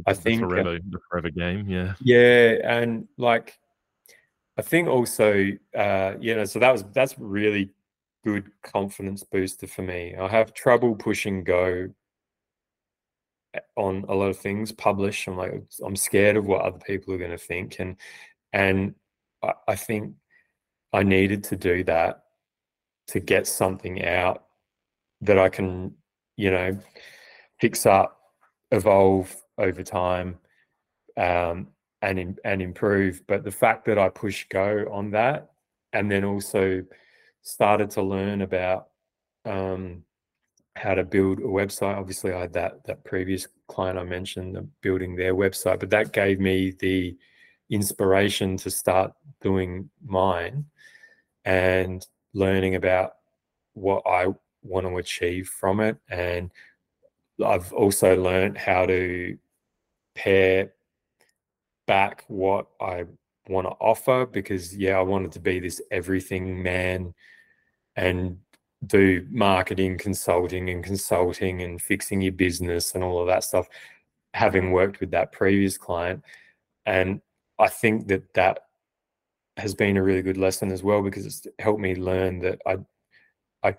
I 0.06 0.14
think 0.14 0.42
the 0.42 0.48
forever, 0.48 0.80
the 0.80 1.00
forever 1.10 1.30
game, 1.30 1.70
yeah, 1.70 1.94
yeah, 2.02 2.58
and 2.64 3.08
like 3.18 3.58
I 4.58 4.62
think 4.62 4.88
also, 4.88 5.52
uh, 5.76 6.14
you 6.20 6.36
know, 6.36 6.46
so 6.46 6.60
that 6.60 6.72
was 6.72 6.84
that's 6.94 7.18
really 7.20 7.70
good 8.24 8.52
confidence 8.64 9.24
booster 9.24 9.68
for 9.68 9.82
me. 9.82 10.16
I 10.16 10.28
have 10.28 10.54
trouble 10.54 10.96
pushing 10.96 11.44
go 11.44 11.90
eh, 13.54 13.60
on 13.76 14.06
a 14.10 14.16
lot 14.16 14.30
of 14.30 14.38
things. 14.38 14.72
Publish. 14.72 15.28
I'm 15.28 15.38
like, 15.38 15.64
I'm 15.86 15.96
scared 15.96 16.38
of 16.38 16.46
what 16.46 16.62
other 16.62 16.80
people 16.80 17.14
are 17.14 17.20
going 17.20 17.32
to 17.32 17.38
think, 17.38 17.80
and 17.80 17.96
and 18.54 18.96
I, 19.44 19.54
I 19.70 19.76
think 19.76 20.14
I 20.94 21.04
needed 21.04 21.44
to 21.46 21.56
do 21.56 21.84
that 21.86 22.24
to 23.08 23.20
get 23.20 23.48
something 23.48 24.04
out 24.06 24.44
that 25.22 25.40
I 25.40 25.50
can, 25.50 25.94
you 26.36 26.52
know, 26.52 26.78
fix 27.60 27.86
up, 27.86 28.20
evolve 28.72 29.36
over 29.58 29.84
time, 29.84 30.38
um, 31.18 31.68
and 32.02 32.40
and 32.44 32.62
improve. 32.62 33.22
But 33.28 33.44
the 33.44 33.52
fact 33.52 33.86
that 33.86 33.98
I 33.98 34.10
push 34.10 34.46
go 34.50 34.86
on 34.92 35.12
that, 35.12 35.52
and 35.94 36.12
then 36.12 36.24
also 36.24 36.84
started 37.48 37.90
to 37.90 38.02
learn 38.02 38.42
about 38.42 38.88
um, 39.46 40.04
how 40.76 40.94
to 40.94 41.04
build 41.04 41.40
a 41.40 41.44
website. 41.44 41.98
Obviously, 41.98 42.34
I 42.34 42.42
had 42.42 42.54
that 42.54 42.84
that 42.86 43.04
previous 43.06 43.48
client 43.68 43.98
I 43.98 44.04
mentioned 44.04 44.58
building 44.82 45.16
their 45.16 45.34
website, 45.34 45.80
but 45.80 45.90
that 45.92 46.12
gave 46.12 46.40
me 46.40 46.72
the 46.80 47.16
inspiration 47.70 48.58
to 48.58 48.70
start 48.70 49.14
doing 49.42 49.90
mine 50.06 50.66
and 51.46 52.06
learning 52.34 52.76
about 52.76 53.14
what 53.74 54.04
I 54.06 54.28
want 54.62 54.86
to 54.86 54.98
achieve 54.98 55.48
from 55.48 55.80
it. 55.80 55.98
And 56.10 56.52
I've 57.44 57.72
also 57.72 58.22
learned 58.22 58.58
how 58.58 58.86
to 58.88 59.38
pair 60.16 60.74
back 61.86 62.26
what 62.28 62.68
I 62.82 63.06
want 63.48 63.68
to 63.68 63.72
offer 63.80 64.26
because 64.26 64.76
yeah, 64.76 64.98
I 64.98 65.02
wanted 65.02 65.32
to 65.34 65.40
be 65.40 65.60
this 65.60 65.82
everything 65.92 66.62
man 66.62 67.14
and 67.98 68.38
do 68.86 69.26
marketing, 69.30 69.98
consulting, 69.98 70.70
and 70.70 70.84
consulting 70.84 71.64
and 71.64 71.82
fixing 71.82 72.22
your 72.22 72.32
business 72.32 72.94
and 72.96 73.04
all 73.04 73.20
of 73.20 73.28
that 73.28 73.44
stuff, 73.44 73.68
having 74.34 74.72
worked 74.72 75.00
with 75.00 75.12
that 75.12 75.32
previous 75.32 75.78
client. 75.78 76.24
And 76.86 77.20
I 77.60 77.68
think 77.68 78.08
that 78.08 78.34
that 78.36 78.60
has 79.58 79.74
been 79.74 79.98
a 79.98 80.04
really 80.04 80.22
good 80.22 80.38
lesson 80.38 80.72
as 80.72 80.84
well 80.84 81.02
because 81.02 81.26
it's 81.26 81.48
helped 81.58 81.82
me 81.82 81.96
learn 81.96 82.40
that 82.40 82.62
I, 82.68 82.78
I, 83.64 83.76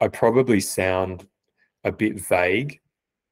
I 0.00 0.08
probably 0.08 0.58
sound 0.60 1.28
a 1.84 1.92
bit 1.92 2.20
vague 2.20 2.80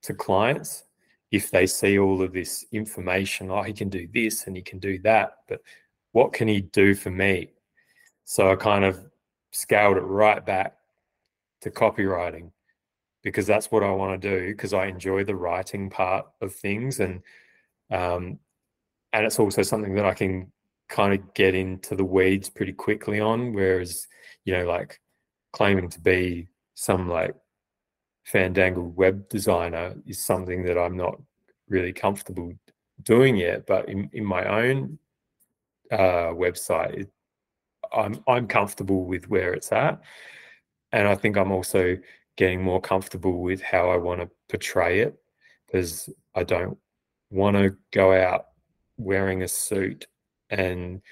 to 0.04 0.14
clients 0.14 0.84
if 1.32 1.50
they 1.50 1.66
see 1.66 1.98
all 1.98 2.22
of 2.22 2.32
this 2.32 2.64
information. 2.70 3.50
Oh, 3.50 3.62
he 3.62 3.72
can 3.72 3.88
do 3.88 4.08
this 4.14 4.46
and 4.46 4.54
he 4.56 4.62
can 4.62 4.78
do 4.78 5.00
that, 5.00 5.38
but 5.48 5.60
what 6.12 6.32
can 6.32 6.46
he 6.46 6.60
do 6.60 6.94
for 6.94 7.10
me? 7.10 7.50
So 8.24 8.52
I 8.52 8.54
kind 8.54 8.84
of 8.84 9.07
scaled 9.50 9.96
it 9.96 10.02
right 10.02 10.44
back 10.44 10.76
to 11.62 11.70
copywriting 11.70 12.50
because 13.22 13.46
that's 13.46 13.70
what 13.70 13.82
I 13.82 13.90
want 13.90 14.20
to 14.20 14.30
do 14.30 14.46
because 14.48 14.72
I 14.72 14.86
enjoy 14.86 15.24
the 15.24 15.34
writing 15.34 15.90
part 15.90 16.26
of 16.40 16.54
things 16.54 17.00
and 17.00 17.22
um, 17.90 18.38
and 19.12 19.24
it's 19.24 19.38
also 19.38 19.62
something 19.62 19.94
that 19.94 20.04
I 20.04 20.14
can 20.14 20.52
kind 20.88 21.14
of 21.14 21.34
get 21.34 21.54
into 21.54 21.96
the 21.96 22.04
weeds 22.04 22.48
pretty 22.48 22.72
quickly 22.72 23.20
on 23.20 23.52
whereas 23.52 24.06
you 24.44 24.52
know 24.54 24.64
like 24.64 25.00
claiming 25.52 25.88
to 25.90 26.00
be 26.00 26.48
some 26.74 27.08
like 27.08 27.34
fandangled 28.24 28.96
web 28.96 29.28
designer 29.28 29.94
is 30.06 30.18
something 30.18 30.64
that 30.64 30.78
I'm 30.78 30.96
not 30.96 31.20
really 31.68 31.92
comfortable 31.92 32.52
doing 33.02 33.36
yet 33.36 33.66
but 33.66 33.88
in, 33.88 34.08
in 34.12 34.24
my 34.24 34.44
own 34.44 34.98
uh, 35.90 36.32
website 36.32 37.00
it, 37.00 37.10
I'm 37.92 38.22
I'm 38.26 38.46
comfortable 38.46 39.04
with 39.04 39.28
where 39.28 39.52
it's 39.54 39.72
at, 39.72 40.00
and 40.92 41.08
I 41.08 41.14
think 41.14 41.36
I'm 41.36 41.52
also 41.52 41.96
getting 42.36 42.62
more 42.62 42.80
comfortable 42.80 43.40
with 43.40 43.60
how 43.60 43.90
I 43.90 43.96
want 43.96 44.20
to 44.20 44.30
portray 44.48 45.00
it 45.00 45.18
because 45.66 46.08
I 46.34 46.44
don't 46.44 46.78
want 47.30 47.56
to 47.56 47.76
go 47.92 48.12
out 48.12 48.46
wearing 48.96 49.42
a 49.42 49.48
suit 49.48 50.06
and 50.50 51.02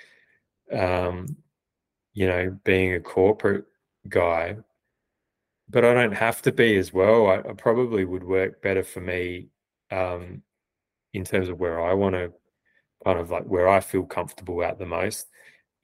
um, 0.73 1.37
you 2.15 2.27
know 2.27 2.59
being 2.65 2.95
a 2.95 3.01
corporate 3.01 3.65
guy. 4.09 4.57
But 5.69 5.85
I 5.85 5.95
don't 5.95 6.13
have 6.13 6.43
to 6.43 6.53
be 6.53 6.77
as 6.77 6.93
well. 6.93 7.27
I, 7.27 7.39
I 7.39 7.53
probably 7.57 8.05
would 8.05 8.23
work 8.23 8.63
better 8.63 8.85
for 8.85 9.01
me 9.01 9.49
um, 9.91 10.43
in 11.13 11.25
terms 11.25 11.49
of 11.49 11.59
where 11.59 11.81
I 11.81 11.93
want 11.93 12.15
to 12.15 12.33
kind 13.05 13.19
of 13.19 13.31
like 13.31 13.45
where 13.45 13.69
I 13.69 13.81
feel 13.81 14.05
comfortable 14.05 14.63
at 14.63 14.79
the 14.79 14.87
most 14.87 15.27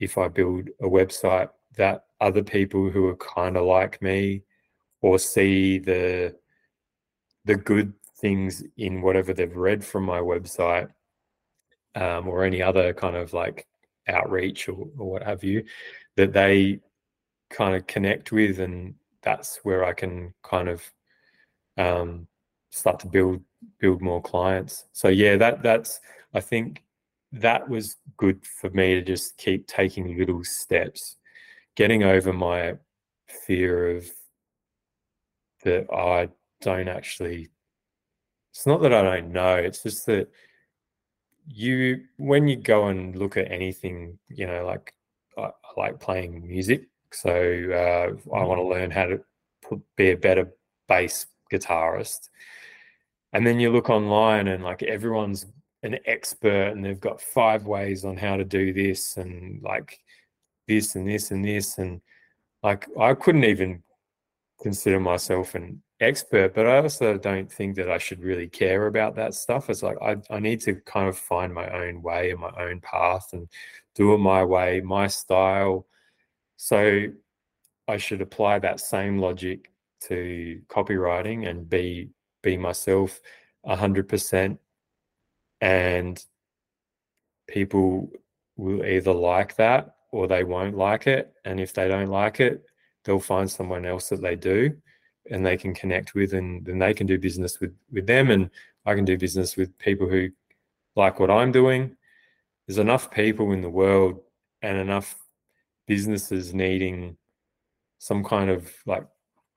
if 0.03 0.17
I 0.17 0.27
build 0.27 0.69
a 0.81 0.85
website 0.85 1.49
that 1.77 2.05
other 2.21 2.43
people 2.43 2.89
who 2.89 3.07
are 3.07 3.15
kind 3.17 3.57
of 3.57 3.65
like 3.65 4.01
me 4.01 4.43
or 5.01 5.19
see 5.19 5.79
the 5.79 6.35
the 7.45 7.55
good 7.55 7.93
things 8.17 8.63
in 8.77 9.01
whatever 9.01 9.33
they've 9.33 9.55
read 9.55 9.83
from 9.83 10.03
my 10.03 10.19
website 10.19 10.89
um, 11.95 12.27
or 12.27 12.43
any 12.43 12.61
other 12.61 12.93
kind 12.93 13.15
of 13.17 13.33
like 13.33 13.67
outreach 14.07 14.69
or, 14.69 14.87
or 14.97 15.11
what 15.11 15.23
have 15.23 15.43
you 15.43 15.63
that 16.15 16.31
they 16.31 16.79
kind 17.49 17.75
of 17.75 17.85
connect 17.87 18.31
with 18.31 18.59
and 18.59 18.95
that's 19.21 19.59
where 19.63 19.83
i 19.85 19.93
can 19.93 20.33
kind 20.41 20.69
of 20.69 20.83
um, 21.77 22.27
start 22.69 22.99
to 22.99 23.07
build 23.07 23.41
build 23.79 24.01
more 24.01 24.21
clients. 24.21 24.85
So 24.93 25.07
yeah 25.07 25.37
that 25.37 25.63
that's 25.63 25.99
i 26.33 26.39
think 26.39 26.83
that 27.33 27.67
was 27.67 27.97
good 28.17 28.45
for 28.45 28.69
me 28.69 28.93
to 28.93 29.01
just 29.01 29.37
keep 29.37 29.67
taking 29.67 30.17
little 30.17 30.43
steps, 30.43 31.17
getting 31.75 32.03
over 32.03 32.31
my 32.31 32.75
fear 33.27 33.97
of 33.97 34.05
that 35.63 35.91
I 35.91 36.29
don't 36.61 36.87
actually. 36.87 37.49
It's 38.51 38.67
not 38.67 38.81
that 38.83 38.93
I 38.93 39.01
don't 39.01 39.31
know. 39.31 39.55
It's 39.55 39.81
just 39.81 40.05
that 40.05 40.29
you, 41.47 42.03
when 42.17 42.47
you 42.47 42.55
go 42.55 42.87
and 42.87 43.15
look 43.15 43.35
at 43.35 43.51
anything, 43.51 44.19
you 44.29 44.45
know, 44.45 44.65
like 44.65 44.93
I, 45.35 45.45
I 45.45 45.51
like 45.75 45.99
playing 45.99 46.47
music, 46.47 46.83
so 47.11 47.31
uh, 47.31 48.35
I 48.35 48.43
want 48.43 48.59
to 48.59 48.67
learn 48.67 48.91
how 48.91 49.05
to 49.05 49.21
put, 49.67 49.81
be 49.95 50.11
a 50.11 50.17
better 50.17 50.53
bass 50.87 51.25
guitarist. 51.51 52.29
And 53.33 53.47
then 53.47 53.59
you 53.59 53.71
look 53.71 53.89
online 53.89 54.47
and 54.47 54.63
like 54.63 54.83
everyone's 54.83 55.47
an 55.83 55.99
expert 56.05 56.69
and 56.69 56.83
they've 56.83 56.99
got 56.99 57.21
five 57.21 57.65
ways 57.65 58.05
on 58.05 58.17
how 58.17 58.37
to 58.37 58.45
do 58.45 58.73
this 58.73 59.17
and 59.17 59.61
like 59.61 59.99
this 60.67 60.95
and 60.95 61.07
this 61.07 61.31
and 61.31 61.43
this 61.43 61.77
and 61.77 62.01
like 62.63 62.87
I 62.99 63.13
couldn't 63.13 63.43
even 63.43 63.83
consider 64.61 64.99
myself 64.99 65.55
an 65.55 65.81
expert, 65.99 66.53
but 66.53 66.65
I 66.65 66.77
also 66.77 67.17
don't 67.17 67.51
think 67.51 67.75
that 67.75 67.91
I 67.91 67.97
should 67.97 68.21
really 68.23 68.47
care 68.47 68.87
about 68.87 69.15
that 69.15 69.33
stuff. 69.33 69.69
It's 69.69 69.83
like 69.83 69.97
I, 70.01 70.17
I 70.29 70.39
need 70.39 70.61
to 70.61 70.75
kind 70.75 71.09
of 71.09 71.17
find 71.17 71.53
my 71.53 71.69
own 71.69 72.01
way 72.01 72.31
and 72.31 72.39
my 72.39 72.51
own 72.57 72.79
path 72.79 73.29
and 73.33 73.47
do 73.95 74.13
it 74.13 74.19
my 74.19 74.43
way, 74.43 74.81
my 74.81 75.07
style. 75.07 75.85
So 76.55 77.07
I 77.87 77.97
should 77.97 78.21
apply 78.21 78.59
that 78.59 78.79
same 78.79 79.17
logic 79.17 79.69
to 80.07 80.61
copywriting 80.69 81.49
and 81.49 81.69
be 81.69 82.09
be 82.41 82.57
myself 82.57 83.19
hundred 83.65 84.07
percent 84.09 84.59
and 85.63 86.21
people 87.47 88.11
will 88.57 88.85
either 88.85 89.13
like 89.13 89.55
that 89.55 89.95
or 90.11 90.27
they 90.27 90.43
won't 90.43 90.75
like 90.75 91.07
it. 91.07 91.33
And 91.45 91.57
if 91.57 91.73
they 91.73 91.87
don't 91.87 92.09
like 92.09 92.41
it, 92.41 92.65
they'll 93.05 93.21
find 93.21 93.49
someone 93.49 93.85
else 93.85 94.09
that 94.09 94.21
they 94.21 94.35
do 94.35 94.75
and 95.31 95.45
they 95.45 95.55
can 95.55 95.73
connect 95.73 96.15
with 96.15 96.33
and 96.33 96.65
then 96.65 96.79
they 96.79 96.93
can 96.93 97.07
do 97.07 97.17
business 97.17 97.61
with 97.61 97.73
with 97.93 98.05
them 98.05 98.29
and 98.29 98.49
I 98.85 98.93
can 98.93 99.05
do 99.05 99.17
business 99.17 99.55
with 99.55 99.77
people 99.77 100.09
who 100.09 100.31
like 100.97 101.21
what 101.21 101.31
I'm 101.31 101.53
doing. 101.53 101.95
There's 102.67 102.77
enough 102.77 103.09
people 103.09 103.53
in 103.53 103.61
the 103.61 103.69
world 103.69 104.19
and 104.61 104.77
enough 104.77 105.15
businesses 105.87 106.53
needing 106.53 107.15
some 107.99 108.21
kind 108.21 108.49
of 108.49 108.69
like 108.85 109.07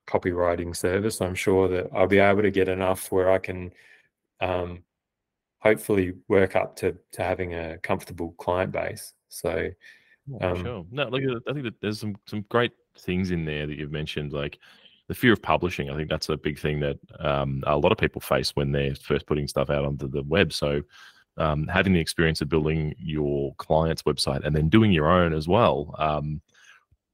copywriting 0.06 0.76
service. 0.76 1.20
I'm 1.20 1.34
sure 1.34 1.66
that 1.66 1.90
I'll 1.92 2.06
be 2.06 2.20
able 2.20 2.42
to 2.42 2.52
get 2.52 2.68
enough 2.68 3.10
where 3.10 3.32
I 3.32 3.38
can 3.38 3.72
um, 4.40 4.84
hopefully 5.58 6.14
work 6.28 6.56
up 6.56 6.76
to 6.76 6.96
to 7.12 7.22
having 7.22 7.54
a 7.54 7.78
comfortable 7.78 8.32
client 8.38 8.72
base. 8.72 9.12
So, 9.28 9.68
um, 10.40 10.62
sure. 10.62 10.86
No, 10.90 11.08
like 11.08 11.22
I 11.48 11.52
think 11.52 11.64
that 11.64 11.80
there's 11.80 12.00
some 12.00 12.16
some 12.26 12.44
great 12.48 12.72
things 12.98 13.30
in 13.30 13.44
there 13.44 13.66
that 13.66 13.76
you've 13.76 13.92
mentioned, 13.92 14.32
like 14.32 14.58
the 15.08 15.14
fear 15.14 15.32
of 15.32 15.42
publishing. 15.42 15.90
I 15.90 15.96
think 15.96 16.08
that's 16.08 16.28
a 16.28 16.36
big 16.36 16.58
thing 16.58 16.80
that 16.80 16.98
um, 17.20 17.62
a 17.66 17.76
lot 17.76 17.92
of 17.92 17.98
people 17.98 18.20
face 18.20 18.50
when 18.50 18.72
they're 18.72 18.94
first 18.94 19.26
putting 19.26 19.46
stuff 19.46 19.70
out 19.70 19.84
onto 19.84 20.08
the 20.08 20.22
web. 20.22 20.52
So, 20.52 20.82
um, 21.36 21.66
having 21.68 21.92
the 21.92 22.00
experience 22.00 22.40
of 22.40 22.48
building 22.48 22.94
your 22.98 23.54
client's 23.56 24.02
website 24.02 24.44
and 24.44 24.54
then 24.54 24.68
doing 24.68 24.92
your 24.92 25.08
own 25.08 25.32
as 25.32 25.46
well, 25.46 25.94
um, 25.98 26.40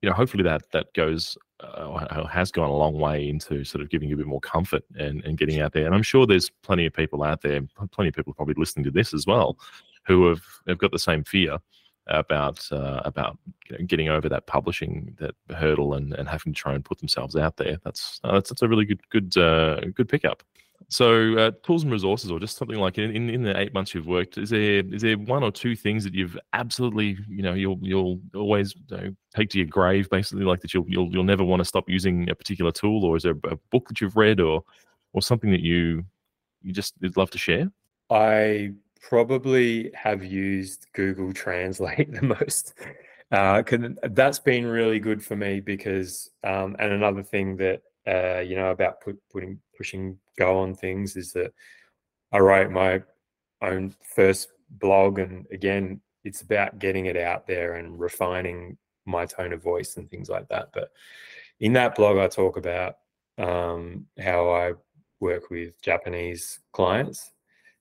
you 0.00 0.08
know, 0.08 0.14
hopefully 0.14 0.42
that 0.44 0.62
that 0.72 0.92
goes 0.94 1.36
uh, 1.62 2.26
has 2.26 2.50
gone 2.50 2.68
a 2.68 2.76
long 2.76 2.98
way 2.98 3.28
into 3.28 3.64
sort 3.64 3.82
of 3.82 3.90
giving 3.90 4.08
you 4.08 4.14
a 4.14 4.18
bit 4.18 4.26
more 4.26 4.40
comfort 4.40 4.84
and, 4.96 5.24
and 5.24 5.38
getting 5.38 5.60
out 5.60 5.72
there. 5.72 5.86
And 5.86 5.94
I'm 5.94 6.02
sure 6.02 6.26
there's 6.26 6.50
plenty 6.62 6.86
of 6.86 6.92
people 6.92 7.22
out 7.22 7.42
there, 7.42 7.60
plenty 7.90 8.08
of 8.08 8.14
people 8.14 8.34
probably 8.34 8.54
listening 8.56 8.84
to 8.84 8.90
this 8.90 9.14
as 9.14 9.26
well, 9.26 9.58
who 10.06 10.26
have, 10.28 10.42
have 10.66 10.78
got 10.78 10.92
the 10.92 10.98
same 10.98 11.24
fear 11.24 11.58
about 12.08 12.66
uh, 12.72 13.00
about 13.04 13.38
you 13.70 13.78
know, 13.78 13.84
getting 13.84 14.08
over 14.08 14.28
that 14.28 14.46
publishing 14.46 15.16
that 15.18 15.34
hurdle 15.56 15.94
and, 15.94 16.14
and 16.14 16.28
having 16.28 16.52
to 16.52 16.58
try 16.58 16.74
and 16.74 16.84
put 16.84 16.98
themselves 16.98 17.36
out 17.36 17.56
there. 17.56 17.78
That's 17.84 18.20
uh, 18.24 18.32
that's, 18.32 18.50
that's 18.50 18.62
a 18.62 18.68
really 18.68 18.84
good 18.84 19.00
good 19.10 19.36
uh, 19.36 19.80
good 19.94 20.08
pickup. 20.08 20.42
So 20.92 21.38
uh, 21.38 21.52
tools 21.62 21.84
and 21.84 21.90
resources, 21.90 22.30
or 22.30 22.38
just 22.38 22.58
something 22.58 22.76
like 22.76 22.98
in, 22.98 23.30
in 23.30 23.42
the 23.42 23.58
eight 23.58 23.72
months 23.72 23.94
you've 23.94 24.06
worked, 24.06 24.36
is 24.36 24.50
there 24.50 24.84
is 24.92 25.00
there 25.00 25.16
one 25.16 25.42
or 25.42 25.50
two 25.50 25.74
things 25.74 26.04
that 26.04 26.12
you've 26.12 26.36
absolutely 26.52 27.16
you 27.26 27.42
know 27.42 27.54
you'll 27.54 27.78
you'll 27.80 28.20
always 28.34 28.74
you 28.90 28.96
know, 28.98 29.16
take 29.34 29.48
to 29.50 29.58
your 29.58 29.68
grave, 29.68 30.10
basically 30.10 30.44
like 30.44 30.60
that 30.60 30.74
you'll 30.74 30.84
you'll 30.86 31.10
you'll 31.10 31.24
never 31.24 31.44
want 31.44 31.60
to 31.60 31.64
stop 31.64 31.88
using 31.88 32.28
a 32.28 32.34
particular 32.34 32.70
tool, 32.70 33.06
or 33.06 33.16
is 33.16 33.22
there 33.22 33.34
a 33.44 33.56
book 33.70 33.88
that 33.88 34.02
you've 34.02 34.18
read, 34.18 34.38
or 34.38 34.62
or 35.14 35.22
something 35.22 35.50
that 35.50 35.62
you 35.62 36.04
you 36.60 36.74
just 36.74 36.92
would 37.00 37.16
love 37.16 37.30
to 37.30 37.38
share? 37.38 37.72
I 38.10 38.72
probably 39.00 39.92
have 39.94 40.22
used 40.22 40.88
Google 40.92 41.32
Translate 41.32 42.12
the 42.20 42.36
most. 42.38 42.74
Uh, 43.30 43.62
that's 44.10 44.40
been 44.40 44.66
really 44.66 44.98
good 44.98 45.24
for 45.24 45.36
me 45.36 45.58
because, 45.58 46.30
um, 46.44 46.76
and 46.78 46.92
another 46.92 47.22
thing 47.22 47.56
that 47.56 47.80
uh, 48.06 48.40
you 48.40 48.56
know 48.56 48.70
about 48.70 49.00
put, 49.00 49.18
putting 49.30 49.58
pushing 49.76 50.18
go 50.38 50.58
on 50.58 50.74
things 50.74 51.16
is 51.16 51.32
that 51.32 51.52
I 52.32 52.38
write 52.38 52.70
my 52.70 53.02
own 53.62 53.94
first 54.14 54.48
blog, 54.70 55.18
and 55.18 55.46
again, 55.52 56.00
it's 56.24 56.42
about 56.42 56.78
getting 56.78 57.06
it 57.06 57.16
out 57.16 57.46
there 57.46 57.74
and 57.74 57.98
refining 57.98 58.76
my 59.04 59.26
tone 59.26 59.52
of 59.52 59.62
voice 59.62 59.96
and 59.96 60.10
things 60.10 60.28
like 60.28 60.48
that. 60.48 60.70
But 60.72 60.90
in 61.60 61.72
that 61.74 61.94
blog, 61.94 62.18
I 62.18 62.28
talk 62.28 62.56
about 62.56 62.96
um, 63.38 64.06
how 64.20 64.50
I 64.50 64.72
work 65.20 65.50
with 65.50 65.80
Japanese 65.82 66.60
clients 66.72 67.32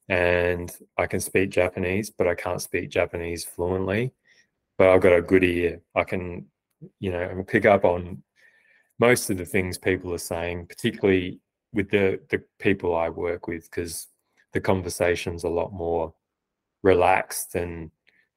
and 0.10 0.72
I 0.98 1.08
can 1.08 1.20
speak 1.20 1.50
Japanese, 1.52 2.10
but 2.10 2.28
I 2.28 2.36
can't 2.36 2.62
speak 2.62 2.90
Japanese 2.90 3.44
fluently. 3.44 4.14
But 4.78 4.90
I've 4.90 5.02
got 5.02 5.16
a 5.16 5.22
good 5.22 5.44
ear. 5.44 5.82
I 5.96 6.04
can, 6.04 6.48
you 7.00 7.12
know, 7.12 7.44
pick 7.48 7.66
up 7.66 7.86
on 7.86 8.24
most 9.02 9.32
of 9.32 9.38
the 9.38 9.46
things 9.46 9.78
people 9.80 10.14
are 10.14 10.30
saying, 10.34 10.68
particularly 10.68 11.40
with 11.74 11.90
the 11.90 12.20
the 12.30 12.44
people 12.60 12.96
I 12.96 13.10
work 13.10 13.48
with, 13.48 13.70
because 13.70 14.08
the 14.54 14.62
conversation's 14.62 15.44
a 15.44 15.50
lot 15.50 15.74
more 15.74 16.14
relaxed 16.84 17.56
and 17.56 17.92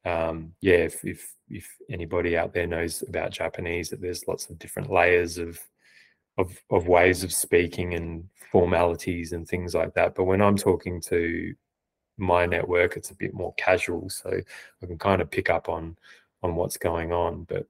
um, 0.05 0.53
yeah, 0.61 0.83
if, 0.91 1.05
if 1.05 1.35
if 1.49 1.67
anybody 1.91 2.37
out 2.37 2.53
there 2.55 2.67
knows 2.67 3.03
about 3.09 3.31
Japanese, 3.31 3.91
that 3.91 4.01
there's 4.01 4.29
lots 4.29 4.49
of 4.49 4.59
different 4.59 4.91
layers 4.91 5.39
of 5.39 5.61
of 6.39 6.51
of 6.71 6.89
ways 6.89 7.25
of 7.25 7.33
speaking 7.33 7.95
and 7.95 8.29
formalities 8.51 9.33
and 9.33 9.47
things 9.47 9.75
like 9.75 9.95
that. 9.95 10.15
But 10.15 10.25
when 10.25 10.43
I'm 10.43 10.57
talking 10.57 11.01
to 11.03 11.55
my 12.19 12.47
network, 12.47 12.97
it's 12.97 13.11
a 13.11 13.17
bit 13.17 13.35
more 13.35 13.55
casual, 13.55 14.09
so 14.11 14.41
I 14.83 14.87
can 14.87 14.99
kind 14.99 15.23
of 15.23 15.31
pick 15.31 15.51
up 15.51 15.69
on 15.69 15.97
on 16.43 16.55
what's 16.55 16.77
going 16.77 17.13
on. 17.13 17.45
But 17.45 17.67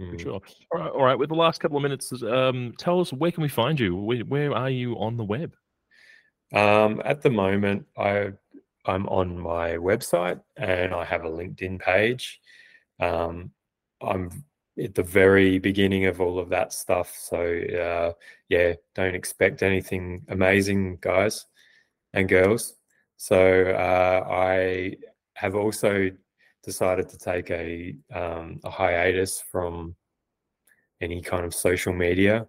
mm. 0.00 0.20
sure. 0.20 0.40
All 0.72 0.80
right, 0.80 0.90
all 0.90 1.04
right. 1.04 1.18
With 1.18 1.28
the 1.28 1.34
last 1.34 1.60
couple 1.60 1.76
of 1.76 1.82
minutes, 1.82 2.12
um, 2.22 2.74
tell 2.78 3.00
us 3.00 3.12
where 3.12 3.32
can 3.32 3.42
we 3.42 3.48
find 3.48 3.78
you? 3.78 3.96
Where, 3.96 4.20
where 4.20 4.54
are 4.54 4.70
you 4.70 4.94
on 4.94 5.16
the 5.16 5.24
web? 5.24 5.54
Um, 6.52 7.02
at 7.04 7.22
the 7.22 7.30
moment, 7.30 7.86
I 7.96 8.32
I'm 8.86 9.06
on 9.08 9.38
my 9.38 9.72
website 9.72 10.40
and 10.56 10.94
I 10.94 11.04
have 11.04 11.24
a 11.24 11.30
LinkedIn 11.30 11.80
page. 11.80 12.40
Um, 13.00 13.50
I'm 14.02 14.44
at 14.82 14.94
the 14.94 15.02
very 15.02 15.58
beginning 15.58 16.06
of 16.06 16.20
all 16.20 16.38
of 16.38 16.50
that 16.50 16.72
stuff. 16.72 17.14
So 17.16 17.38
uh, 17.38 18.12
yeah, 18.48 18.74
don't 18.94 19.14
expect 19.14 19.62
anything 19.62 20.24
amazing, 20.28 20.98
guys 21.00 21.46
and 22.12 22.28
girls. 22.28 22.74
So 23.16 23.70
uh, 23.70 24.26
I 24.30 24.96
have 25.34 25.54
also 25.54 26.10
decided 26.64 27.08
to 27.10 27.18
take 27.18 27.50
a, 27.50 27.94
um, 28.12 28.60
a 28.64 28.70
hiatus 28.70 29.42
from 29.50 29.94
any 31.00 31.20
kind 31.20 31.44
of 31.44 31.54
social 31.54 31.92
media, 31.92 32.46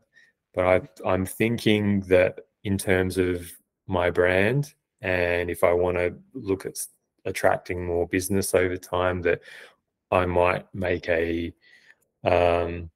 but 0.53 0.65
I, 0.65 1.09
I'm 1.09 1.25
thinking 1.25 2.01
that 2.01 2.39
in 2.63 2.77
terms 2.77 3.17
of 3.17 3.51
my 3.87 4.09
brand, 4.09 4.73
and 5.01 5.49
if 5.49 5.63
I 5.63 5.73
want 5.73 5.97
to 5.97 6.15
look 6.33 6.65
at 6.65 6.77
attracting 7.25 7.85
more 7.85 8.07
business 8.07 8.55
over 8.55 8.77
time, 8.77 9.21
that 9.23 9.41
I 10.11 10.25
might 10.25 10.65
make 10.73 11.07
a 11.09 11.53
um, 12.23 12.89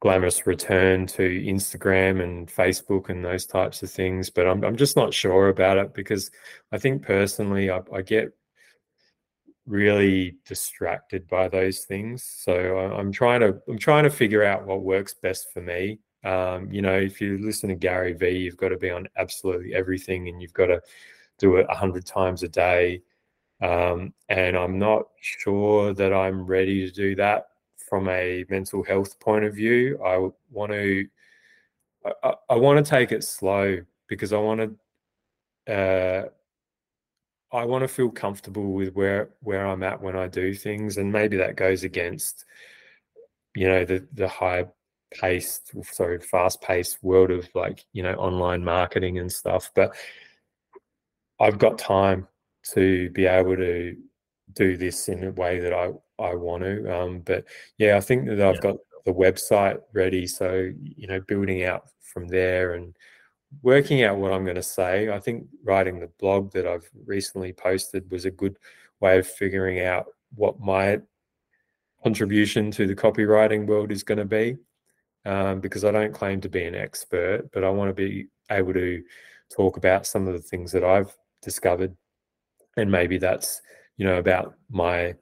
glamorous 0.00 0.46
return 0.46 1.06
to 1.06 1.22
Instagram 1.22 2.22
and 2.22 2.48
Facebook 2.48 3.08
and 3.08 3.24
those 3.24 3.46
types 3.46 3.82
of 3.82 3.90
things. 3.90 4.28
But 4.28 4.46
I'm, 4.46 4.62
I'm 4.64 4.76
just 4.76 4.96
not 4.96 5.14
sure 5.14 5.48
about 5.48 5.78
it 5.78 5.94
because 5.94 6.30
I 6.72 6.78
think 6.78 7.02
personally 7.02 7.70
I, 7.70 7.80
I 7.92 8.02
get 8.02 8.32
really 9.66 10.36
distracted 10.44 11.26
by 11.28 11.48
those 11.48 11.80
things. 11.80 12.22
So 12.22 12.78
I, 12.78 13.00
am 13.00 13.12
trying 13.12 13.40
to 13.40 13.60
I'm 13.68 13.78
trying 13.78 14.04
to 14.04 14.10
figure 14.10 14.44
out 14.44 14.66
what 14.66 14.82
works 14.82 15.14
best 15.14 15.52
for 15.52 15.60
me. 15.60 15.98
Um, 16.24 16.70
you 16.72 16.82
know, 16.82 16.96
if 16.96 17.20
you 17.20 17.38
listen 17.38 17.68
to 17.68 17.74
Gary 17.74 18.14
Vee, 18.14 18.38
you've 18.38 18.56
got 18.56 18.68
to 18.68 18.78
be 18.78 18.90
on 18.90 19.08
absolutely 19.16 19.74
everything, 19.74 20.28
and 20.28 20.40
you've 20.40 20.54
got 20.54 20.66
to 20.66 20.80
do 21.38 21.56
it 21.56 21.66
a 21.68 21.74
hundred 21.74 22.06
times 22.06 22.42
a 22.42 22.48
day. 22.48 23.02
Um, 23.62 24.12
and 24.28 24.56
I'm 24.56 24.78
not 24.78 25.08
sure 25.20 25.94
that 25.94 26.12
I'm 26.12 26.44
ready 26.44 26.86
to 26.86 26.92
do 26.92 27.14
that 27.16 27.48
from 27.76 28.08
a 28.08 28.44
mental 28.48 28.82
health 28.82 29.18
point 29.20 29.44
of 29.44 29.54
view. 29.54 30.02
I 30.04 30.28
want 30.50 30.72
to 30.72 31.06
I, 32.22 32.34
I 32.50 32.54
want 32.56 32.84
to 32.84 32.88
take 32.88 33.12
it 33.12 33.24
slow 33.24 33.78
because 34.08 34.32
I 34.32 34.38
want 34.38 34.78
to 35.66 35.72
uh, 35.72 36.28
I 37.54 37.64
want 37.64 37.82
to 37.82 37.88
feel 37.88 38.10
comfortable 38.10 38.72
with 38.72 38.94
where 38.94 39.30
where 39.40 39.66
I'm 39.66 39.82
at 39.82 40.02
when 40.02 40.16
I 40.16 40.28
do 40.28 40.54
things, 40.54 40.98
and 40.98 41.12
maybe 41.12 41.36
that 41.38 41.56
goes 41.56 41.84
against 41.84 42.44
you 43.54 43.68
know 43.68 43.84
the 43.84 44.06
the 44.12 44.28
high 44.28 44.66
paced 45.12 45.72
sorry 45.84 46.18
fast 46.20 46.60
paced 46.60 47.02
world 47.02 47.30
of 47.30 47.48
like 47.54 47.84
you 47.92 48.02
know 48.02 48.14
online 48.14 48.64
marketing 48.64 49.20
and 49.20 49.30
stuff 49.30 49.70
but 49.76 49.94
i've 51.38 51.56
got 51.56 51.78
time 51.78 52.26
to 52.64 53.08
be 53.10 53.24
able 53.24 53.54
to 53.54 53.96
do 54.54 54.76
this 54.76 55.08
in 55.08 55.22
a 55.22 55.30
way 55.30 55.60
that 55.60 55.72
i 55.72 55.92
I 56.18 56.34
want 56.34 56.62
to. 56.62 56.96
Um, 56.96 57.20
but 57.20 57.44
yeah, 57.78 57.96
I 57.96 58.00
think 58.00 58.26
that 58.26 58.40
I've 58.40 58.56
yeah. 58.56 58.72
got 58.72 58.76
the 59.04 59.12
website 59.12 59.80
ready. 59.92 60.26
So, 60.26 60.70
you 60.80 61.06
know, 61.06 61.20
building 61.20 61.64
out 61.64 61.88
from 62.00 62.28
there 62.28 62.74
and 62.74 62.94
working 63.62 64.02
out 64.02 64.18
what 64.18 64.32
I'm 64.32 64.44
going 64.44 64.56
to 64.56 64.62
say. 64.62 65.10
I 65.10 65.20
think 65.20 65.46
writing 65.62 66.00
the 66.00 66.10
blog 66.18 66.52
that 66.52 66.66
I've 66.66 66.88
recently 67.06 67.52
posted 67.52 68.10
was 68.10 68.24
a 68.24 68.30
good 68.30 68.56
way 69.00 69.18
of 69.18 69.26
figuring 69.26 69.80
out 69.80 70.06
what 70.34 70.60
my 70.60 71.00
contribution 72.02 72.70
to 72.72 72.86
the 72.86 72.94
copywriting 72.94 73.66
world 73.66 73.90
is 73.90 74.02
going 74.02 74.18
to 74.18 74.24
be. 74.24 74.56
Um, 75.26 75.60
because 75.60 75.84
I 75.84 75.90
don't 75.90 76.12
claim 76.12 76.42
to 76.42 76.50
be 76.50 76.64
an 76.64 76.74
expert, 76.74 77.48
but 77.50 77.64
I 77.64 77.70
want 77.70 77.88
to 77.88 77.94
be 77.94 78.26
able 78.50 78.74
to 78.74 79.02
talk 79.54 79.78
about 79.78 80.06
some 80.06 80.26
of 80.28 80.34
the 80.34 80.42
things 80.42 80.70
that 80.72 80.84
I've 80.84 81.16
discovered. 81.40 81.96
And 82.76 82.90
maybe 82.90 83.16
that's, 83.16 83.62
you 83.96 84.04
know, 84.04 84.18
about 84.18 84.54
my 84.68 85.14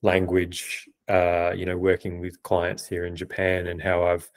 language, 0.00 0.88
uh, 1.08 1.52
you 1.54 1.66
know, 1.66 1.76
working 1.76 2.20
with 2.20 2.42
clients 2.42 2.86
here 2.86 3.04
in 3.04 3.14
Japan 3.14 3.66
and 3.66 3.82
how 3.82 4.04
I've 4.04 4.30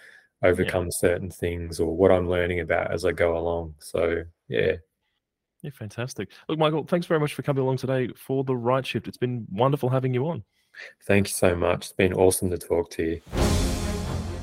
overcome 0.43 0.85
yeah. 0.85 0.91
certain 0.91 1.31
things 1.31 1.79
or 1.79 1.95
what 1.95 2.11
I'm 2.11 2.29
learning 2.29 2.59
about 2.59 2.91
as 2.91 3.05
I 3.05 3.11
go 3.11 3.37
along. 3.37 3.75
So, 3.79 4.23
yeah. 4.47 4.73
Yeah, 5.61 5.71
fantastic. 5.73 6.29
Look, 6.49 6.59
Michael, 6.59 6.83
thanks 6.83 7.07
very 7.07 7.19
much 7.19 7.33
for 7.33 7.41
coming 7.41 7.63
along 7.63 7.77
today 7.77 8.09
for 8.15 8.43
the 8.43 8.55
Write 8.55 8.85
Shift. 8.85 9.07
It's 9.07 9.17
been 9.17 9.47
wonderful 9.49 9.89
having 9.89 10.13
you 10.13 10.27
on. 10.27 10.43
Thank 11.07 11.27
you 11.27 11.33
so 11.33 11.55
much. 11.55 11.85
It's 11.85 11.93
been 11.93 12.13
awesome 12.13 12.49
to 12.49 12.57
talk 12.57 12.89
to 12.91 13.03
you. 13.03 13.62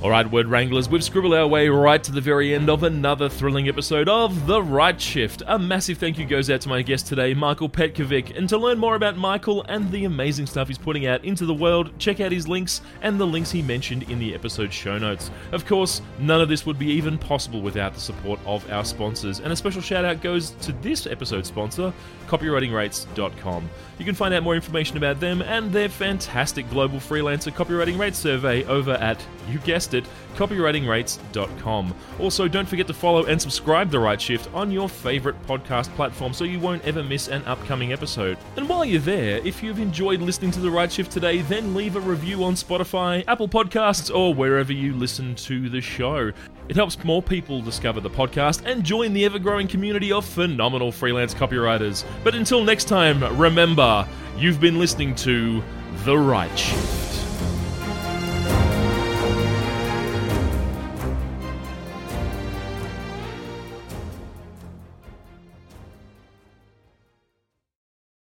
All 0.02 0.08
right, 0.08 0.28
Word 0.30 0.46
Wranglers, 0.46 0.88
we've 0.88 1.04
scribbled 1.04 1.34
our 1.34 1.46
way 1.46 1.68
right 1.68 2.02
to 2.02 2.10
the 2.10 2.22
very 2.22 2.54
end 2.54 2.70
of 2.70 2.84
another 2.84 3.28
thrilling 3.28 3.68
episode 3.68 4.08
of 4.08 4.46
The 4.46 4.62
Write 4.62 4.98
Shift. 4.98 5.42
A 5.46 5.58
massive 5.58 5.98
thank 5.98 6.16
you 6.16 6.24
goes 6.24 6.48
out 6.48 6.62
to 6.62 6.70
my 6.70 6.80
guest 6.80 7.06
today, 7.06 7.34
Michael 7.34 7.68
Petkovic. 7.68 8.34
And 8.34 8.48
to 8.48 8.56
learn 8.56 8.78
more 8.78 8.94
about 8.94 9.18
Michael 9.18 9.62
and 9.68 9.90
the 9.90 10.06
amazing 10.06 10.46
stuff 10.46 10.68
he's 10.68 10.78
putting 10.78 11.06
out 11.06 11.22
into 11.22 11.44
the 11.44 11.52
world, 11.52 11.90
check 11.98 12.18
out 12.18 12.32
his 12.32 12.48
links 12.48 12.80
and 13.02 13.20
the 13.20 13.26
links 13.26 13.50
he 13.50 13.60
mentioned 13.60 14.04
in 14.04 14.18
the 14.18 14.34
episode 14.34 14.72
show 14.72 14.96
notes. 14.96 15.30
Of 15.52 15.66
course, 15.66 16.00
none 16.18 16.40
of 16.40 16.48
this 16.48 16.64
would 16.64 16.78
be 16.78 16.90
even 16.92 17.18
possible 17.18 17.60
without 17.60 17.92
the 17.92 18.00
support 18.00 18.40
of 18.46 18.72
our 18.72 18.86
sponsors. 18.86 19.40
And 19.40 19.52
a 19.52 19.56
special 19.56 19.82
shout 19.82 20.06
out 20.06 20.22
goes 20.22 20.52
to 20.62 20.72
this 20.80 21.06
episode 21.06 21.44
sponsor, 21.44 21.92
copywritingrates.com. 22.26 23.68
You 23.98 24.06
can 24.06 24.14
find 24.14 24.32
out 24.32 24.42
more 24.42 24.54
information 24.54 24.96
about 24.96 25.20
them 25.20 25.42
and 25.42 25.70
their 25.70 25.90
fantastic 25.90 26.70
global 26.70 27.00
freelancer 27.00 27.52
copywriting 27.52 27.98
rate 27.98 28.16
survey 28.16 28.64
over 28.64 28.92
at, 28.92 29.22
you 29.50 29.58
guessed 29.58 29.89
it, 29.94 30.04
copywritingrates.com. 30.34 31.94
Also, 32.18 32.48
don't 32.48 32.68
forget 32.68 32.86
to 32.86 32.94
follow 32.94 33.24
and 33.26 33.40
subscribe 33.40 33.88
to 33.88 33.92
The 33.92 33.98
Write 33.98 34.20
Shift 34.20 34.52
on 34.54 34.70
your 34.70 34.88
favorite 34.88 35.40
podcast 35.46 35.94
platform 35.96 36.32
so 36.32 36.44
you 36.44 36.60
won't 36.60 36.84
ever 36.84 37.02
miss 37.02 37.28
an 37.28 37.44
upcoming 37.44 37.92
episode. 37.92 38.38
And 38.56 38.68
while 38.68 38.84
you're 38.84 39.00
there, 39.00 39.38
if 39.46 39.62
you've 39.62 39.78
enjoyed 39.78 40.20
listening 40.20 40.50
to 40.52 40.60
The 40.60 40.70
Write 40.70 40.92
Shift 40.92 41.12
today, 41.12 41.42
then 41.42 41.74
leave 41.74 41.96
a 41.96 42.00
review 42.00 42.44
on 42.44 42.54
Spotify, 42.54 43.24
Apple 43.26 43.48
Podcasts, 43.48 44.14
or 44.14 44.34
wherever 44.34 44.72
you 44.72 44.94
listen 44.94 45.34
to 45.36 45.68
the 45.68 45.80
show. 45.80 46.32
It 46.68 46.76
helps 46.76 47.02
more 47.02 47.20
people 47.20 47.60
discover 47.60 48.00
the 48.00 48.10
podcast 48.10 48.64
and 48.64 48.84
join 48.84 49.12
the 49.12 49.24
ever 49.24 49.40
growing 49.40 49.66
community 49.66 50.12
of 50.12 50.24
phenomenal 50.24 50.92
freelance 50.92 51.34
copywriters. 51.34 52.04
But 52.22 52.36
until 52.36 52.62
next 52.62 52.84
time, 52.84 53.36
remember, 53.36 54.06
you've 54.38 54.60
been 54.60 54.78
listening 54.78 55.16
to 55.16 55.62
The 56.04 56.16
Write 56.16 56.56
Shift. 56.56 57.09